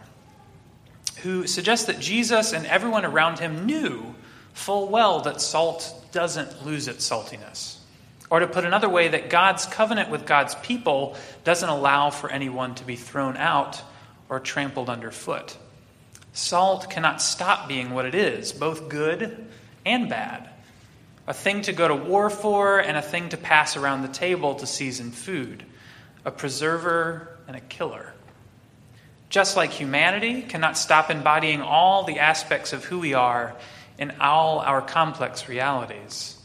who 1.23 1.47
suggests 1.47 1.87
that 1.87 1.99
Jesus 1.99 2.53
and 2.53 2.65
everyone 2.65 3.05
around 3.05 3.39
him 3.39 3.65
knew 3.65 4.15
full 4.53 4.89
well 4.89 5.21
that 5.21 5.41
salt 5.41 5.93
doesn't 6.11 6.65
lose 6.65 6.87
its 6.87 7.09
saltiness. 7.09 7.77
Or 8.29 8.39
to 8.39 8.47
put 8.47 8.65
another 8.65 8.89
way, 8.89 9.07
that 9.07 9.29
God's 9.29 9.65
covenant 9.65 10.09
with 10.09 10.25
God's 10.25 10.53
people 10.55 11.15
doesn't 11.43 11.67
allow 11.67 12.11
for 12.11 12.29
anyone 12.29 12.75
to 12.75 12.83
be 12.83 12.95
thrown 12.95 13.37
out 13.37 13.81
or 14.29 14.39
trampled 14.39 14.89
underfoot. 14.89 15.57
Salt 16.33 16.89
cannot 16.89 17.21
stop 17.21 17.67
being 17.67 17.89
what 17.89 18.05
it 18.05 18.13
is, 18.13 18.53
both 18.53 18.87
good 18.87 19.47
and 19.85 20.09
bad. 20.09 20.47
A 21.27 21.33
thing 21.33 21.63
to 21.63 21.73
go 21.73 21.87
to 21.87 21.95
war 21.95 22.29
for 22.29 22.79
and 22.79 22.97
a 22.97 23.01
thing 23.01 23.29
to 23.29 23.37
pass 23.37 23.75
around 23.75 24.03
the 24.03 24.07
table 24.07 24.55
to 24.55 24.67
season 24.67 25.11
food. 25.11 25.63
A 26.25 26.31
preserver 26.31 27.37
and 27.47 27.55
a 27.55 27.61
killer. 27.61 28.13
Just 29.29 29.55
like 29.55 29.69
humanity 29.69 30.41
cannot 30.41 30.75
stop 30.75 31.11
embodying 31.11 31.61
all 31.61 32.03
the 32.03 32.19
aspects 32.19 32.73
of 32.73 32.83
who 32.83 32.99
we 32.99 33.13
are 33.13 33.55
in 33.99 34.11
all 34.19 34.59
our 34.59 34.81
complex 34.81 35.47
realities. 35.47 36.35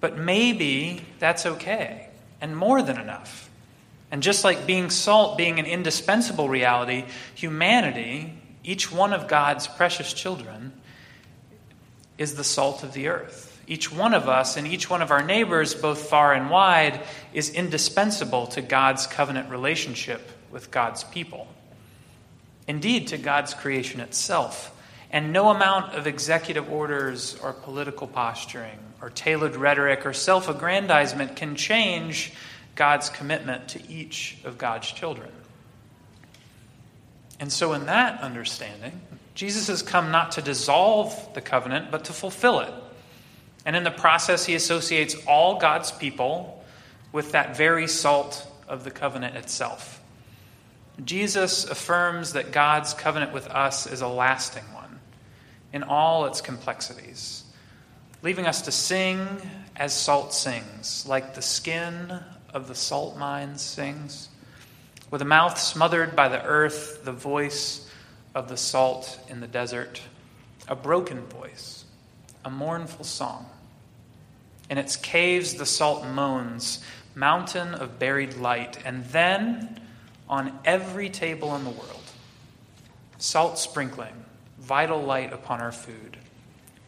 But 0.00 0.16
maybe 0.16 1.04
that's 1.18 1.46
okay 1.46 2.08
and 2.40 2.56
more 2.56 2.80
than 2.80 2.98
enough. 2.98 3.50
And 4.12 4.22
just 4.22 4.44
like 4.44 4.66
being 4.66 4.90
salt 4.90 5.36
being 5.36 5.58
an 5.58 5.66
indispensable 5.66 6.48
reality, 6.48 7.06
humanity, 7.34 8.38
each 8.62 8.92
one 8.92 9.12
of 9.12 9.26
God's 9.26 9.66
precious 9.66 10.12
children, 10.12 10.72
is 12.18 12.34
the 12.36 12.44
salt 12.44 12.84
of 12.84 12.92
the 12.92 13.08
earth. 13.08 13.48
Each 13.66 13.90
one 13.90 14.12
of 14.12 14.28
us 14.28 14.56
and 14.56 14.66
each 14.66 14.88
one 14.90 15.02
of 15.02 15.10
our 15.10 15.24
neighbors, 15.24 15.74
both 15.74 16.08
far 16.08 16.34
and 16.34 16.50
wide, 16.50 17.00
is 17.32 17.50
indispensable 17.50 18.48
to 18.48 18.60
God's 18.60 19.06
covenant 19.06 19.50
relationship 19.50 20.30
with 20.52 20.70
God's 20.70 21.02
people 21.04 21.48
indeed 22.66 23.08
to 23.08 23.18
God's 23.18 23.54
creation 23.54 24.00
itself. 24.00 24.68
And 25.10 25.32
no 25.32 25.50
amount 25.50 25.94
of 25.94 26.06
executive 26.06 26.72
orders 26.72 27.38
or 27.42 27.52
political 27.52 28.06
posturing 28.06 28.78
or 29.02 29.10
tailored 29.10 29.56
rhetoric 29.56 30.06
or 30.06 30.12
self 30.12 30.48
aggrandizement 30.48 31.36
can 31.36 31.54
change 31.54 32.32
God's 32.74 33.10
commitment 33.10 33.68
to 33.68 33.90
each 33.90 34.38
of 34.44 34.56
God's 34.56 34.90
children. 34.90 35.30
And 37.40 37.52
so, 37.52 37.72
in 37.72 37.86
that 37.86 38.20
understanding, 38.22 39.00
Jesus 39.34 39.68
has 39.68 39.82
come 39.82 40.10
not 40.10 40.32
to 40.32 40.42
dissolve 40.42 41.34
the 41.34 41.40
covenant, 41.40 41.90
but 41.90 42.04
to 42.04 42.12
fulfill 42.12 42.60
it. 42.60 42.72
And 43.64 43.76
in 43.76 43.84
the 43.84 43.90
process, 43.90 44.44
he 44.44 44.54
associates 44.54 45.16
all 45.26 45.58
God's 45.58 45.92
people 45.92 46.64
with 47.12 47.32
that 47.32 47.56
very 47.56 47.86
salt 47.86 48.46
of 48.68 48.84
the 48.84 48.90
covenant 48.90 49.36
itself. 49.36 50.01
Jesus 51.04 51.64
affirms 51.64 52.34
that 52.34 52.52
God's 52.52 52.94
covenant 52.94 53.32
with 53.32 53.46
us 53.48 53.86
is 53.86 54.02
a 54.02 54.08
lasting 54.08 54.64
one 54.74 55.00
in 55.72 55.82
all 55.82 56.26
its 56.26 56.40
complexities, 56.40 57.44
leaving 58.22 58.46
us 58.46 58.62
to 58.62 58.72
sing 58.72 59.26
as 59.74 59.94
salt 59.94 60.34
sings, 60.34 61.06
like 61.06 61.34
the 61.34 61.42
skin 61.42 62.20
of 62.52 62.68
the 62.68 62.74
salt 62.74 63.16
mines 63.16 63.62
sings, 63.62 64.28
with 65.10 65.22
a 65.22 65.26
mouth 65.26 65.58
smothered 65.58 66.14
by 66.14 66.28
the 66.28 66.42
earth, 66.44 67.04
the 67.04 67.12
voice 67.12 67.90
of 68.34 68.48
the 68.48 68.56
salt 68.56 69.18
in 69.28 69.40
the 69.40 69.46
desert, 69.46 70.00
a 70.68 70.76
broken 70.76 71.20
voice, 71.26 71.84
a 72.44 72.50
mournful 72.50 73.04
song. 73.04 73.46
In 74.70 74.78
its 74.78 74.96
caves, 74.96 75.54
the 75.54 75.66
salt 75.66 76.06
moans, 76.06 76.82
mountain 77.14 77.74
of 77.74 77.98
buried 77.98 78.34
light, 78.34 78.78
and 78.84 79.04
then 79.06 79.81
on 80.28 80.58
every 80.64 81.08
table 81.08 81.54
in 81.56 81.64
the 81.64 81.70
world. 81.70 82.02
Salt 83.18 83.58
sprinkling, 83.58 84.24
vital 84.58 85.02
light 85.02 85.32
upon 85.32 85.60
our 85.60 85.72
food. 85.72 86.16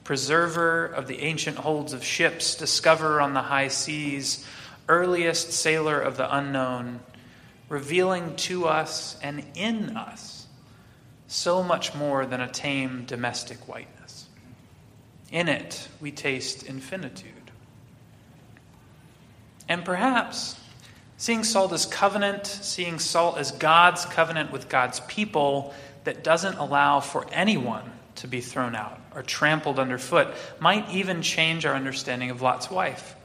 Preserver 0.03 0.87
of 0.87 1.07
the 1.07 1.21
ancient 1.21 1.57
holds 1.57 1.93
of 1.93 2.05
ships, 2.05 2.55
discoverer 2.55 3.21
on 3.21 3.35
the 3.35 3.43
high 3.43 3.69
seas, 3.69 4.47
earliest 4.89 5.53
sailor 5.53 6.01
of 6.01 6.17
the 6.17 6.37
unknown, 6.37 7.01
revealing 7.69 8.37
to 8.37 8.67
us 8.67 9.17
and 9.23 9.45
in 9.55 9.97
us 9.97 10.47
so 11.27 11.63
much 11.63 11.95
more 11.95 12.27
than 12.27 12.41
a 12.41 12.51
tame 12.51 13.05
domestic 13.07 13.67
whiteness. 13.67 14.27
In 15.33 15.49
it, 15.49 15.89
we 16.01 16.13
taste 16.13 16.63
infinitude. 16.63 17.51
And 19.69 19.85
perhaps 19.85 20.61
Seeing 21.25 21.43
salt 21.43 21.73
as 21.73 21.87
covenant, 21.87 22.47
seeing 22.47 22.99
salt 22.99 23.39
as 23.39 23.51
God's 23.51 24.05
covenant 24.05 24.53
with 24.53 24.69
God's 24.69 25.01
people 25.01 25.73
that 26.05 26.23
doesn't 26.23 26.59
allow 26.59 27.01
for 27.01 27.27
anyone 27.33 27.91
to 28.17 28.29
be 28.29 28.43
thrown 28.43 28.75
out 28.75 29.01
or 29.15 29.23
trampled 29.23 29.79
underfoot 29.79 30.29
might 30.61 30.87
even 30.91 31.23
change 31.23 31.65
our 31.65 31.75
understanding 31.75 32.29
of 32.29 32.43
Lot's 32.43 32.71
wife, 32.71 33.17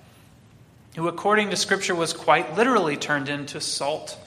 who, 0.95 1.09
according 1.09 1.49
to 1.49 1.57
Scripture, 1.57 1.93
was 1.93 2.13
quite 2.13 2.55
literally 2.55 2.95
turned 2.95 3.27
into 3.27 3.59
salt 3.59 4.17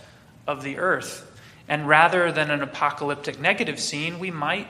of 0.46 0.62
the 0.62 0.76
earth. 0.76 1.40
And 1.66 1.88
rather 1.88 2.30
than 2.30 2.50
an 2.50 2.60
apocalyptic 2.60 3.40
negative 3.40 3.80
scene, 3.80 4.18
we 4.18 4.30
might 4.30 4.68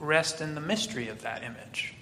rest 0.00 0.40
in 0.40 0.54
the 0.54 0.62
mystery 0.62 1.08
of 1.08 1.20
that 1.20 1.42
image, 1.42 1.92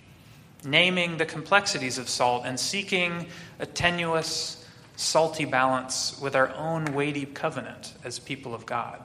naming 0.64 1.16
the 1.16 1.26
complexities 1.26 1.98
of 1.98 2.08
salt 2.08 2.44
and 2.46 2.60
seeking 2.60 3.26
a 3.58 3.66
tenuous, 3.66 4.59
salty 5.00 5.46
balance 5.46 6.20
with 6.20 6.36
our 6.36 6.54
own 6.54 6.92
weighty 6.92 7.24
covenant 7.24 7.94
as 8.04 8.18
people 8.18 8.54
of 8.54 8.66
God, 8.66 9.00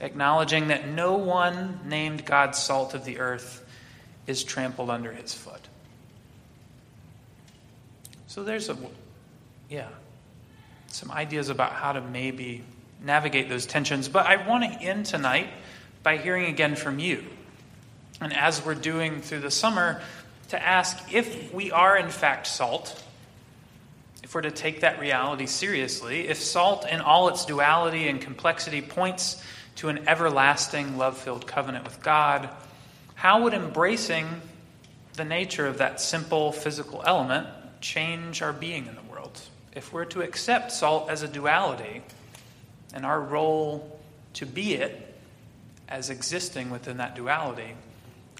acknowledging 0.00 0.68
that 0.68 0.88
no 0.88 1.16
one 1.16 1.80
named 1.84 2.24
God's 2.24 2.58
salt 2.58 2.94
of 2.94 3.04
the 3.04 3.18
earth 3.18 3.64
is 4.26 4.42
trampled 4.42 4.88
under 4.88 5.12
his 5.12 5.34
foot. 5.34 5.60
So 8.26 8.42
there's 8.42 8.70
a, 8.70 8.76
yeah, 9.68 9.88
some 10.86 11.10
ideas 11.10 11.50
about 11.50 11.72
how 11.72 11.92
to 11.92 12.00
maybe 12.00 12.64
navigate 13.04 13.50
those 13.50 13.66
tensions. 13.66 14.08
But 14.08 14.24
I 14.24 14.48
want 14.48 14.64
to 14.64 14.80
end 14.80 15.04
tonight 15.04 15.50
by 16.02 16.16
hearing 16.16 16.46
again 16.46 16.74
from 16.74 16.98
you. 16.98 17.22
And 18.22 18.34
as 18.34 18.64
we're 18.64 18.74
doing 18.74 19.20
through 19.20 19.40
the 19.40 19.50
summer, 19.50 20.00
to 20.48 20.62
ask 20.62 21.12
if 21.12 21.52
we 21.52 21.70
are 21.70 21.98
in 21.98 22.08
fact 22.08 22.46
salt, 22.46 23.02
if 24.32 24.36
we're 24.36 24.40
to 24.40 24.50
take 24.50 24.80
that 24.80 24.98
reality 24.98 25.44
seriously, 25.44 26.26
if 26.26 26.38
salt 26.38 26.88
in 26.88 27.02
all 27.02 27.28
its 27.28 27.44
duality 27.44 28.08
and 28.08 28.18
complexity 28.18 28.80
points 28.80 29.44
to 29.76 29.90
an 29.90 30.08
everlasting 30.08 30.96
love 30.96 31.18
filled 31.18 31.46
covenant 31.46 31.84
with 31.84 32.02
God, 32.02 32.48
how 33.14 33.42
would 33.42 33.52
embracing 33.52 34.26
the 35.16 35.24
nature 35.26 35.66
of 35.66 35.76
that 35.76 36.00
simple 36.00 36.50
physical 36.50 37.02
element 37.04 37.46
change 37.82 38.40
our 38.40 38.54
being 38.54 38.86
in 38.86 38.94
the 38.94 39.02
world? 39.02 39.38
If 39.76 39.92
we're 39.92 40.06
to 40.06 40.22
accept 40.22 40.72
salt 40.72 41.10
as 41.10 41.22
a 41.22 41.28
duality 41.28 42.00
and 42.94 43.04
our 43.04 43.20
role 43.20 44.00
to 44.32 44.46
be 44.46 44.76
it 44.76 45.14
as 45.90 46.08
existing 46.08 46.70
within 46.70 46.96
that 46.96 47.14
duality, 47.14 47.74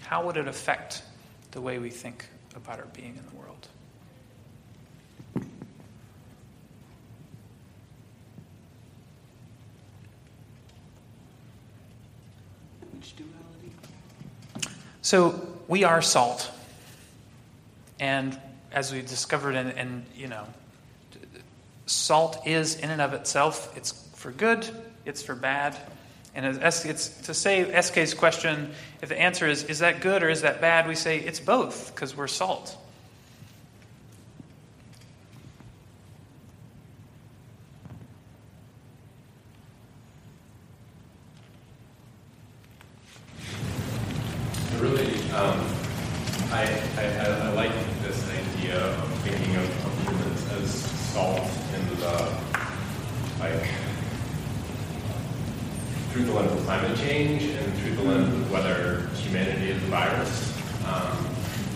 how 0.01 0.25
would 0.25 0.37
it 0.37 0.47
affect 0.47 1.03
the 1.51 1.61
way 1.61 1.77
we 1.77 1.91
think 1.91 2.25
about 2.55 2.79
our 2.79 2.87
being 2.95 3.09
in 3.09 3.15
the 3.17 3.21
world? 3.21 3.32
Duality? 13.11 14.71
So 15.01 15.47
we 15.67 15.83
are 15.83 16.01
salt. 16.01 16.49
And 17.99 18.39
as 18.71 18.91
we 18.91 19.01
discovered, 19.01 19.55
and, 19.55 19.71
and 19.77 20.05
you 20.15 20.27
know, 20.27 20.45
salt 21.85 22.47
is 22.47 22.75
in 22.75 22.89
and 22.89 23.01
of 23.01 23.13
itself, 23.13 23.75
it's 23.77 23.91
for 24.15 24.31
good, 24.31 24.67
it's 25.05 25.21
for 25.21 25.35
bad. 25.35 25.77
And 26.35 26.45
it's 26.45 27.09
to 27.09 27.33
say 27.33 27.79
SK's 27.79 28.15
question, 28.15 28.71
if 29.01 29.09
the 29.09 29.19
answer 29.19 29.47
is, 29.47 29.63
is 29.65 29.79
that 29.79 30.01
good 30.01 30.23
or 30.23 30.29
is 30.29 30.41
that 30.41 30.61
bad, 30.61 30.87
we 30.87 30.95
say 30.95 31.19
it's 31.19 31.39
both 31.39 31.93
because 31.93 32.17
we're 32.17 32.27
salt. 32.27 32.75
Really, 44.79 45.31
um, 45.31 45.59
I, 46.63 47.03
I, 47.03 47.49
I 47.49 47.53
like 47.53 47.71
this 48.03 48.23
idea 48.29 48.79
of 48.79 49.13
thinking 49.19 49.55
of, 49.55 49.85
of 49.85 50.07
humans 50.07 50.51
as 50.53 50.71
salt 51.11 51.49
in 51.75 51.89
the, 51.99 52.33
like, 53.39 53.69
through 56.11 56.23
the 56.23 56.33
lens 56.33 56.51
of 56.51 56.63
climate 56.65 56.97
change 56.97 57.43
and 57.43 57.73
through 57.75 57.95
the 57.95 58.03
lens 58.03 58.33
of 58.33 58.51
whether 58.51 59.07
humanity 59.15 59.71
is 59.71 59.83
a 59.83 59.87
virus, 59.87 60.57
um, 60.85 61.27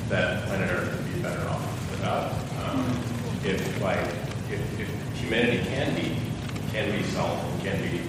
that 0.10 0.46
planet 0.46 0.72
Earth 0.72 0.96
would 0.96 1.14
be 1.16 1.22
better 1.22 1.48
off 1.50 1.92
without. 1.92 2.32
Um, 2.64 3.04
if, 3.44 3.82
like, 3.82 4.00
if, 4.50 4.80
if 4.80 4.90
humanity 5.20 5.64
can 5.70 5.96
be, 5.96 6.16
can 6.72 6.98
be 6.98 7.04
salt 7.08 7.40
and 7.44 7.62
can 7.62 7.82
be 7.82 8.02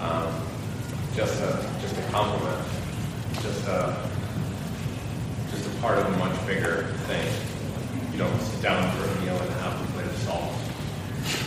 um, 0.00 0.34
just 1.14 1.40
a, 1.42 1.70
just 1.80 1.96
a 1.98 2.02
complement 2.10 2.64
just 3.42 3.66
a 3.68 4.08
just 5.50 5.66
a 5.66 5.80
part 5.80 5.98
of 5.98 6.06
a 6.12 6.16
much 6.18 6.46
bigger 6.46 6.92
thing. 7.06 7.26
You 8.12 8.18
don't 8.18 8.40
sit 8.40 8.62
down 8.62 8.90
for 8.96 9.04
a 9.04 9.20
meal 9.22 9.36
and 9.36 9.50
have 9.62 9.80
a 9.80 9.92
plate 9.92 10.06
of 10.06 10.16
salt, 10.18 10.52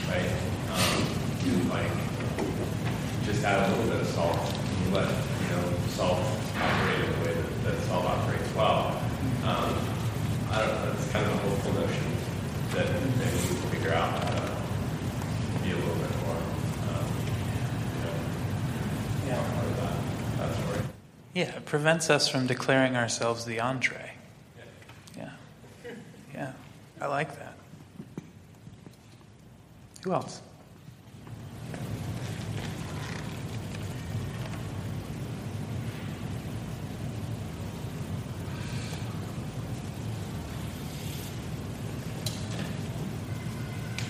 right? 0.09 0.31
Um, 0.71 1.05
you 1.45 1.69
like 1.69 1.91
just 3.25 3.43
add 3.43 3.69
a 3.69 3.75
little 3.75 3.91
bit 3.91 4.01
of 4.01 4.07
salt. 4.07 4.37
And 4.37 4.85
you 4.85 4.95
let 4.95 5.07
you 5.09 5.55
know 5.55 5.73
salt 5.89 6.19
operate 6.59 7.05
in 7.05 7.11
the 7.11 7.25
way 7.25 7.33
that, 7.33 7.63
that 7.63 7.79
salt 7.83 8.05
operates 8.05 8.55
well. 8.55 8.97
Um, 9.43 9.75
I 10.51 10.65
don't 10.65 10.75
know. 10.85 10.91
It's 10.93 11.11
kind 11.11 11.25
of 11.25 11.31
a 11.33 11.37
hopeful 11.37 11.73
notion 11.73 12.05
that 12.71 12.87
maybe 13.17 13.37
we 13.37 13.59
can 13.59 13.69
figure 13.69 13.93
out 13.93 14.09
how 14.11 14.29
to 14.29 15.63
be 15.63 15.71
a 15.71 15.75
little 15.75 15.95
bit 15.95 16.11
more, 16.25 16.35
um, 16.89 17.05
you 17.95 18.03
know, 18.05 18.15
Yeah. 19.27 19.53
part 19.53 19.65
of 19.67 19.77
that, 19.77 20.37
that 20.37 20.63
story. 20.63 20.79
Yeah, 21.33 21.55
it 21.55 21.60
prevents 21.71 22.09
us 22.09 22.27
from 22.27 22.45
declaring 22.47 22.97
ourselves 22.97 23.45
the 23.45 23.57
entree. 23.57 24.11
Yeah. 25.17 25.29
Yeah. 26.33 26.51
I 26.99 27.07
like 27.07 27.33
that. 27.39 27.53
Who 30.03 30.11
else? 30.11 30.41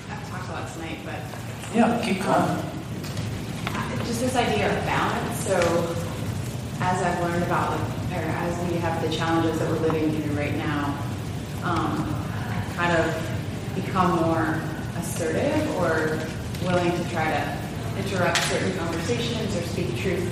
I've 0.09 0.29
talked 0.29 0.49
a 0.49 0.51
lot 0.51 0.73
tonight, 0.73 0.97
but 1.05 1.75
Yeah, 1.75 2.01
keep 2.03 2.23
going. 2.23 2.33
uh, 2.33 4.05
just 4.05 4.21
this 4.21 4.35
idea 4.35 4.75
of 4.75 4.85
balance. 4.85 5.45
So, 5.45 5.95
as 6.81 7.01
I've 7.03 7.21
learned 7.21 7.43
about, 7.43 7.79
or 8.11 8.15
as 8.15 8.71
we 8.71 8.77
have 8.79 9.01
the 9.01 9.15
challenges 9.15 9.59
that 9.59 9.69
we're 9.69 9.87
living 9.87 10.11
through 10.21 10.35
right 10.35 10.55
now, 10.55 10.97
um, 11.63 12.13
kind 12.75 12.97
of 12.97 13.05
become 13.75 14.15
more 14.15 14.59
assertive 14.97 15.75
or 15.77 16.19
willing 16.65 16.91
to 16.91 17.09
try 17.11 17.29
to 17.31 17.57
interrupt 17.99 18.37
certain 18.45 18.75
conversations 18.77 19.55
or 19.55 19.61
speak 19.61 19.95
truth 19.97 20.25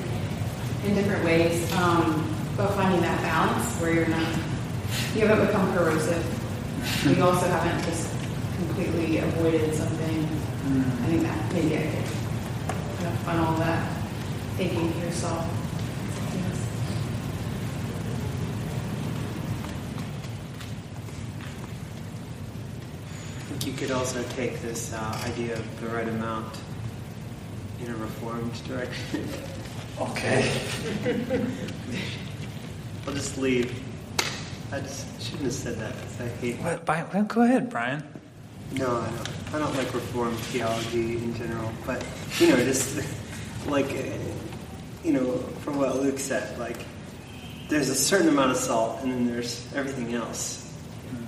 in 0.85 0.95
different 0.95 1.23
ways. 1.23 1.71
Um, 1.73 2.35
but 2.57 2.73
finding 2.73 3.01
that 3.01 3.21
balance 3.21 3.79
where 3.79 3.93
you're 3.93 4.07
not, 4.07 4.27
you 5.15 5.27
haven't 5.27 5.45
become 5.45 5.71
corrosive, 5.73 6.25
but 7.05 7.15
you 7.15 7.23
also 7.23 7.47
haven't 7.47 7.83
just 7.85 8.11
completely 8.57 9.19
avoided 9.19 9.73
something. 9.75 10.27
I 10.65 11.05
think 11.05 11.21
that 11.23 11.53
maybe 11.53 11.77
I 11.77 11.81
could 11.81 12.05
kind 12.97 13.07
of 13.13 13.19
funnel 13.19 13.53
that 13.57 13.87
thinking 14.57 14.91
through 14.93 15.03
yourself. 15.03 15.45
I 23.49 23.51
think 23.51 23.65
you 23.65 23.73
could 23.73 23.91
also 24.09 24.27
take 24.29 24.59
this 24.61 24.91
uh, 24.91 25.21
idea 25.27 25.53
of 25.53 25.81
the 25.81 25.87
right 25.89 26.07
amount 26.07 26.57
in 27.79 27.91
a 27.91 27.95
reformed 27.95 28.53
direction. 28.67 29.27
Okay. 29.99 30.49
I'll 33.05 33.13
just 33.13 33.37
leave. 33.37 33.83
I 34.71 34.79
just 34.79 35.21
shouldn't 35.21 35.43
have 35.43 35.53
said 35.53 35.75
that 35.75 35.93
because 35.93 36.21
I 36.21 36.27
hate. 36.39 36.85
By, 36.85 37.05
well, 37.13 37.23
go 37.23 37.41
ahead, 37.41 37.69
Brian. 37.69 38.01
No, 38.71 38.95
I 38.95 39.09
don't. 39.09 39.53
I 39.55 39.59
don't 39.59 39.75
like 39.75 39.93
reformed 39.93 40.39
theology 40.39 41.17
in 41.17 41.35
general, 41.35 41.69
but 41.85 42.01
you 42.39 42.47
know, 42.47 42.55
just 42.63 43.05
like 43.67 43.91
you 45.03 45.11
know, 45.11 45.37
from 45.63 45.77
what 45.77 45.97
Luke 46.01 46.17
said, 46.17 46.57
like 46.57 46.85
there's 47.67 47.89
a 47.89 47.95
certain 47.95 48.29
amount 48.29 48.51
of 48.51 48.57
salt, 48.57 49.01
and 49.01 49.11
then 49.11 49.27
there's 49.27 49.67
everything 49.73 50.13
else. 50.13 50.73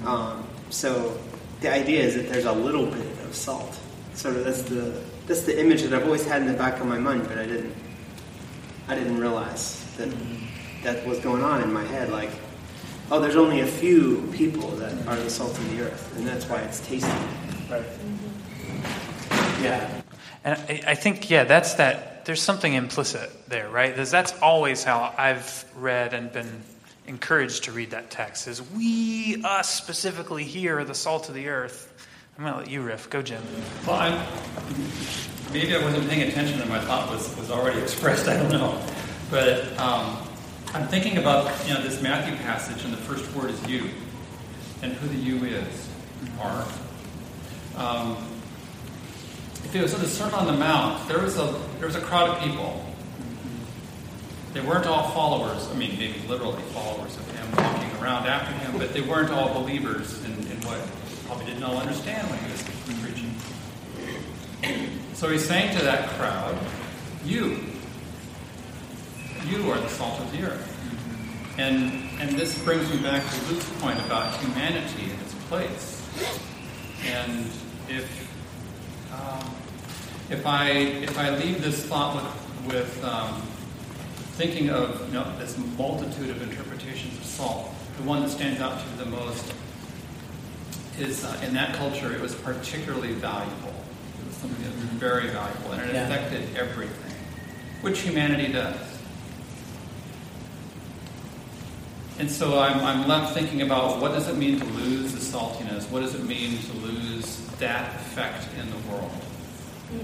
Um, 0.06 0.48
so 0.70 1.20
the 1.62 1.72
idea 1.72 2.02
is 2.02 2.16
that 2.16 2.30
there's 2.30 2.46
a 2.46 2.52
little 2.52 2.86
bit 2.86 3.06
of 3.24 3.36
salt. 3.36 3.80
Sort 4.14 4.36
of 4.36 4.44
that's 4.44 4.64
the 4.64 5.02
that's 5.28 5.42
the 5.42 5.60
image 5.60 5.84
that 5.84 5.94
I've 5.94 6.06
always 6.06 6.26
had 6.26 6.42
in 6.42 6.48
the 6.48 6.58
back 6.58 6.80
of 6.80 6.86
my 6.86 6.98
mind, 6.98 7.28
but 7.28 7.38
I 7.38 7.46
didn't 7.46 7.74
I 8.88 8.96
didn't 8.96 9.20
realize 9.20 9.86
that 9.98 10.10
that 10.84 11.06
was 11.08 11.20
going 11.20 11.44
on 11.44 11.62
in 11.64 11.72
my 11.72 11.86
head. 11.86 12.10
Like, 12.10 12.32
oh, 13.12 13.20
there's 13.20 13.36
only 13.36 13.62
a 13.62 13.68
few 13.68 14.30
people 14.34 14.68
that 14.72 15.08
are 15.08 15.16
the 15.16 15.30
salt 15.30 15.58
of 15.58 15.70
the 15.72 15.84
earth, 15.84 16.18
and 16.18 16.28
that's 16.28 16.46
why 16.50 16.62
it's 16.62 16.86
tasty. 16.86 17.08
Right. 17.70 17.84
Mm-hmm. 17.84 19.64
Yeah. 19.64 20.02
And 20.44 20.60
I, 20.60 20.82
I 20.88 20.96
think, 20.96 21.30
yeah, 21.30 21.44
that's 21.44 21.76
that, 21.76 22.26
there's 22.26 22.42
something 22.42 22.74
implicit 22.74 23.30
there, 23.48 23.70
right? 23.70 23.92
Because 23.92 24.10
that's 24.10 24.34
always 24.42 24.84
how 24.84 25.14
I've 25.18 25.66
read 25.76 26.14
and 26.14 26.32
been 26.32 26.64
encouraged 27.12 27.66
to 27.66 27.74
read 27.74 27.92
that 27.92 28.10
text 28.10 28.48
is 28.48 28.62
we, 28.72 29.42
us 29.44 29.70
specifically 29.70 30.46
here, 30.46 30.80
are 30.80 30.86
the 30.86 30.96
salt 30.96 31.28
of 31.28 31.36
the 31.36 31.50
earth. 31.50 31.94
I'm 32.38 32.46
going 32.46 32.54
to 32.54 32.60
let 32.62 32.70
you 32.70 32.82
riff. 32.82 33.10
Go, 33.10 33.22
Jim. 33.22 33.44
Well, 33.86 33.98
I'm, 33.98 34.28
maybe 35.52 35.76
I 35.76 35.84
wasn't 35.84 36.10
paying 36.10 36.28
attention 36.30 36.62
and 36.62 36.70
my 36.70 36.80
thought 36.80 37.12
was, 37.12 37.36
was 37.36 37.52
already 37.52 37.82
expressed. 37.84 38.30
I 38.30 38.38
don't 38.38 38.50
know. 38.50 38.82
But 39.30 39.78
um, 39.78 40.26
I'm 40.74 40.88
thinking 40.88 41.18
about 41.18 41.52
you 41.68 41.74
know 41.74 41.84
this 41.84 42.02
Matthew 42.02 42.36
passage, 42.38 42.84
and 42.86 42.94
the 42.94 42.98
first 42.98 43.30
word 43.36 43.50
is 43.50 43.68
you, 43.68 43.90
and 44.82 44.94
who 44.94 45.08
the 45.08 45.16
you 45.16 45.44
is, 45.46 45.90
are. 46.40 46.66
Um, 47.78 48.18
if 49.64 49.74
it 49.74 49.82
was 49.82 49.94
in 49.94 50.02
the 50.02 50.08
Sermon 50.08 50.36
on 50.36 50.48
the 50.48 50.54
Mount, 50.54 51.08
there 51.08 51.20
was 51.20 51.38
a 51.38 51.58
there 51.78 51.88
was 51.88 51.96
a 51.96 52.02
crowd 52.02 52.30
of 52.30 52.40
people. 52.44 52.86
They 54.54 54.62
weren't 54.62 54.86
all 54.86 55.10
followers. 55.12 55.70
I 55.70 55.76
mean, 55.76 55.98
maybe 55.98 56.20
literally 56.28 56.62
followers 56.74 57.16
of 57.16 57.32
him, 57.32 57.52
walking 57.56 57.92
around 58.02 58.28
after 58.28 58.54
him, 58.66 58.78
but 58.78 58.94
they 58.94 59.02
weren't 59.02 59.32
all 59.32 59.54
believers 59.54 60.24
in, 60.26 60.32
in 60.32 60.60
what 60.62 60.80
probably 61.26 61.46
didn't 61.46 61.64
all 61.64 61.78
understand 61.78 62.30
what 62.30 62.38
he 62.40 62.52
was 62.52 62.62
preaching. 63.00 63.34
So 65.14 65.30
he's 65.30 65.46
saying 65.46 65.78
to 65.78 65.84
that 65.86 66.10
crowd, 66.10 66.58
"You, 67.24 67.60
you 69.48 69.72
are 69.72 69.80
the 69.80 69.90
salt 69.90 70.20
of 70.20 70.32
the 70.34 70.44
earth." 70.44 70.68
And 71.58 72.10
and 72.20 72.38
this 72.38 72.62
brings 72.64 72.90
me 72.90 72.98
back 72.98 73.24
to 73.24 73.52
Luke's 73.52 73.70
point 73.82 74.00
about 74.00 74.36
humanity 74.42 75.12
and 75.12 75.22
its 75.22 75.34
place. 75.48 76.02
And 77.06 77.48
if 77.88 78.30
um, 79.14 79.56
if 80.30 80.46
I 80.46 80.70
if 80.70 81.18
I 81.18 81.30
leave 81.38 81.62
this 81.62 81.86
thought 81.86 82.16
with, 82.66 82.74
with 82.74 83.04
um, 83.06 83.42
thinking 84.34 84.70
of 84.70 85.06
you 85.08 85.14
know, 85.14 85.38
this 85.40 85.58
multitude 85.78 86.30
of 86.30 86.42
interpretations 86.42 87.18
of 87.18 87.26
salt, 87.26 87.74
the 87.98 88.04
one 88.04 88.22
that 88.22 88.30
stands 88.30 88.62
out 88.62 88.80
to 88.80 88.86
me 88.88 88.98
the 88.98 89.06
most 89.06 89.54
is 91.00 91.24
uh, 91.24 91.42
in 91.46 91.54
that 91.54 91.76
culture 91.76 92.14
it 92.14 92.22
was 92.22 92.36
particularly 92.36 93.14
valuable. 93.14 93.74
It 94.22 94.28
was 94.28 94.36
something 94.38 94.64
that 94.64 94.74
was 94.76 94.84
very 95.00 95.28
valuable, 95.28 95.72
and 95.72 95.90
it 95.90 95.94
Yeah. 95.96 96.04
affected 96.08 96.56
everything, 96.56 97.16
which 97.82 98.00
humanity 98.00 98.52
does. 98.52 98.76
And 102.20 102.30
so 102.30 102.60
I'm, 102.60 102.80
I'm 102.82 103.08
left 103.08 103.34
thinking 103.34 103.62
about 103.64 104.00
what 104.00 104.12
does 104.12 104.28
it 104.28 104.38
mean 104.38 104.60
to 104.60 104.66
lose 104.66 105.12
the 105.14 105.20
saltiness? 105.20 105.90
What 105.90 106.02
does 106.02 106.14
it 106.14 106.24
mean 106.24 106.60
to 106.60 106.74
lose 106.78 107.38
that 107.60 107.96
effect 107.96 108.48
in 108.60 108.70
the 108.70 108.92
world? 108.92 109.12
Yeah. 109.92 110.00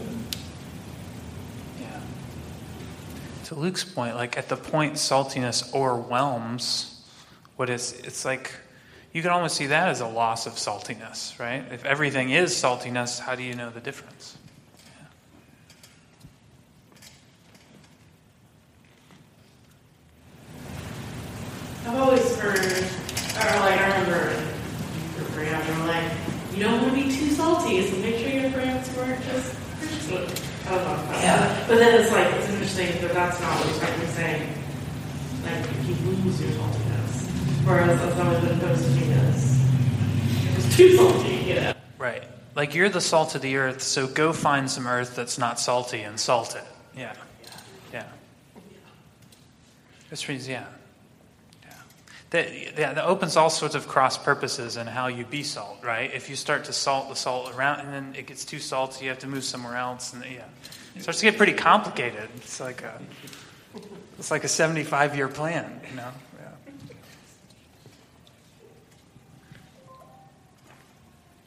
To 3.48 3.56
Luke's 3.56 3.86
point, 3.86 4.16
like 4.16 4.38
at 4.38 4.50
the 4.50 4.58
point 4.58 4.96
saltiness 4.96 5.74
overwhelms 5.74 7.02
what 7.56 7.70
is, 7.70 7.94
it's 7.94 8.26
like 8.26 8.52
you 9.14 9.22
can 9.22 9.32
almost 9.32 9.56
see 9.56 9.68
that 9.68 9.88
as 9.88 10.02
a 10.02 10.06
loss 10.08 10.48
of 10.48 10.54
saltiness, 10.54 11.40
right? 11.40 11.64
If 11.72 11.86
everything 11.86 12.32
is 12.32 12.52
saltiness, 12.54 13.20
how 13.22 13.36
do 13.36 13.44
you 13.44 13.56
know 13.56 13.70
the 13.70 13.80
difference? 13.80 14.38
I've 21.86 21.96
always 22.02 22.38
heard, 22.38 22.60
or 22.60 23.60
like 23.62 23.80
I 23.80 23.98
remember 24.00 24.44
your 25.18 25.30
brand, 25.30 25.68
they 25.68 25.80
were 25.80 25.88
like, 25.88 26.12
you 26.54 26.64
don't 26.64 26.82
want 26.82 26.94
to 26.98 27.04
be 27.04 27.16
too 27.16 27.30
salty, 27.30 27.88
so 27.88 27.98
make 27.98 28.18
sure 28.18 28.30
your 28.30 28.50
brands 28.52 28.94
weren't 28.96 29.24
just 29.24 29.56
just 29.82 30.12
look. 30.12 30.30
I 30.68 30.76
don't 30.76 30.84
know. 30.84 30.94
if 30.96 31.08
that's- 31.08 31.24
Yeah. 31.24 31.66
But 31.68 31.78
then 31.78 32.02
it's 32.02 32.12
it's 32.80 33.02
that 33.02 33.14
that's 33.14 33.42
not 33.42 33.58
what 33.58 33.68
he's 33.68 33.82
actually 33.82 34.08
saying. 34.08 34.54
Like 35.44 35.66
you 35.88 35.96
lose 35.96 36.42
your 36.42 36.52
saltiness, 36.52 37.66
whereas 37.66 38.00
that's 38.00 38.20
always 38.20 38.40
been 38.40 38.60
opposed 38.60 38.84
to 38.84 38.92
me 38.92 39.14
as 39.14 39.58
it 40.58 40.76
too 40.76 40.96
salty, 40.96 41.36
you 41.36 41.56
know. 41.56 41.74
Right. 41.98 42.24
Like 42.56 42.76
you're 42.76 42.90
the 42.90 43.02
salt 43.02 43.34
of 43.34 43.42
the 43.42 43.58
earth, 43.58 43.82
so 43.82 44.08
go 44.08 44.32
find 44.32 44.70
some 44.70 44.86
earth 44.88 45.16
that's 45.16 45.38
not 45.38 45.60
salty 45.60 46.02
and 46.02 46.20
salt 46.20 46.56
it. 46.56 46.64
Yeah. 46.96 47.14
Yeah. 47.92 48.04
This 50.10 50.28
means, 50.28 50.48
yeah. 50.48 50.66
Yeah. 51.64 51.70
That, 52.30 52.78
yeah, 52.78 52.94
that 52.94 53.04
opens 53.06 53.38
all 53.38 53.50
sorts 53.50 53.76
of 53.76 53.88
cross 53.88 54.18
purposes 54.18 54.78
in 54.78 54.88
how 54.88 55.08
you 55.08 55.26
be 55.26 55.44
salt, 55.44 55.80
right? 55.84 56.14
If 56.14 56.30
you 56.30 56.36
start 56.36 56.66
to 56.66 56.74
salt 56.74 57.10
the 57.10 57.16
salt 57.16 57.56
around 57.56 57.80
and 57.82 57.94
then 57.94 58.16
it 58.16 58.28
gets 58.28 58.46
too 58.46 58.60
salty, 58.60 59.06
you 59.06 59.10
have 59.10 59.20
to 59.20 59.28
move 59.28 59.44
somewhere 59.44 59.76
else. 59.78 60.14
And 60.14 60.24
yeah. 60.26 60.46
It 60.98 61.04
starts 61.04 61.20
to 61.20 61.26
get 61.28 61.38
pretty 61.38 61.54
complicated. 61.54 62.28
It's 62.38 62.60
like 62.60 62.82
a, 62.82 63.00
it's 64.18 64.32
like 64.32 64.44
a 64.44 64.48
75 64.48 65.16
year 65.16 65.28
plan, 65.28 65.80
you 65.88 65.96
know? 65.96 66.10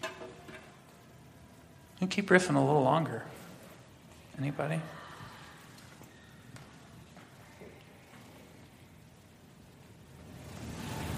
Yeah. 0.03 0.09
You 2.01 2.07
keep 2.07 2.29
riffing 2.29 2.55
a 2.55 2.61
little 2.61 2.85
longer. 2.85 3.25
Anybody? 4.39 4.81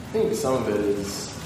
I 0.08 0.12
think 0.12 0.34
some 0.34 0.54
of 0.54 0.68
it 0.70 0.80
is. 0.80 1.38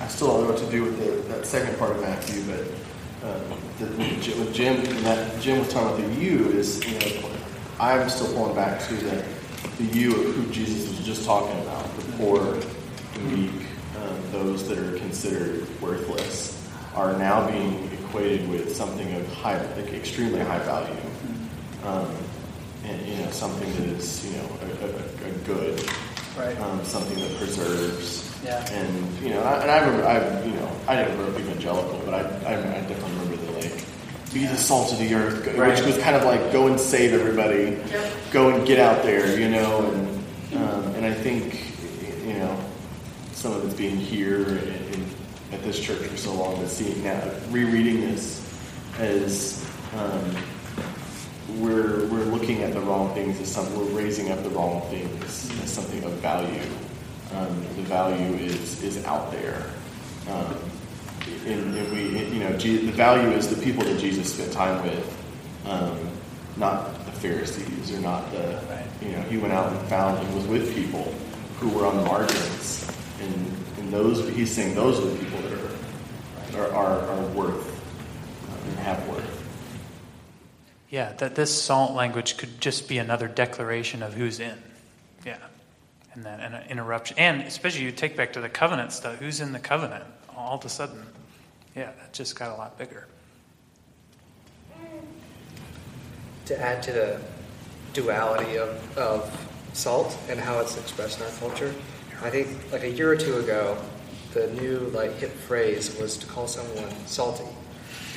I 0.00 0.06
still 0.08 0.28
don't 0.28 0.42
know 0.42 0.50
what 0.52 0.58
to 0.58 0.70
do 0.70 0.82
with 0.82 0.98
the, 0.98 1.28
that 1.32 1.46
second 1.46 1.78
part 1.78 1.92
of 1.92 2.02
Matthew, 2.02 2.42
but 2.44 2.89
uh, 3.22 3.38
the, 3.78 3.86
with 3.86 4.54
Jim, 4.54 4.82
that 5.04 5.40
Jim 5.40 5.60
was 5.60 5.72
talking 5.72 6.04
about 6.04 6.14
the 6.14 6.20
you 6.20 6.48
is, 6.50 6.84
you 6.84 6.98
know, 6.98 7.30
I'm 7.78 8.08
still 8.08 8.32
pulling 8.34 8.54
back 8.54 8.80
to 8.88 8.94
the, 8.94 9.24
the 9.78 9.84
you 9.84 10.10
of 10.14 10.34
who 10.34 10.52
Jesus 10.52 10.88
was 10.88 11.06
just 11.06 11.24
talking 11.24 11.58
about 11.62 11.84
the 11.96 12.12
poor, 12.12 12.38
the 12.54 13.20
weak, 13.34 13.50
um, 14.00 14.32
those 14.32 14.68
that 14.68 14.78
are 14.78 14.98
considered 14.98 15.66
worthless, 15.80 16.56
are 16.94 17.16
now 17.18 17.48
being 17.50 17.90
equated 17.92 18.48
with 18.48 18.74
something 18.74 19.12
of 19.14 19.26
high, 19.34 19.60
like 19.76 19.92
extremely 19.92 20.40
high 20.40 20.58
value. 20.60 21.00
Um, 21.84 22.14
and, 22.84 23.06
you 23.06 23.16
know, 23.16 23.30
something 23.30 23.70
that 23.74 23.88
is, 23.96 24.26
you 24.26 24.36
know, 24.36 24.48
a, 24.62 24.84
a, 24.86 25.28
a 25.28 25.32
good, 25.44 25.90
Right. 26.38 26.58
um, 26.60 26.84
something 26.84 27.18
that 27.18 27.36
preserves. 27.36 28.29
Yeah. 28.44 28.64
And 28.70 29.18
you 29.22 29.30
know, 29.30 29.42
I, 29.42 29.60
and 29.62 29.70
I 29.70 29.78
remember, 29.80 30.06
I 30.06 30.44
you 30.44 30.52
know, 30.54 30.70
I 30.88 30.96
didn't 30.96 31.16
grow 31.16 31.26
up 31.28 31.38
evangelical, 31.38 32.00
but 32.04 32.14
I, 32.14 32.20
I, 32.20 32.54
I 32.54 32.80
definitely 32.82 33.10
remember 33.18 33.36
the 33.36 33.52
like, 33.52 33.84
be 34.32 34.46
the 34.46 34.56
salt 34.56 34.92
of 34.92 34.98
the 34.98 35.12
earth, 35.14 35.44
go- 35.44 35.52
Right. 35.56 35.74
which 35.76 35.84
was 35.84 35.98
kind 35.98 36.16
of 36.16 36.24
like 36.24 36.52
go 36.52 36.66
and 36.68 36.78
save 36.80 37.12
everybody, 37.12 37.76
Yep. 37.90 38.12
go 38.32 38.48
and 38.50 38.66
get 38.66 38.78
out 38.78 39.02
there, 39.02 39.38
you 39.38 39.48
know, 39.50 39.80
and 39.90 40.08
um, 40.56 40.94
and 40.94 41.04
I 41.06 41.12
think 41.14 41.66
you 42.26 42.34
know, 42.34 42.58
some 43.32 43.52
of 43.52 43.64
it's 43.64 43.74
being 43.74 43.96
here 43.96 44.42
in, 44.46 44.68
in, 44.94 45.06
at 45.52 45.62
this 45.62 45.78
church 45.78 45.98
for 45.98 46.16
so 46.16 46.32
long, 46.32 46.56
but 46.56 46.68
seeing 46.68 47.02
now, 47.04 47.20
rereading 47.50 48.00
this 48.00 48.40
as. 48.98 49.64
Um, 49.96 50.36
we're 51.58 52.06
we're 52.06 52.24
looking 52.26 52.62
at 52.62 52.72
the 52.72 52.80
wrong 52.80 53.12
things 53.12 53.40
as 53.40 53.50
something, 53.50 53.76
we're 53.76 54.00
raising 54.00 54.30
up 54.30 54.40
the 54.44 54.50
wrong 54.50 54.82
things 54.82 55.50
as 55.64 55.68
something 55.72 56.02
of 56.04 56.12
value. 56.20 56.62
Value 57.90 58.36
is 58.36 58.80
is 58.84 59.04
out 59.04 59.32
there, 59.32 59.66
um, 60.28 60.56
and, 61.44 61.76
and 61.76 61.92
we 61.92 62.20
you 62.32 62.38
know 62.38 62.52
the 62.56 62.92
value 62.92 63.30
is 63.30 63.48
the 63.52 63.60
people 63.60 63.82
that 63.82 63.98
Jesus 63.98 64.32
spent 64.32 64.52
time 64.52 64.80
with, 64.84 65.04
um, 65.66 65.98
not 66.56 67.04
the 67.04 67.10
Pharisees 67.10 67.92
or 67.92 67.98
not 67.98 68.30
the 68.30 68.62
you 69.02 69.10
know 69.10 69.22
he 69.22 69.38
went 69.38 69.52
out 69.52 69.72
and 69.72 69.88
found 69.88 70.24
and 70.24 70.36
was 70.36 70.46
with 70.46 70.72
people 70.72 71.12
who 71.58 71.68
were 71.70 71.84
on 71.84 71.96
the 71.96 72.04
margins, 72.04 72.88
and 73.20 73.34
and 73.78 73.92
those 73.92 74.28
he's 74.36 74.52
saying 74.52 74.76
those 74.76 75.00
are 75.00 75.10
the 75.10 75.18
people 75.18 75.40
that 75.42 75.52
are 76.54 76.68
are 76.68 76.72
are, 76.72 77.00
are 77.10 77.26
worth 77.32 77.66
uh, 77.66 78.68
and 78.68 78.78
have 78.78 79.04
worth. 79.08 79.52
Yeah, 80.90 81.12
that 81.14 81.34
this 81.34 81.52
salt 81.60 81.94
language 81.96 82.36
could 82.36 82.60
just 82.60 82.88
be 82.88 82.98
another 82.98 83.26
declaration 83.26 84.04
of 84.04 84.14
who's 84.14 84.38
in. 84.38 84.62
Yeah. 85.26 85.38
And 86.14 86.24
then 86.24 86.40
an 86.40 86.68
interruption. 86.68 87.18
And 87.18 87.42
especially 87.42 87.84
you 87.84 87.92
take 87.92 88.16
back 88.16 88.32
to 88.32 88.40
the 88.40 88.48
covenant 88.48 88.92
stuff. 88.92 89.16
Who's 89.16 89.40
in 89.40 89.52
the 89.52 89.60
covenant? 89.60 90.04
All 90.36 90.58
of 90.58 90.64
a 90.64 90.68
sudden, 90.68 91.06
yeah, 91.76 91.92
that 91.98 92.12
just 92.12 92.36
got 92.36 92.50
a 92.50 92.54
lot 92.54 92.76
bigger. 92.76 93.06
to 96.50 96.60
add 96.60 96.82
to 96.82 96.90
the 96.90 97.20
duality 97.92 98.58
of, 98.58 98.98
of 98.98 99.48
salt 99.72 100.18
and 100.28 100.40
how 100.40 100.58
it's 100.58 100.76
expressed 100.76 101.20
in 101.20 101.26
our 101.26 101.32
culture. 101.38 101.72
I 102.24 102.30
think 102.30 102.48
like 102.72 102.82
a 102.82 102.90
year 102.90 103.08
or 103.08 103.16
two 103.16 103.38
ago, 103.38 103.80
the 104.34 104.48
new 104.54 104.78
like 104.92 105.14
hip 105.14 105.30
phrase 105.30 105.96
was 105.96 106.16
to 106.18 106.26
call 106.26 106.48
someone 106.48 106.90
salty, 107.06 107.44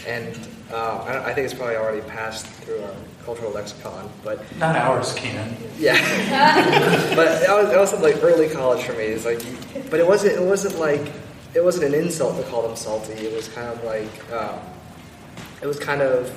and 0.07 0.37
uh, 0.71 0.97
I, 1.05 1.29
I 1.29 1.33
think 1.33 1.45
it's 1.45 1.53
probably 1.53 1.75
already 1.75 2.01
passed 2.07 2.45
through 2.45 2.81
our 2.81 2.93
cultural 3.25 3.51
lexicon. 3.51 4.09
But 4.23 4.43
Not 4.57 4.75
ours, 4.75 5.13
Keenan. 5.13 5.55
yeah, 5.77 5.95
but 7.15 7.39
that 7.41 7.49
was, 7.55 7.69
that 7.69 7.79
was 7.79 7.93
like 8.01 8.23
early 8.23 8.49
college 8.49 8.83
for 8.83 8.93
me. 8.93 9.03
It's 9.05 9.25
like, 9.25 9.39
but 9.89 9.99
it 9.99 10.07
wasn't 10.07 10.33
it 10.33 10.43
wasn't 10.45 10.79
like 10.79 11.11
it 11.53 11.63
wasn't 11.63 11.85
an 11.85 11.93
insult 11.93 12.37
to 12.37 12.43
call 12.49 12.61
them 12.67 12.75
salty. 12.75 13.13
It 13.13 13.33
was 13.35 13.47
kind 13.49 13.67
of 13.69 13.83
like 13.83 14.31
um, 14.33 14.59
it 15.61 15.67
was 15.67 15.79
kind 15.79 16.01
of 16.01 16.31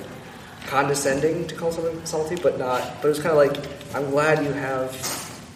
condescending 0.67 1.47
to 1.47 1.55
call 1.55 1.73
something 1.73 2.05
salty, 2.05 2.37
but 2.37 2.59
not. 2.59 2.83
But 3.01 3.07
it 3.07 3.11
was 3.11 3.21
kind 3.21 3.31
of 3.31 3.37
like, 3.39 3.95
I'm 3.95 4.11
glad 4.11 4.45
you 4.45 4.53
have 4.53 4.93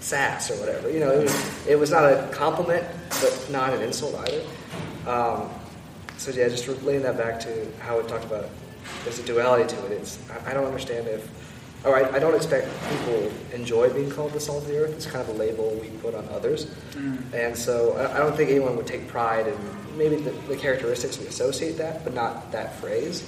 sass 0.01 0.51
or 0.51 0.55
whatever. 0.61 0.91
You 0.91 1.01
know, 1.01 1.11
it 1.11 1.23
was, 1.25 1.67
it 1.67 1.79
was 1.79 1.91
not 1.91 2.05
a 2.05 2.29
compliment, 2.33 2.85
but 3.09 3.49
not 3.51 3.75
an 3.75 3.83
insult 3.83 4.15
either. 4.29 4.43
Um, 5.11 5.51
so 6.21 6.31
yeah, 6.33 6.49
just 6.49 6.67
relating 6.67 7.03
that 7.03 7.17
back 7.17 7.41
to 7.41 7.67
how 7.81 7.99
we 8.01 8.07
talked 8.07 8.25
about 8.25 8.49
there's 9.05 9.19
a 9.19 9.23
duality 9.25 9.67
to 9.75 9.87
it. 9.87 9.93
It's 9.93 10.19
I, 10.31 10.51
I 10.51 10.55
don't 10.55 10.67
understand 10.67 11.07
if, 11.09 11.29
or 11.87 11.97
I, 11.97 12.17
I 12.17 12.19
don't 12.19 12.35
expect 12.35 12.69
people 12.91 13.31
enjoy 13.55 13.89
being 13.93 14.11
called 14.11 14.33
the 14.33 14.41
salt 14.41 14.63
of 14.65 14.69
the 14.69 14.77
earth. 14.79 14.93
It's 14.93 15.07
kind 15.07 15.23
of 15.27 15.35
a 15.35 15.39
label 15.39 15.71
we 15.81 15.89
put 16.03 16.15
on 16.15 16.29
others, 16.29 16.67
Mm. 16.93 17.33
and 17.33 17.57
so 17.57 17.93
I, 17.97 18.17
I 18.17 18.19
don't 18.19 18.37
think 18.37 18.51
anyone 18.51 18.77
would 18.77 18.87
take 18.87 19.09
pride 19.09 19.47
in 19.47 19.57
maybe 19.97 20.17
the, 20.17 20.31
the 20.49 20.57
characteristics 20.57 21.19
we 21.19 21.27
associate 21.27 21.77
that, 21.79 22.05
but 22.05 22.13
not 22.15 22.53
that 22.53 22.75
phrase. 22.81 23.23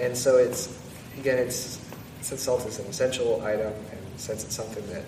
And 0.00 0.16
so 0.16 0.36
it's 0.38 0.78
again, 1.18 1.38
it's 1.38 1.78
since 2.22 2.40
salt 2.42 2.64
is 2.66 2.78
an 2.78 2.86
essential 2.86 3.42
item, 3.42 3.72
and 3.92 4.00
since 4.16 4.44
it's 4.44 4.54
something 4.54 4.86
that 4.88 5.04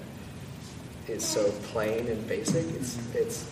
is 1.08 1.24
so 1.24 1.50
plain 1.72 2.08
and 2.08 2.26
basic, 2.28 2.66
it's 2.74 2.98
it's 3.14 3.48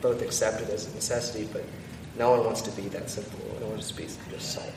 both 0.00 0.22
accepted 0.22 0.70
as 0.70 0.86
a 0.90 0.94
necessity, 0.94 1.48
but 1.52 1.62
no 2.18 2.30
one 2.30 2.44
wants 2.44 2.62
to 2.62 2.70
be 2.70 2.88
that 2.88 3.10
simple. 3.10 3.38
No 3.60 3.66
one 3.66 3.70
wants 3.72 3.88
to 3.88 3.94
be 3.94 4.08
just 4.30 4.52
salt. 4.52 4.72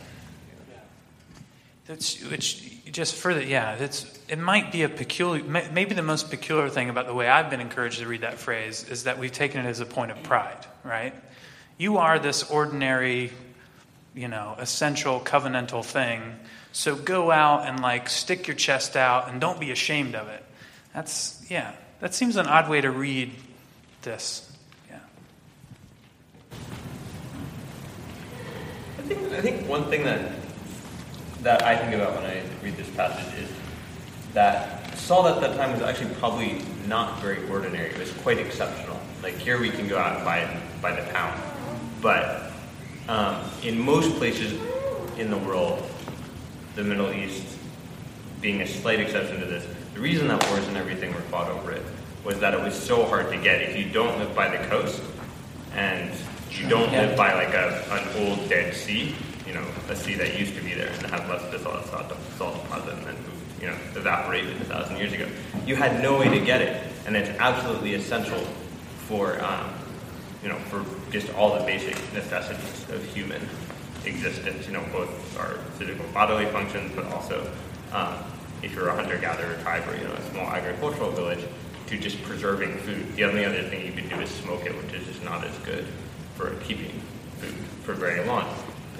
That's 1.89 2.21
which 2.29 2.83
just 2.91 3.15
further, 3.15 3.41
yeah. 3.41 3.73
It's 3.75 4.05
it 4.27 4.37
might 4.37 4.71
be 4.71 4.83
a 4.83 4.89
peculiar, 4.89 5.43
maybe 5.43 5.95
the 5.95 6.03
most 6.03 6.29
peculiar 6.29 6.69
thing 6.69 6.89
about 6.89 7.07
the 7.07 7.15
way 7.15 7.27
I've 7.27 7.49
been 7.49 7.61
encouraged 7.61 7.99
to 7.99 8.07
read 8.07 8.21
that 8.21 8.37
phrase 8.37 8.87
is 8.87 9.05
that 9.05 9.17
we've 9.17 9.31
taken 9.31 9.65
it 9.65 9.67
as 9.67 9.79
a 9.79 9.87
point 9.87 10.11
of 10.11 10.21
pride, 10.21 10.67
right? 10.83 11.15
You 11.79 11.97
are 11.97 12.19
this 12.19 12.43
ordinary, 12.43 13.31
you 14.13 14.27
know, 14.27 14.55
essential 14.59 15.19
covenantal 15.19 15.83
thing. 15.83 16.21
So 16.73 16.95
go 16.95 17.31
out 17.31 17.67
and 17.67 17.81
like 17.81 18.07
stick 18.07 18.47
your 18.47 18.55
chest 18.55 18.95
out 18.95 19.29
and 19.29 19.41
don't 19.41 19.59
be 19.59 19.71
ashamed 19.71 20.13
of 20.13 20.27
it. 20.27 20.45
That's 20.93 21.43
yeah. 21.49 21.73
That 22.01 22.13
seems 22.13 22.35
an 22.35 22.45
odd 22.45 22.69
way 22.69 22.81
to 22.81 22.91
read 22.91 23.31
this. 24.03 24.48
I 29.09 29.41
think, 29.41 29.67
one 29.67 29.85
thing 29.85 30.03
that 30.03 30.31
that 31.41 31.63
I 31.63 31.77
think 31.77 31.93
about 31.93 32.15
when 32.15 32.25
I 32.25 32.43
read 32.61 32.75
this 32.75 32.89
passage 32.89 33.39
is 33.39 33.49
that 34.33 34.97
salt 34.97 35.25
at 35.25 35.39
that 35.41 35.55
time 35.55 35.71
was 35.71 35.81
actually 35.81 36.13
probably 36.15 36.61
not 36.85 37.21
very 37.21 37.49
ordinary. 37.49 37.89
It 37.89 37.97
was 37.97 38.11
quite 38.11 38.37
exceptional. 38.37 38.99
Like 39.23 39.35
here 39.35 39.59
we 39.59 39.69
can 39.69 39.87
go 39.87 39.97
out 39.97 40.17
and 40.17 40.25
buy 40.25 40.39
it 40.39 40.81
by 40.81 40.91
the 40.91 41.09
pound, 41.11 41.41
but 42.01 42.51
um, 43.07 43.37
in 43.63 43.79
most 43.79 44.15
places 44.17 44.59
in 45.17 45.31
the 45.31 45.37
world, 45.37 45.81
the 46.75 46.83
Middle 46.83 47.11
East 47.11 47.57
being 48.41 48.61
a 48.61 48.67
slight 48.67 48.99
exception 48.99 49.39
to 49.39 49.45
this, 49.45 49.65
the 49.93 49.99
reason 49.99 50.27
that 50.27 50.45
wars 50.49 50.67
and 50.67 50.77
everything 50.77 51.13
were 51.13 51.21
fought 51.21 51.49
over 51.49 51.71
it 51.71 51.83
was 52.23 52.39
that 52.39 52.53
it 52.53 52.61
was 52.61 52.75
so 52.75 53.05
hard 53.05 53.29
to 53.31 53.37
get. 53.37 53.61
If 53.61 53.77
you 53.77 53.91
don't 53.91 54.17
live 54.19 54.35
by 54.35 54.55
the 54.55 54.63
coast 54.67 55.01
and 55.73 56.11
you 56.51 56.67
don't 56.67 56.91
live 56.91 57.15
by 57.15 57.33
like 57.33 57.53
a, 57.53 57.83
an 57.91 58.27
old 58.27 58.49
dead 58.49 58.73
sea, 58.73 59.15
you 59.45 59.53
know, 59.53 59.65
a 59.89 59.95
sea 59.95 60.15
that 60.15 60.37
used 60.39 60.55
to 60.55 60.61
be 60.61 60.73
there 60.73 60.89
and 60.89 61.01
had 61.07 61.27
left 61.29 61.51
the 61.51 61.59
salt, 61.59 61.85
salt, 61.87 62.13
salt 62.37 62.63
deposit 62.63 62.93
and 62.93 63.05
then 63.05 63.15
moved, 63.15 63.61
you 63.61 63.67
know, 63.67 63.75
evaporated 63.95 64.55
a 64.61 64.65
thousand 64.65 64.97
years 64.97 65.13
ago. 65.13 65.27
You 65.65 65.75
had 65.75 66.01
no 66.01 66.17
way 66.17 66.29
to 66.29 66.43
get 66.43 66.61
it, 66.61 66.81
and 67.05 67.15
it's 67.15 67.29
absolutely 67.39 67.93
essential 67.93 68.39
for, 69.07 69.41
um, 69.43 69.71
you 70.43 70.49
know, 70.49 70.57
for 70.69 70.83
just 71.11 71.33
all 71.35 71.57
the 71.57 71.65
basic 71.65 71.95
necessities 72.13 72.89
of 72.89 73.03
human 73.13 73.41
existence. 74.05 74.65
You 74.65 74.73
know, 74.73 74.85
both 74.91 75.39
our 75.39 75.55
physical 75.77 76.05
bodily 76.13 76.45
functions, 76.47 76.91
but 76.95 77.05
also 77.05 77.51
um, 77.91 78.15
if 78.63 78.73
you're 78.73 78.89
a 78.89 78.95
hunter-gatherer 78.95 79.55
tribe 79.61 79.87
or 79.87 79.95
you 79.95 80.03
know 80.03 80.13
a 80.13 80.21
small 80.31 80.47
agricultural 80.47 81.11
village, 81.11 81.43
to 81.87 81.97
just 81.97 82.21
preserving 82.23 82.77
food. 82.79 83.15
The 83.15 83.23
only 83.25 83.45
other 83.45 83.63
thing 83.63 83.85
you 83.85 83.91
could 83.91 84.09
do 84.09 84.19
is 84.19 84.29
smoke 84.29 84.65
it, 84.65 84.75
which 84.77 84.93
is 84.93 85.07
just 85.07 85.23
not 85.23 85.43
as 85.43 85.57
good 85.59 85.87
for 86.39 86.55
keeping 86.63 86.91
food 87.39 87.53
for 87.83 87.93
very 87.93 88.25
long. 88.25 88.47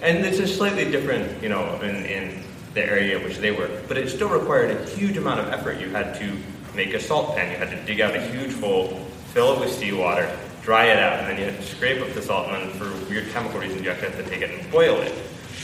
And 0.01 0.25
it's 0.25 0.39
a 0.39 0.47
slightly 0.47 0.83
different, 0.91 1.41
you 1.41 1.47
know, 1.47 1.79
in, 1.81 2.05
in 2.05 2.43
the 2.73 2.83
area 2.83 3.17
in 3.17 3.23
which 3.23 3.37
they 3.37 3.51
were, 3.51 3.69
but 3.87 3.97
it 3.97 4.09
still 4.09 4.27
required 4.27 4.71
a 4.71 4.85
huge 4.89 5.15
amount 5.15 5.39
of 5.39 5.47
effort. 5.47 5.79
You 5.79 5.89
had 5.89 6.15
to 6.15 6.37
make 6.75 6.93
a 6.93 6.99
salt 6.99 7.37
pan, 7.37 7.49
you 7.49 7.57
had 7.57 7.69
to 7.69 7.81
dig 7.85 8.01
out 8.01 8.13
a 8.13 8.21
huge 8.21 8.53
hole, 8.59 9.05
fill 9.33 9.53
it 9.53 9.59
with 9.61 9.71
seawater, 9.71 10.29
dry 10.61 10.85
it 10.85 10.99
out, 10.99 11.19
and 11.19 11.29
then 11.29 11.39
you 11.39 11.45
had 11.45 11.55
to 11.55 11.65
scrape 11.65 12.01
up 12.01 12.13
the 12.13 12.21
salt, 12.21 12.49
and 12.49 12.69
then 12.69 12.77
for 12.77 12.89
weird 13.09 13.29
chemical 13.29 13.59
reasons, 13.59 13.81
you 13.81 13.89
actually 13.89 14.09
have 14.09 14.23
to 14.23 14.29
take 14.29 14.41
it 14.41 14.51
and 14.51 14.71
boil 14.71 14.97
it, 14.99 15.13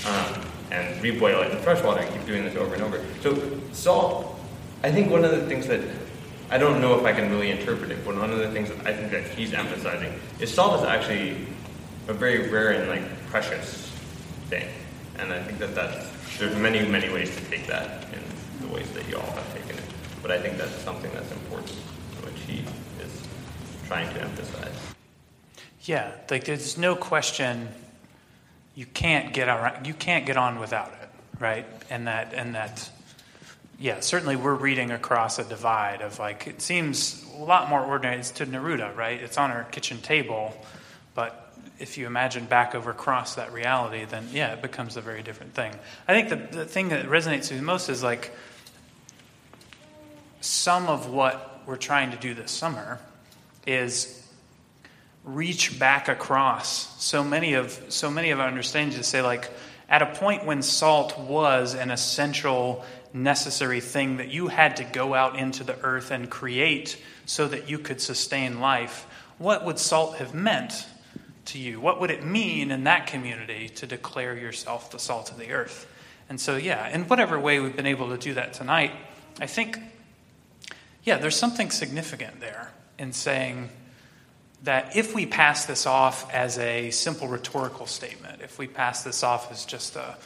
um, 0.05 0.41
and 0.71 1.03
reboil 1.03 1.45
it 1.45 1.51
in 1.51 1.57
fresh 1.59 1.83
water, 1.83 1.99
and 2.01 2.13
keep 2.13 2.25
doing 2.25 2.45
this 2.45 2.55
over 2.55 2.73
and 2.73 2.83
over. 2.83 3.03
So 3.21 3.59
salt, 3.73 4.39
I 4.81 4.91
think 4.91 5.11
one 5.11 5.25
of 5.25 5.31
the 5.31 5.45
things 5.45 5.67
that 5.67 5.81
I 6.49 6.57
don't 6.57 6.79
know 6.79 6.97
if 6.97 7.05
I 7.05 7.11
can 7.11 7.29
really 7.29 7.51
interpret 7.51 7.91
it, 7.91 8.05
but 8.05 8.15
one 8.15 8.31
of 8.31 8.39
the 8.39 8.51
things 8.51 8.69
that 8.69 8.85
I 8.85 8.93
think 8.93 9.11
that 9.11 9.23
he's 9.23 9.53
emphasizing 9.53 10.13
is 10.39 10.53
salt 10.53 10.79
is 10.79 10.85
actually 10.85 11.37
a 12.07 12.13
very 12.13 12.49
rare 12.49 12.71
and 12.71 12.89
like 12.89 13.25
precious 13.27 13.89
thing, 14.49 14.67
and 15.17 15.33
I 15.33 15.41
think 15.41 15.59
that 15.59 15.73
that's 15.75 16.37
there's 16.37 16.55
many 16.55 16.85
many 16.87 17.11
ways 17.11 17.35
to 17.35 17.43
take 17.45 17.67
that 17.67 18.05
in 18.13 18.67
the 18.67 18.73
ways 18.73 18.89
that 18.91 19.07
you 19.09 19.17
all 19.17 19.31
have 19.31 19.53
taken 19.53 19.77
it, 19.77 19.83
but 20.21 20.31
I 20.31 20.39
think 20.39 20.57
that's 20.57 20.75
something 20.81 21.11
that's 21.13 21.31
important, 21.31 21.77
which 22.23 22.39
he 22.47 22.63
is 23.03 23.21
trying 23.87 24.13
to 24.13 24.21
emphasize. 24.21 24.75
Yeah, 25.81 26.11
like 26.29 26.45
there's 26.45 26.77
no 26.77 26.95
question 26.95 27.69
you 28.75 28.85
can't 28.85 29.33
get 29.33 29.47
around, 29.47 29.87
you 29.87 29.93
can't 29.93 30.25
get 30.25 30.37
on 30.37 30.59
without 30.59 30.93
it, 31.01 31.09
right? 31.39 31.65
And 31.89 32.07
that 32.07 32.33
and 32.33 32.55
that 32.55 32.89
yeah, 33.79 33.99
certainly 33.99 34.35
we're 34.35 34.55
reading 34.55 34.91
across 34.91 35.39
a 35.39 35.43
divide 35.43 36.01
of 36.01 36.19
like 36.19 36.47
it 36.47 36.61
seems 36.61 37.25
a 37.37 37.43
lot 37.43 37.69
more 37.69 37.81
ordinary. 37.81 38.19
It's 38.19 38.31
to 38.31 38.45
Neruda, 38.45 38.95
right? 38.95 39.21
It's 39.21 39.37
on 39.37 39.51
our 39.51 39.63
kitchen 39.65 39.97
table, 39.99 40.55
but 41.13 41.44
if 41.79 41.97
you 41.97 42.05
imagine 42.05 42.45
back 42.45 42.75
over 42.75 42.91
across 42.91 43.35
that 43.35 43.51
reality, 43.51 44.05
then 44.05 44.27
yeah, 44.31 44.53
it 44.53 44.61
becomes 44.61 44.97
a 44.97 45.01
very 45.01 45.23
different 45.23 45.53
thing. 45.53 45.73
I 46.07 46.13
think 46.13 46.29
the, 46.29 46.57
the 46.57 46.65
thing 46.65 46.89
that 46.89 47.05
resonates 47.05 47.49
with 47.49 47.59
me 47.59 47.61
most 47.61 47.89
is 47.89 48.03
like 48.03 48.31
some 50.41 50.87
of 50.87 51.09
what 51.09 51.63
we're 51.65 51.75
trying 51.75 52.11
to 52.11 52.17
do 52.17 52.33
this 52.33 52.51
summer 52.51 52.99
is 53.65 54.21
reach 55.23 55.79
back 55.79 56.07
across 56.07 57.03
so 57.03 57.23
many 57.23 57.55
of 57.55 57.83
so 57.89 58.11
many 58.11 58.29
of 58.29 58.39
our 58.39 58.47
understandings 58.47 58.95
to 58.95 59.03
say 59.03 59.23
like 59.23 59.49
at 59.89 60.03
a 60.03 60.05
point 60.05 60.45
when 60.45 60.61
salt 60.61 61.17
was 61.17 61.73
an 61.73 61.89
essential 61.89 62.85
necessary 63.11 63.81
thing 63.81 64.17
that 64.17 64.29
you 64.29 64.47
had 64.47 64.75
to 64.77 64.83
go 64.83 65.15
out 65.15 65.35
into 65.35 65.63
the 65.63 65.79
earth 65.81 66.11
and 66.11 66.29
create 66.29 67.01
so 67.25 67.47
that 67.47 67.67
you 67.67 67.79
could 67.79 67.99
sustain 67.99 68.59
life 68.59 69.07
what 69.39 69.65
would 69.65 69.79
salt 69.79 70.17
have 70.17 70.35
meant 70.35 70.85
to 71.45 71.59
you 71.59 71.79
what 71.79 71.99
would 71.99 72.11
it 72.11 72.23
mean 72.23 72.71
in 72.71 72.83
that 72.85 73.07
community 73.07 73.69
to 73.69 73.85
declare 73.85 74.35
yourself 74.35 74.91
the 74.91 74.99
salt 74.99 75.31
of 75.31 75.37
the 75.37 75.51
earth 75.51 75.87
and 76.29 76.39
so 76.39 76.55
yeah 76.55 76.87
in 76.89 77.03
whatever 77.03 77.39
way 77.39 77.59
we've 77.59 77.75
been 77.75 77.85
able 77.85 78.09
to 78.09 78.17
do 78.17 78.33
that 78.33 78.53
tonight 78.53 78.91
i 79.39 79.45
think 79.45 79.79
yeah 81.03 81.17
there's 81.17 81.35
something 81.35 81.69
significant 81.71 82.39
there 82.39 82.71
in 82.97 83.11
saying 83.11 83.69
that 84.65 84.95
if 84.95 85.13
we 85.13 85.25
pass 85.25 85.65
this 85.65 85.85
off 85.85 86.31
as 86.33 86.57
a 86.57 86.89
simple 86.89 87.27
rhetorical 87.27 87.85
statement, 87.85 88.41
if 88.41 88.57
we 88.57 88.67
pass 88.67 89.03
this 89.03 89.23
off 89.23 89.51
as 89.51 89.63
just 89.63 89.95
a, 89.95 90.17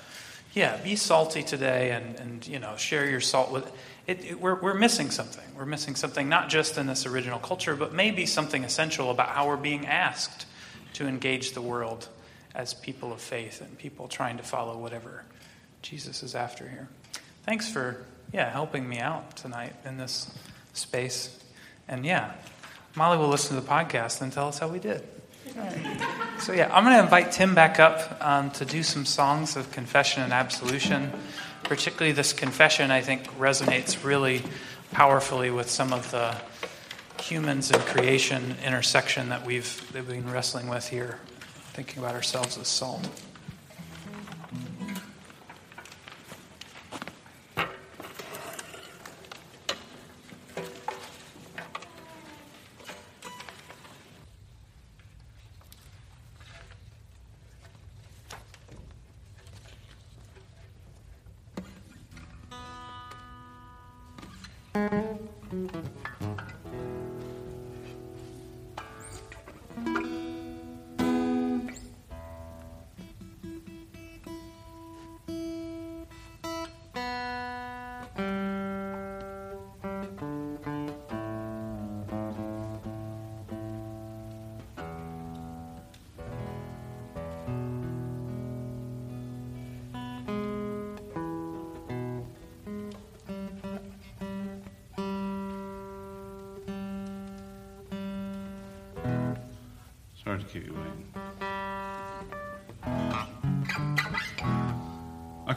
yeah, 0.53 0.77
be 0.77 0.95
salty 0.95 1.43
today 1.43 1.91
and, 1.91 2.15
and 2.19 2.47
you 2.47 2.57
know, 2.57 2.75
share 2.77 3.09
your 3.09 3.19
salt 3.19 3.51
with, 3.51 3.69
it, 4.07 4.23
it, 4.23 4.39
we're, 4.39 4.55
we're 4.55 4.73
missing 4.73 5.11
something. 5.11 5.43
We're 5.57 5.65
missing 5.65 5.95
something 5.95 6.29
not 6.29 6.49
just 6.49 6.77
in 6.77 6.87
this 6.87 7.05
original 7.05 7.39
culture, 7.39 7.75
but 7.75 7.93
maybe 7.93 8.25
something 8.25 8.63
essential 8.63 9.11
about 9.11 9.29
how 9.29 9.47
we're 9.47 9.57
being 9.57 9.85
asked 9.85 10.45
to 10.93 11.07
engage 11.07 11.53
the 11.53 11.61
world 11.61 12.07
as 12.55 12.73
people 12.73 13.13
of 13.13 13.21
faith 13.21 13.61
and 13.61 13.77
people 13.77 14.07
trying 14.07 14.37
to 14.37 14.43
follow 14.43 14.77
whatever 14.77 15.23
Jesus 15.81 16.23
is 16.23 16.35
after 16.35 16.67
here. 16.67 16.87
Thanks 17.43 17.69
for, 17.69 18.05
yeah, 18.33 18.49
helping 18.49 18.87
me 18.87 18.99
out 18.99 19.37
tonight 19.37 19.73
in 19.85 19.97
this 19.97 20.31
space. 20.73 21.37
And 21.87 22.05
yeah, 22.05 22.33
Molly 22.95 23.17
will 23.17 23.29
listen 23.29 23.55
to 23.55 23.61
the 23.61 23.67
podcast 23.67 24.21
and 24.21 24.31
tell 24.31 24.47
us 24.47 24.59
how 24.59 24.67
we 24.67 24.79
did. 24.79 25.03
So, 26.39 26.53
yeah, 26.53 26.73
I'm 26.73 26.85
going 26.85 26.95
to 26.95 27.03
invite 27.03 27.33
Tim 27.33 27.53
back 27.53 27.81
up 27.81 28.17
um, 28.25 28.49
to 28.51 28.63
do 28.63 28.81
some 28.81 29.05
songs 29.05 29.57
of 29.57 29.69
confession 29.73 30.23
and 30.23 30.31
absolution. 30.31 31.11
Particularly, 31.63 32.13
this 32.13 32.31
confession, 32.31 32.91
I 32.91 33.01
think, 33.01 33.27
resonates 33.37 34.05
really 34.05 34.41
powerfully 34.93 35.51
with 35.51 35.69
some 35.69 35.91
of 35.91 36.09
the 36.11 36.37
humans 37.19 37.71
and 37.71 37.81
creation 37.81 38.55
intersection 38.65 39.29
that 39.29 39.45
we've, 39.45 39.91
that 39.93 40.05
we've 40.05 40.23
been 40.23 40.31
wrestling 40.31 40.67
with 40.67 40.87
here, 40.87 41.19
thinking 41.73 41.99
about 41.99 42.15
ourselves 42.15 42.57
as 42.57 42.67
salt. 42.67 43.07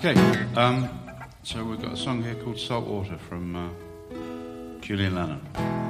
Okay, 0.05 0.21
um, 0.57 0.91
so 1.45 1.63
we've 1.63 1.81
got 1.81 1.93
a 1.93 1.97
song 1.97 2.25
here 2.25 2.35
called 2.35 2.59
Saltwater 2.59 3.17
from 3.19 3.55
uh, 3.55 4.81
Julian 4.81 5.15
Lennon. 5.15 5.82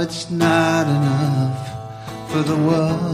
it's 0.00 0.30
not 0.30 0.86
enough 0.86 2.30
for 2.30 2.42
the 2.42 2.56
world. 2.56 3.09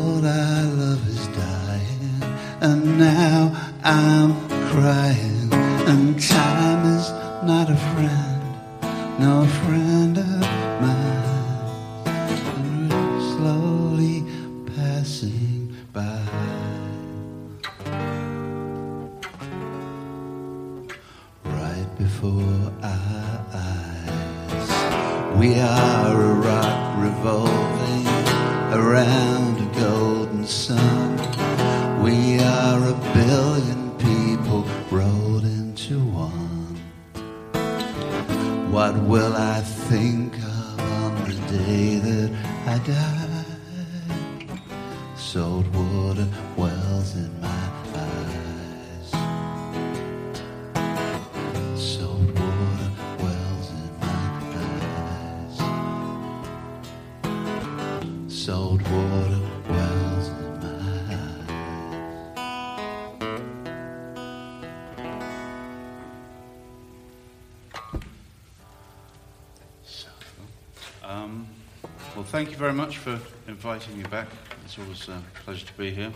inviting 73.66 73.98
you 73.98 74.06
back. 74.06 74.28
It's 74.64 74.78
always 74.78 75.08
uh, 75.08 75.14
a 75.14 75.40
pleasure 75.40 75.66
to 75.66 75.72
be 75.72 75.90
here. 75.90 76.12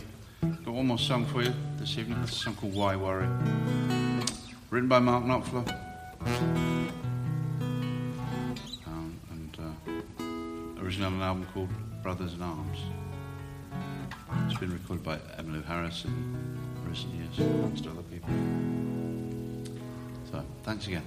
Got 0.64 0.72
one 0.72 0.86
more 0.86 1.00
song 1.00 1.26
for 1.26 1.42
you 1.42 1.52
this 1.78 1.98
evening. 1.98 2.20
It's 2.22 2.30
a 2.30 2.34
song 2.36 2.54
called 2.54 2.76
Why 2.76 2.94
Worry, 2.94 3.26
written 4.70 4.88
by 4.88 5.00
Mark 5.00 5.24
Knopfler. 5.24 5.68
Um, 8.86 9.18
and 9.32 9.58
uh, 9.58 10.80
originally 10.80 11.06
on 11.08 11.14
an 11.14 11.22
album 11.22 11.44
called 11.52 11.70
Brothers 12.04 12.34
in 12.34 12.42
Arms. 12.42 12.78
It's 14.46 14.60
been 14.60 14.72
recorded 14.72 15.02
by 15.02 15.16
Emmylou 15.42 15.64
Harris 15.64 16.04
in 16.04 16.46
recent 16.88 17.12
years, 17.14 17.36
amongst 17.36 17.84
other 17.84 18.02
people. 18.02 18.30
So, 20.30 20.44
thanks 20.62 20.86
again. 20.86 21.02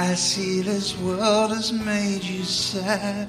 I 0.00 0.14
see 0.14 0.60
this 0.60 0.96
world 0.98 1.50
has 1.50 1.72
made 1.72 2.22
you 2.22 2.44
sad. 2.44 3.28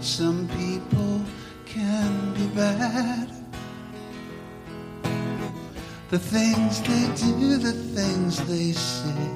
Some 0.00 0.48
people 0.58 1.22
can 1.64 2.34
be 2.34 2.48
bad. 2.48 3.30
The 6.08 6.18
things 6.18 6.82
they 6.82 7.06
do, 7.24 7.58
the 7.58 7.72
things 7.72 8.44
they 8.48 8.72
say. 8.72 9.28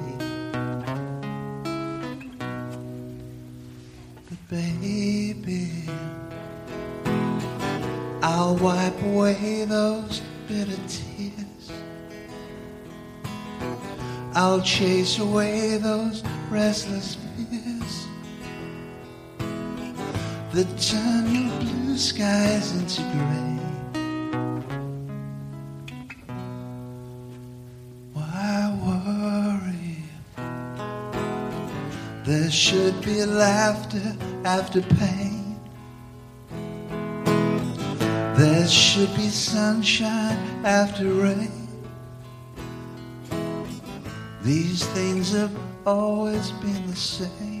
But 4.27 4.49
baby, 4.49 5.71
I'll 8.21 8.57
wipe 8.57 9.01
away 9.03 9.63
those 9.63 10.21
bitter 10.49 10.75
tears. 10.89 11.04
I'll 14.47 14.61
chase 14.61 15.17
away 15.17 15.77
those 15.77 16.23
restless 16.51 17.15
fears 17.15 18.05
that 20.53 20.67
turn 20.77 21.33
your 21.33 21.59
blue 21.61 21.97
skies 21.97 22.71
into 22.77 23.01
gray. 23.01 23.57
Why 28.13 28.77
worry? 28.85 30.03
There 32.23 32.51
should 32.51 33.01
be 33.03 33.25
laughter 33.25 34.15
after 34.45 34.83
pain. 34.83 35.59
There 38.37 38.67
should 38.67 39.11
be 39.15 39.29
sunshine 39.29 40.37
after 40.63 41.05
rain. 41.11 41.64
These 44.45 44.85
things 44.89 45.31
have 45.31 45.51
always 45.87 46.51
been 46.61 46.85
the 46.85 46.95
same. 46.95 47.54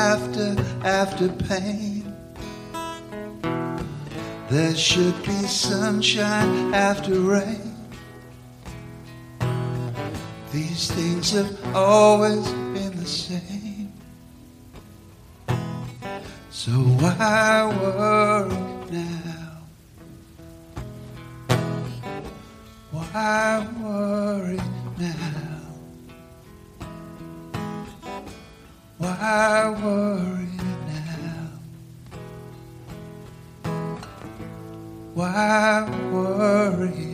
Laughter 0.00 0.52
after 0.82 1.28
pain. 1.50 2.04
There 4.48 4.74
should 4.74 5.18
be 5.30 5.40
sunshine 5.46 6.74
after 6.74 7.14
rain. 7.34 7.74
These 10.52 10.90
things 10.96 11.26
have 11.32 11.52
always 11.76 12.46
been 12.74 12.94
the 12.96 13.10
same. 13.24 13.92
So 16.50 16.72
why 17.00 17.70
worry 17.80 18.56
now? 18.90 19.52
Why 22.90 23.66
worry 23.82 24.60
now? 24.98 25.49
Why 29.00 29.74
worry 29.82 30.60
now? 30.86 31.48
Why 35.14 35.88
worry 36.12 37.09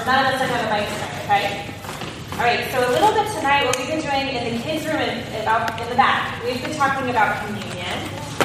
be, 0.00 0.06
none 0.06 0.24
of 0.24 0.32
us 0.32 0.40
are 0.40 0.48
going 0.48 0.64
to 0.64 0.70
mic 0.72 0.88
tonight, 0.88 1.20
okay? 1.24 1.46
All 2.32 2.46
right, 2.46 2.64
so 2.72 2.80
a 2.80 2.88
little 2.88 3.12
bit 3.12 3.28
tonight, 3.36 3.66
what 3.68 3.76
we've 3.76 3.92
been 3.92 4.00
doing 4.00 4.32
in 4.32 4.56
the 4.56 4.62
kids' 4.64 4.86
room 4.86 4.96
in, 4.96 5.20
in, 5.36 5.44
out 5.44 5.76
in 5.76 5.88
the 5.92 5.94
back, 5.94 6.40
we've 6.44 6.60
been 6.62 6.72
talking 6.72 7.10
about 7.10 7.44
communion 7.44 7.96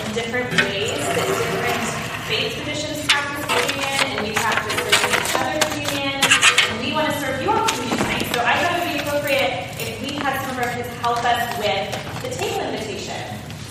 in 0.03 0.07
different 0.11 0.51
ways 0.51 0.91
that 0.99 1.15
different 1.15 1.83
faith 2.27 2.59
traditions 2.59 3.07
practice 3.07 3.45
communion, 3.47 4.03
and 4.03 4.27
we 4.27 4.35
practice 4.35 4.75
each 4.83 5.31
other 5.39 5.55
communion, 5.71 6.19
and 6.19 6.73
we 6.83 6.91
want 6.91 7.07
to 7.07 7.15
serve 7.23 7.39
you 7.39 7.47
all 7.47 7.63
communion 7.71 8.03
tonight. 8.03 8.27
So 8.35 8.43
I 8.43 8.53
thought 8.59 8.75
it 8.75 8.79
would 8.83 8.91
be 8.91 8.99
appropriate 8.99 9.51
if 9.79 9.95
we 10.03 10.19
had 10.19 10.35
some 10.43 10.57
of 10.57 10.59
our 10.59 10.71
kids 10.75 10.91
help 10.99 11.23
us 11.23 11.39
with 11.55 11.87
the 12.19 12.31
table 12.35 12.67
invitation. 12.67 13.21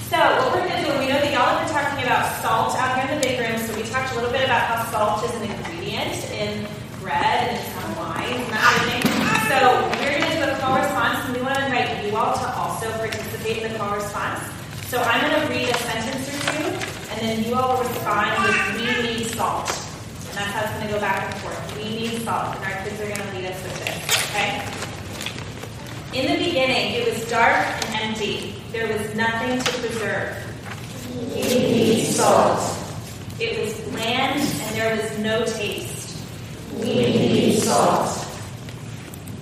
So 0.09 0.17
what 0.17 0.57
we're 0.57 0.65
going 0.65 0.81
to 0.81 0.89
do, 0.89 0.91
we 1.05 1.13
know 1.13 1.21
that 1.21 1.33
y'all 1.37 1.53
have 1.53 1.69
been 1.69 1.75
talking 1.75 2.01
about 2.01 2.33
salt 2.41 2.73
out 2.81 2.97
here 2.97 3.13
in 3.13 3.21
the 3.21 3.21
big 3.21 3.37
room, 3.45 3.61
so 3.61 3.77
we 3.77 3.85
talked 3.93 4.09
a 4.13 4.17
little 4.17 4.33
bit 4.33 4.49
about 4.49 4.73
how 4.73 4.79
salt 4.89 5.21
is 5.29 5.37
an 5.37 5.53
ingredient 5.53 6.17
in 6.33 6.65
bread 7.05 7.53
and 7.53 7.61
some 7.77 7.93
wine 8.01 8.41
and 8.41 8.51
that 8.51 8.65
sort 8.65 8.81
of 8.81 8.97
thing. 8.97 9.05
So 9.53 9.57
we're 10.01 10.17
going 10.17 10.25
to 10.25 10.41
do 10.41 10.49
a 10.49 10.57
call 10.59 10.81
response, 10.81 11.21
and 11.29 11.37
we 11.37 11.43
want 11.45 11.61
to 11.61 11.69
invite 11.69 12.01
you 12.03 12.17
all 12.17 12.33
to 12.33 12.49
also 12.57 12.89
participate 12.97 13.63
in 13.63 13.73
the 13.73 13.79
call 13.79 13.95
response. 13.95 14.41
So 14.89 14.97
I'm 14.99 15.21
going 15.21 15.37
to 15.37 15.47
read 15.53 15.69
a 15.69 15.79
sentence 15.85 16.25
or 16.33 16.39
two, 16.49 16.65
and 17.13 17.21
then 17.21 17.45
you 17.45 17.55
all 17.55 17.77
will 17.77 17.85
respond 17.85 18.33
with 18.43 18.57
"We 18.81 18.89
need 19.05 19.27
salt," 19.37 19.69
and 19.69 20.35
that's 20.41 20.53
how 20.57 20.65
it's 20.65 20.73
going 20.81 20.89
to 20.89 20.93
go 20.97 21.01
back 21.01 21.29
and 21.29 21.41
forth. 21.45 21.61
We 21.77 21.85
need 21.93 22.25
salt, 22.25 22.57
and 22.57 22.65
our 22.65 22.77
kids 22.83 22.97
are 23.01 23.09
going 23.13 23.21
to 23.21 23.31
lead 23.37 23.47
us 23.53 23.63
with 23.63 23.77
this. 23.85 24.01
Okay. 24.33 24.65
In 26.15 26.25
the 26.33 26.39
beginning, 26.45 26.95
it 26.95 27.13
was 27.13 27.29
dark 27.29 27.67
and 27.87 27.95
empty. 28.01 28.63
There 28.71 28.87
was 28.87 29.15
nothing 29.15 29.59
to 29.59 29.73
preserve. 29.81 30.37
We 31.35 31.43
need 31.43 32.05
salt. 32.07 32.61
It 33.41 33.59
was 33.61 33.75
bland 33.91 34.41
and 34.41 34.77
there 34.77 34.97
was 34.97 35.19
no 35.19 35.45
taste. 35.45 35.94
We 36.81 36.95
need 36.95 37.59
salt. 37.59 38.27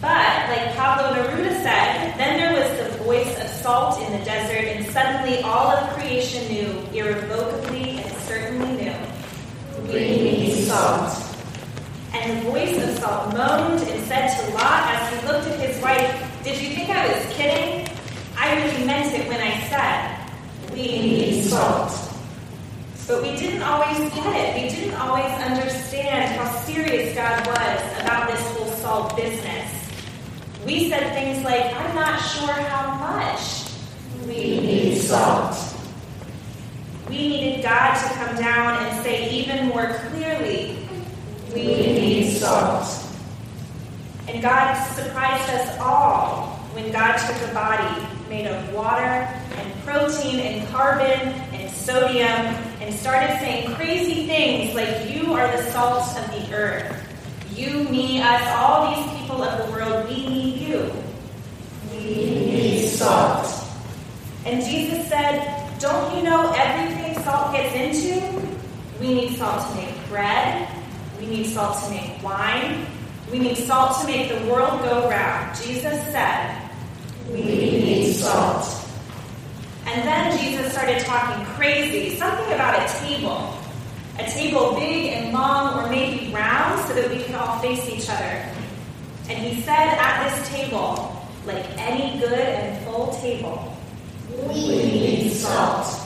But, 0.00 0.48
like 0.48 0.74
Pablo 0.74 1.14
Neruda 1.14 1.62
said, 1.62 2.18
then 2.18 2.36
there 2.36 2.52
was 2.52 2.92
the 2.92 3.04
voice 3.04 3.38
of 3.38 3.48
salt 3.48 4.00
in 4.00 4.18
the 4.18 4.24
desert, 4.24 4.64
and 4.64 4.84
suddenly 4.86 5.40
all 5.42 5.70
of 5.70 5.90
creation 5.94 6.46
knew, 6.48 6.98
irrevocably 6.98 8.00
and 8.00 8.16
certainly 8.22 8.82
knew. 8.82 8.94
We 9.86 9.92
need 9.92 10.64
salt. 10.66 11.18
And 12.12 12.38
the 12.44 12.50
voice 12.50 12.76
of 12.82 12.98
salt 12.98 13.32
moaned 13.32 13.82
and 13.82 14.06
said 14.06 14.36
to 14.36 14.54
Lot 14.54 14.90
as 14.90 15.20
he 15.20 15.26
looked 15.26 15.46
at 15.46 15.60
his 15.60 15.82
wife, 15.82 16.42
Did 16.44 16.60
you 16.60 16.74
think 16.74 16.90
I 16.90 17.06
was 17.06 17.34
kidding? 17.34 17.88
I 18.36 18.56
really 18.56 18.84
meant 18.84 19.14
it 19.14 19.28
when 19.28 19.40
I 19.40 19.60
said, 19.68 20.72
We 20.72 20.82
need 20.82 21.44
salt. 21.44 22.01
But 23.08 23.22
we 23.22 23.36
didn't 23.36 23.62
always 23.62 23.98
get 24.14 24.34
it. 24.36 24.62
We 24.62 24.68
didn't 24.68 24.94
always 24.94 25.32
understand 25.42 26.38
how 26.38 26.60
serious 26.60 27.14
God 27.14 27.46
was 27.46 28.00
about 28.00 28.30
this 28.30 28.40
whole 28.52 28.70
salt 28.72 29.16
business. 29.16 29.70
We 30.64 30.88
said 30.88 31.12
things 31.12 31.44
like, 31.44 31.74
I'm 31.74 31.94
not 31.96 32.18
sure 32.18 32.52
how 32.52 32.94
much. 32.98 33.70
We 34.26 34.60
need 34.60 34.98
salt. 34.98 35.56
We 37.08 37.16
needed 37.16 37.64
God 37.64 37.94
to 37.94 38.14
come 38.14 38.36
down 38.36 38.84
and 38.84 39.04
say 39.04 39.28
even 39.30 39.66
more 39.66 39.94
clearly, 40.08 40.88
we 41.52 41.64
need 41.64 42.36
salt. 42.36 43.04
And 44.28 44.40
God 44.40 44.74
surprised 44.94 45.50
us 45.50 45.76
all 45.80 46.50
when 46.72 46.92
God 46.92 47.16
took 47.16 47.50
a 47.50 47.52
body 47.52 48.06
made 48.28 48.46
of 48.46 48.72
water 48.72 49.02
and 49.02 49.84
protein 49.84 50.38
and 50.38 50.68
carbon 50.68 51.28
and 51.52 51.70
sodium 51.70 52.72
and 52.82 52.92
started 52.98 53.38
saying 53.38 53.72
crazy 53.76 54.26
things 54.26 54.74
like, 54.74 55.09
You 55.09 55.34
are 55.34 55.46
the 55.56 55.70
salt 55.70 56.02
of 56.18 56.26
the 56.32 56.52
earth. 56.52 56.98
You, 57.54 57.84
me, 57.84 58.20
us, 58.20 58.42
all 58.56 58.92
these 58.92 59.20
people 59.20 59.42
of 59.42 59.64
the 59.64 59.72
world, 59.72 60.09
we 60.09 60.26
need 60.26 60.56
you. 60.56 60.92
We 61.92 61.98
need 62.00 62.88
salt. 62.88 63.46
And 64.44 64.64
Jesus 64.64 65.09
said, 65.09 65.78
Don't 65.78 66.16
you 66.16 66.24
know 66.24 66.52
everything 66.56 67.22
salt 67.22 67.54
gets 67.54 67.72
into? 67.76 68.50
We 68.98 69.14
need 69.14 69.36
salt 69.36 69.68
to 69.70 69.76
make 69.76 70.09
bread. 70.09 70.68
We 71.20 71.26
need 71.26 71.46
salt 71.46 71.84
to 71.84 71.90
make 71.90 72.20
wine. 72.20 72.84
We 73.30 73.38
need 73.38 73.59
salt 73.59 74.00
to 74.00 74.06
make 74.09 74.28
the 74.28 74.44
world 74.50 74.82
go 74.82 75.09
round. 75.09 75.56
Jesus 75.56 76.02
said, 76.10 76.68
We 77.30 77.42
need 77.44 78.14
salt. 78.14 78.81
And 79.86 80.06
then 80.06 80.38
Jesus 80.38 80.72
started 80.72 81.00
talking 81.04 81.44
crazy, 81.54 82.16
something 82.16 82.52
about 82.52 82.78
a 82.78 82.92
table. 83.00 83.59
A 84.18 84.24
table 84.30 84.74
big 84.74 85.12
and 85.12 85.32
long, 85.32 85.82
or 85.84 85.90
maybe 85.90 86.32
round, 86.32 86.86
so 86.86 86.94
that 86.94 87.10
we 87.10 87.22
could 87.22 87.34
all 87.34 87.59
face 87.60 87.88
each 87.88 88.09
other. 88.10 88.48
And 89.28 89.38
he 89.38 89.62
said 89.62 89.96
at 89.98 90.28
this 90.28 90.48
table, 90.48 91.16
like 91.46 91.64
any 91.78 92.18
good 92.20 92.32
and 92.38 92.84
full 92.84 93.12
table, 93.20 93.76
we 94.46 94.54
need 94.54 95.32
salt. 95.32 96.00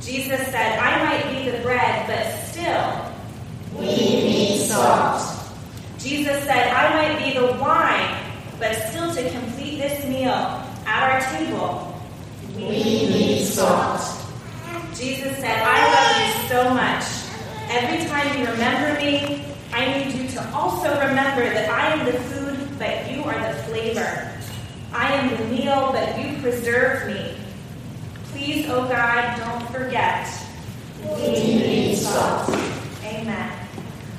Jesus 0.00 0.40
said, 0.48 0.78
I 0.78 1.04
might 1.04 1.44
be 1.44 1.50
the 1.50 1.58
bread, 1.58 2.06
but 2.06 2.46
still, 2.48 3.12
we 3.78 3.86
need 3.86 4.66
salt. 4.66 5.38
Jesus 5.98 6.42
said, 6.44 6.68
I 6.68 6.94
might 6.94 7.24
be 7.24 7.38
the 7.38 7.52
wine, 7.60 8.16
but 8.58 8.74
still 8.88 9.14
to 9.14 9.30
complete 9.30 9.78
this 9.78 10.04
meal 10.06 10.30
at 10.86 11.10
our 11.10 11.20
table, 11.38 11.89
we 12.68 13.08
need 13.08 13.44
salt. 13.44 14.00
Jesus 14.94 15.36
said, 15.38 15.62
I 15.62 15.78
love 15.94 16.16
you 16.20 16.48
so 16.48 16.74
much. 16.74 17.04
Every 17.70 18.06
time 18.06 18.38
you 18.38 18.46
remember 18.50 19.00
me, 19.00 19.44
I 19.72 19.86
need 19.86 20.14
you 20.14 20.28
to 20.28 20.52
also 20.52 20.90
remember 21.00 21.42
that 21.42 21.70
I 21.70 21.94
am 21.94 22.04
the 22.04 22.12
food, 22.12 22.78
but 22.78 23.10
you 23.10 23.22
are 23.24 23.52
the 23.52 23.58
flavor. 23.64 24.30
I 24.92 25.12
am 25.12 25.36
the 25.36 25.44
meal, 25.56 25.90
but 25.92 26.18
you 26.18 26.40
preserve 26.42 27.06
me. 27.06 27.36
Please, 28.32 28.66
oh 28.68 28.88
God, 28.88 29.38
don't 29.38 29.70
forget. 29.70 30.28
We 31.02 31.32
need 31.32 31.96
salt. 31.96 32.50
Amen. 33.04 33.68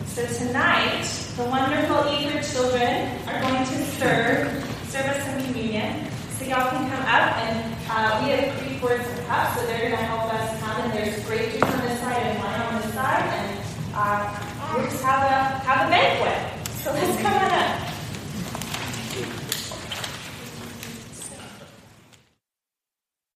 So 0.07 0.25
tonight, 0.25 1.03
the 1.37 1.43
wonderful 1.43 2.11
Eager 2.11 2.41
children 2.41 3.17
are 3.27 3.41
going 3.41 3.65
to 3.65 3.85
serve, 3.97 4.63
serve 4.89 5.05
us 5.05 5.25
some 5.25 5.43
communion 5.45 6.10
y'all 6.51 6.69
can 6.69 6.89
come 6.89 7.05
up, 7.07 7.37
and 7.47 7.73
uh, 7.89 8.19
we 8.21 8.31
have 8.31 8.53
three 8.59 8.77
boards 8.79 9.07
of 9.07 9.25
cups, 9.25 9.55
so 9.55 9.65
they're 9.67 9.87
going 9.87 9.91
to 9.91 9.97
help 9.97 10.33
us 10.33 10.59
come. 10.59 10.81
And 10.81 10.91
there's 10.91 11.25
grape 11.25 11.49
juice 11.53 11.63
on 11.63 11.79
this 11.79 11.97
side 12.01 12.17
and 12.17 12.39
wine 12.39 12.61
on 12.61 12.81
this 12.81 12.93
side, 12.93 13.23
and 13.23 13.59
uh, 13.95 14.75
we 14.75 14.83
just 14.83 15.01
have 15.01 15.23
a 15.23 15.63
have 15.63 15.87
a 15.87 15.89
banquet. 15.89 16.67
So 16.71 16.91
let's 16.91 17.21
come 17.21 17.33
on 17.33 17.51
up. 17.51 17.90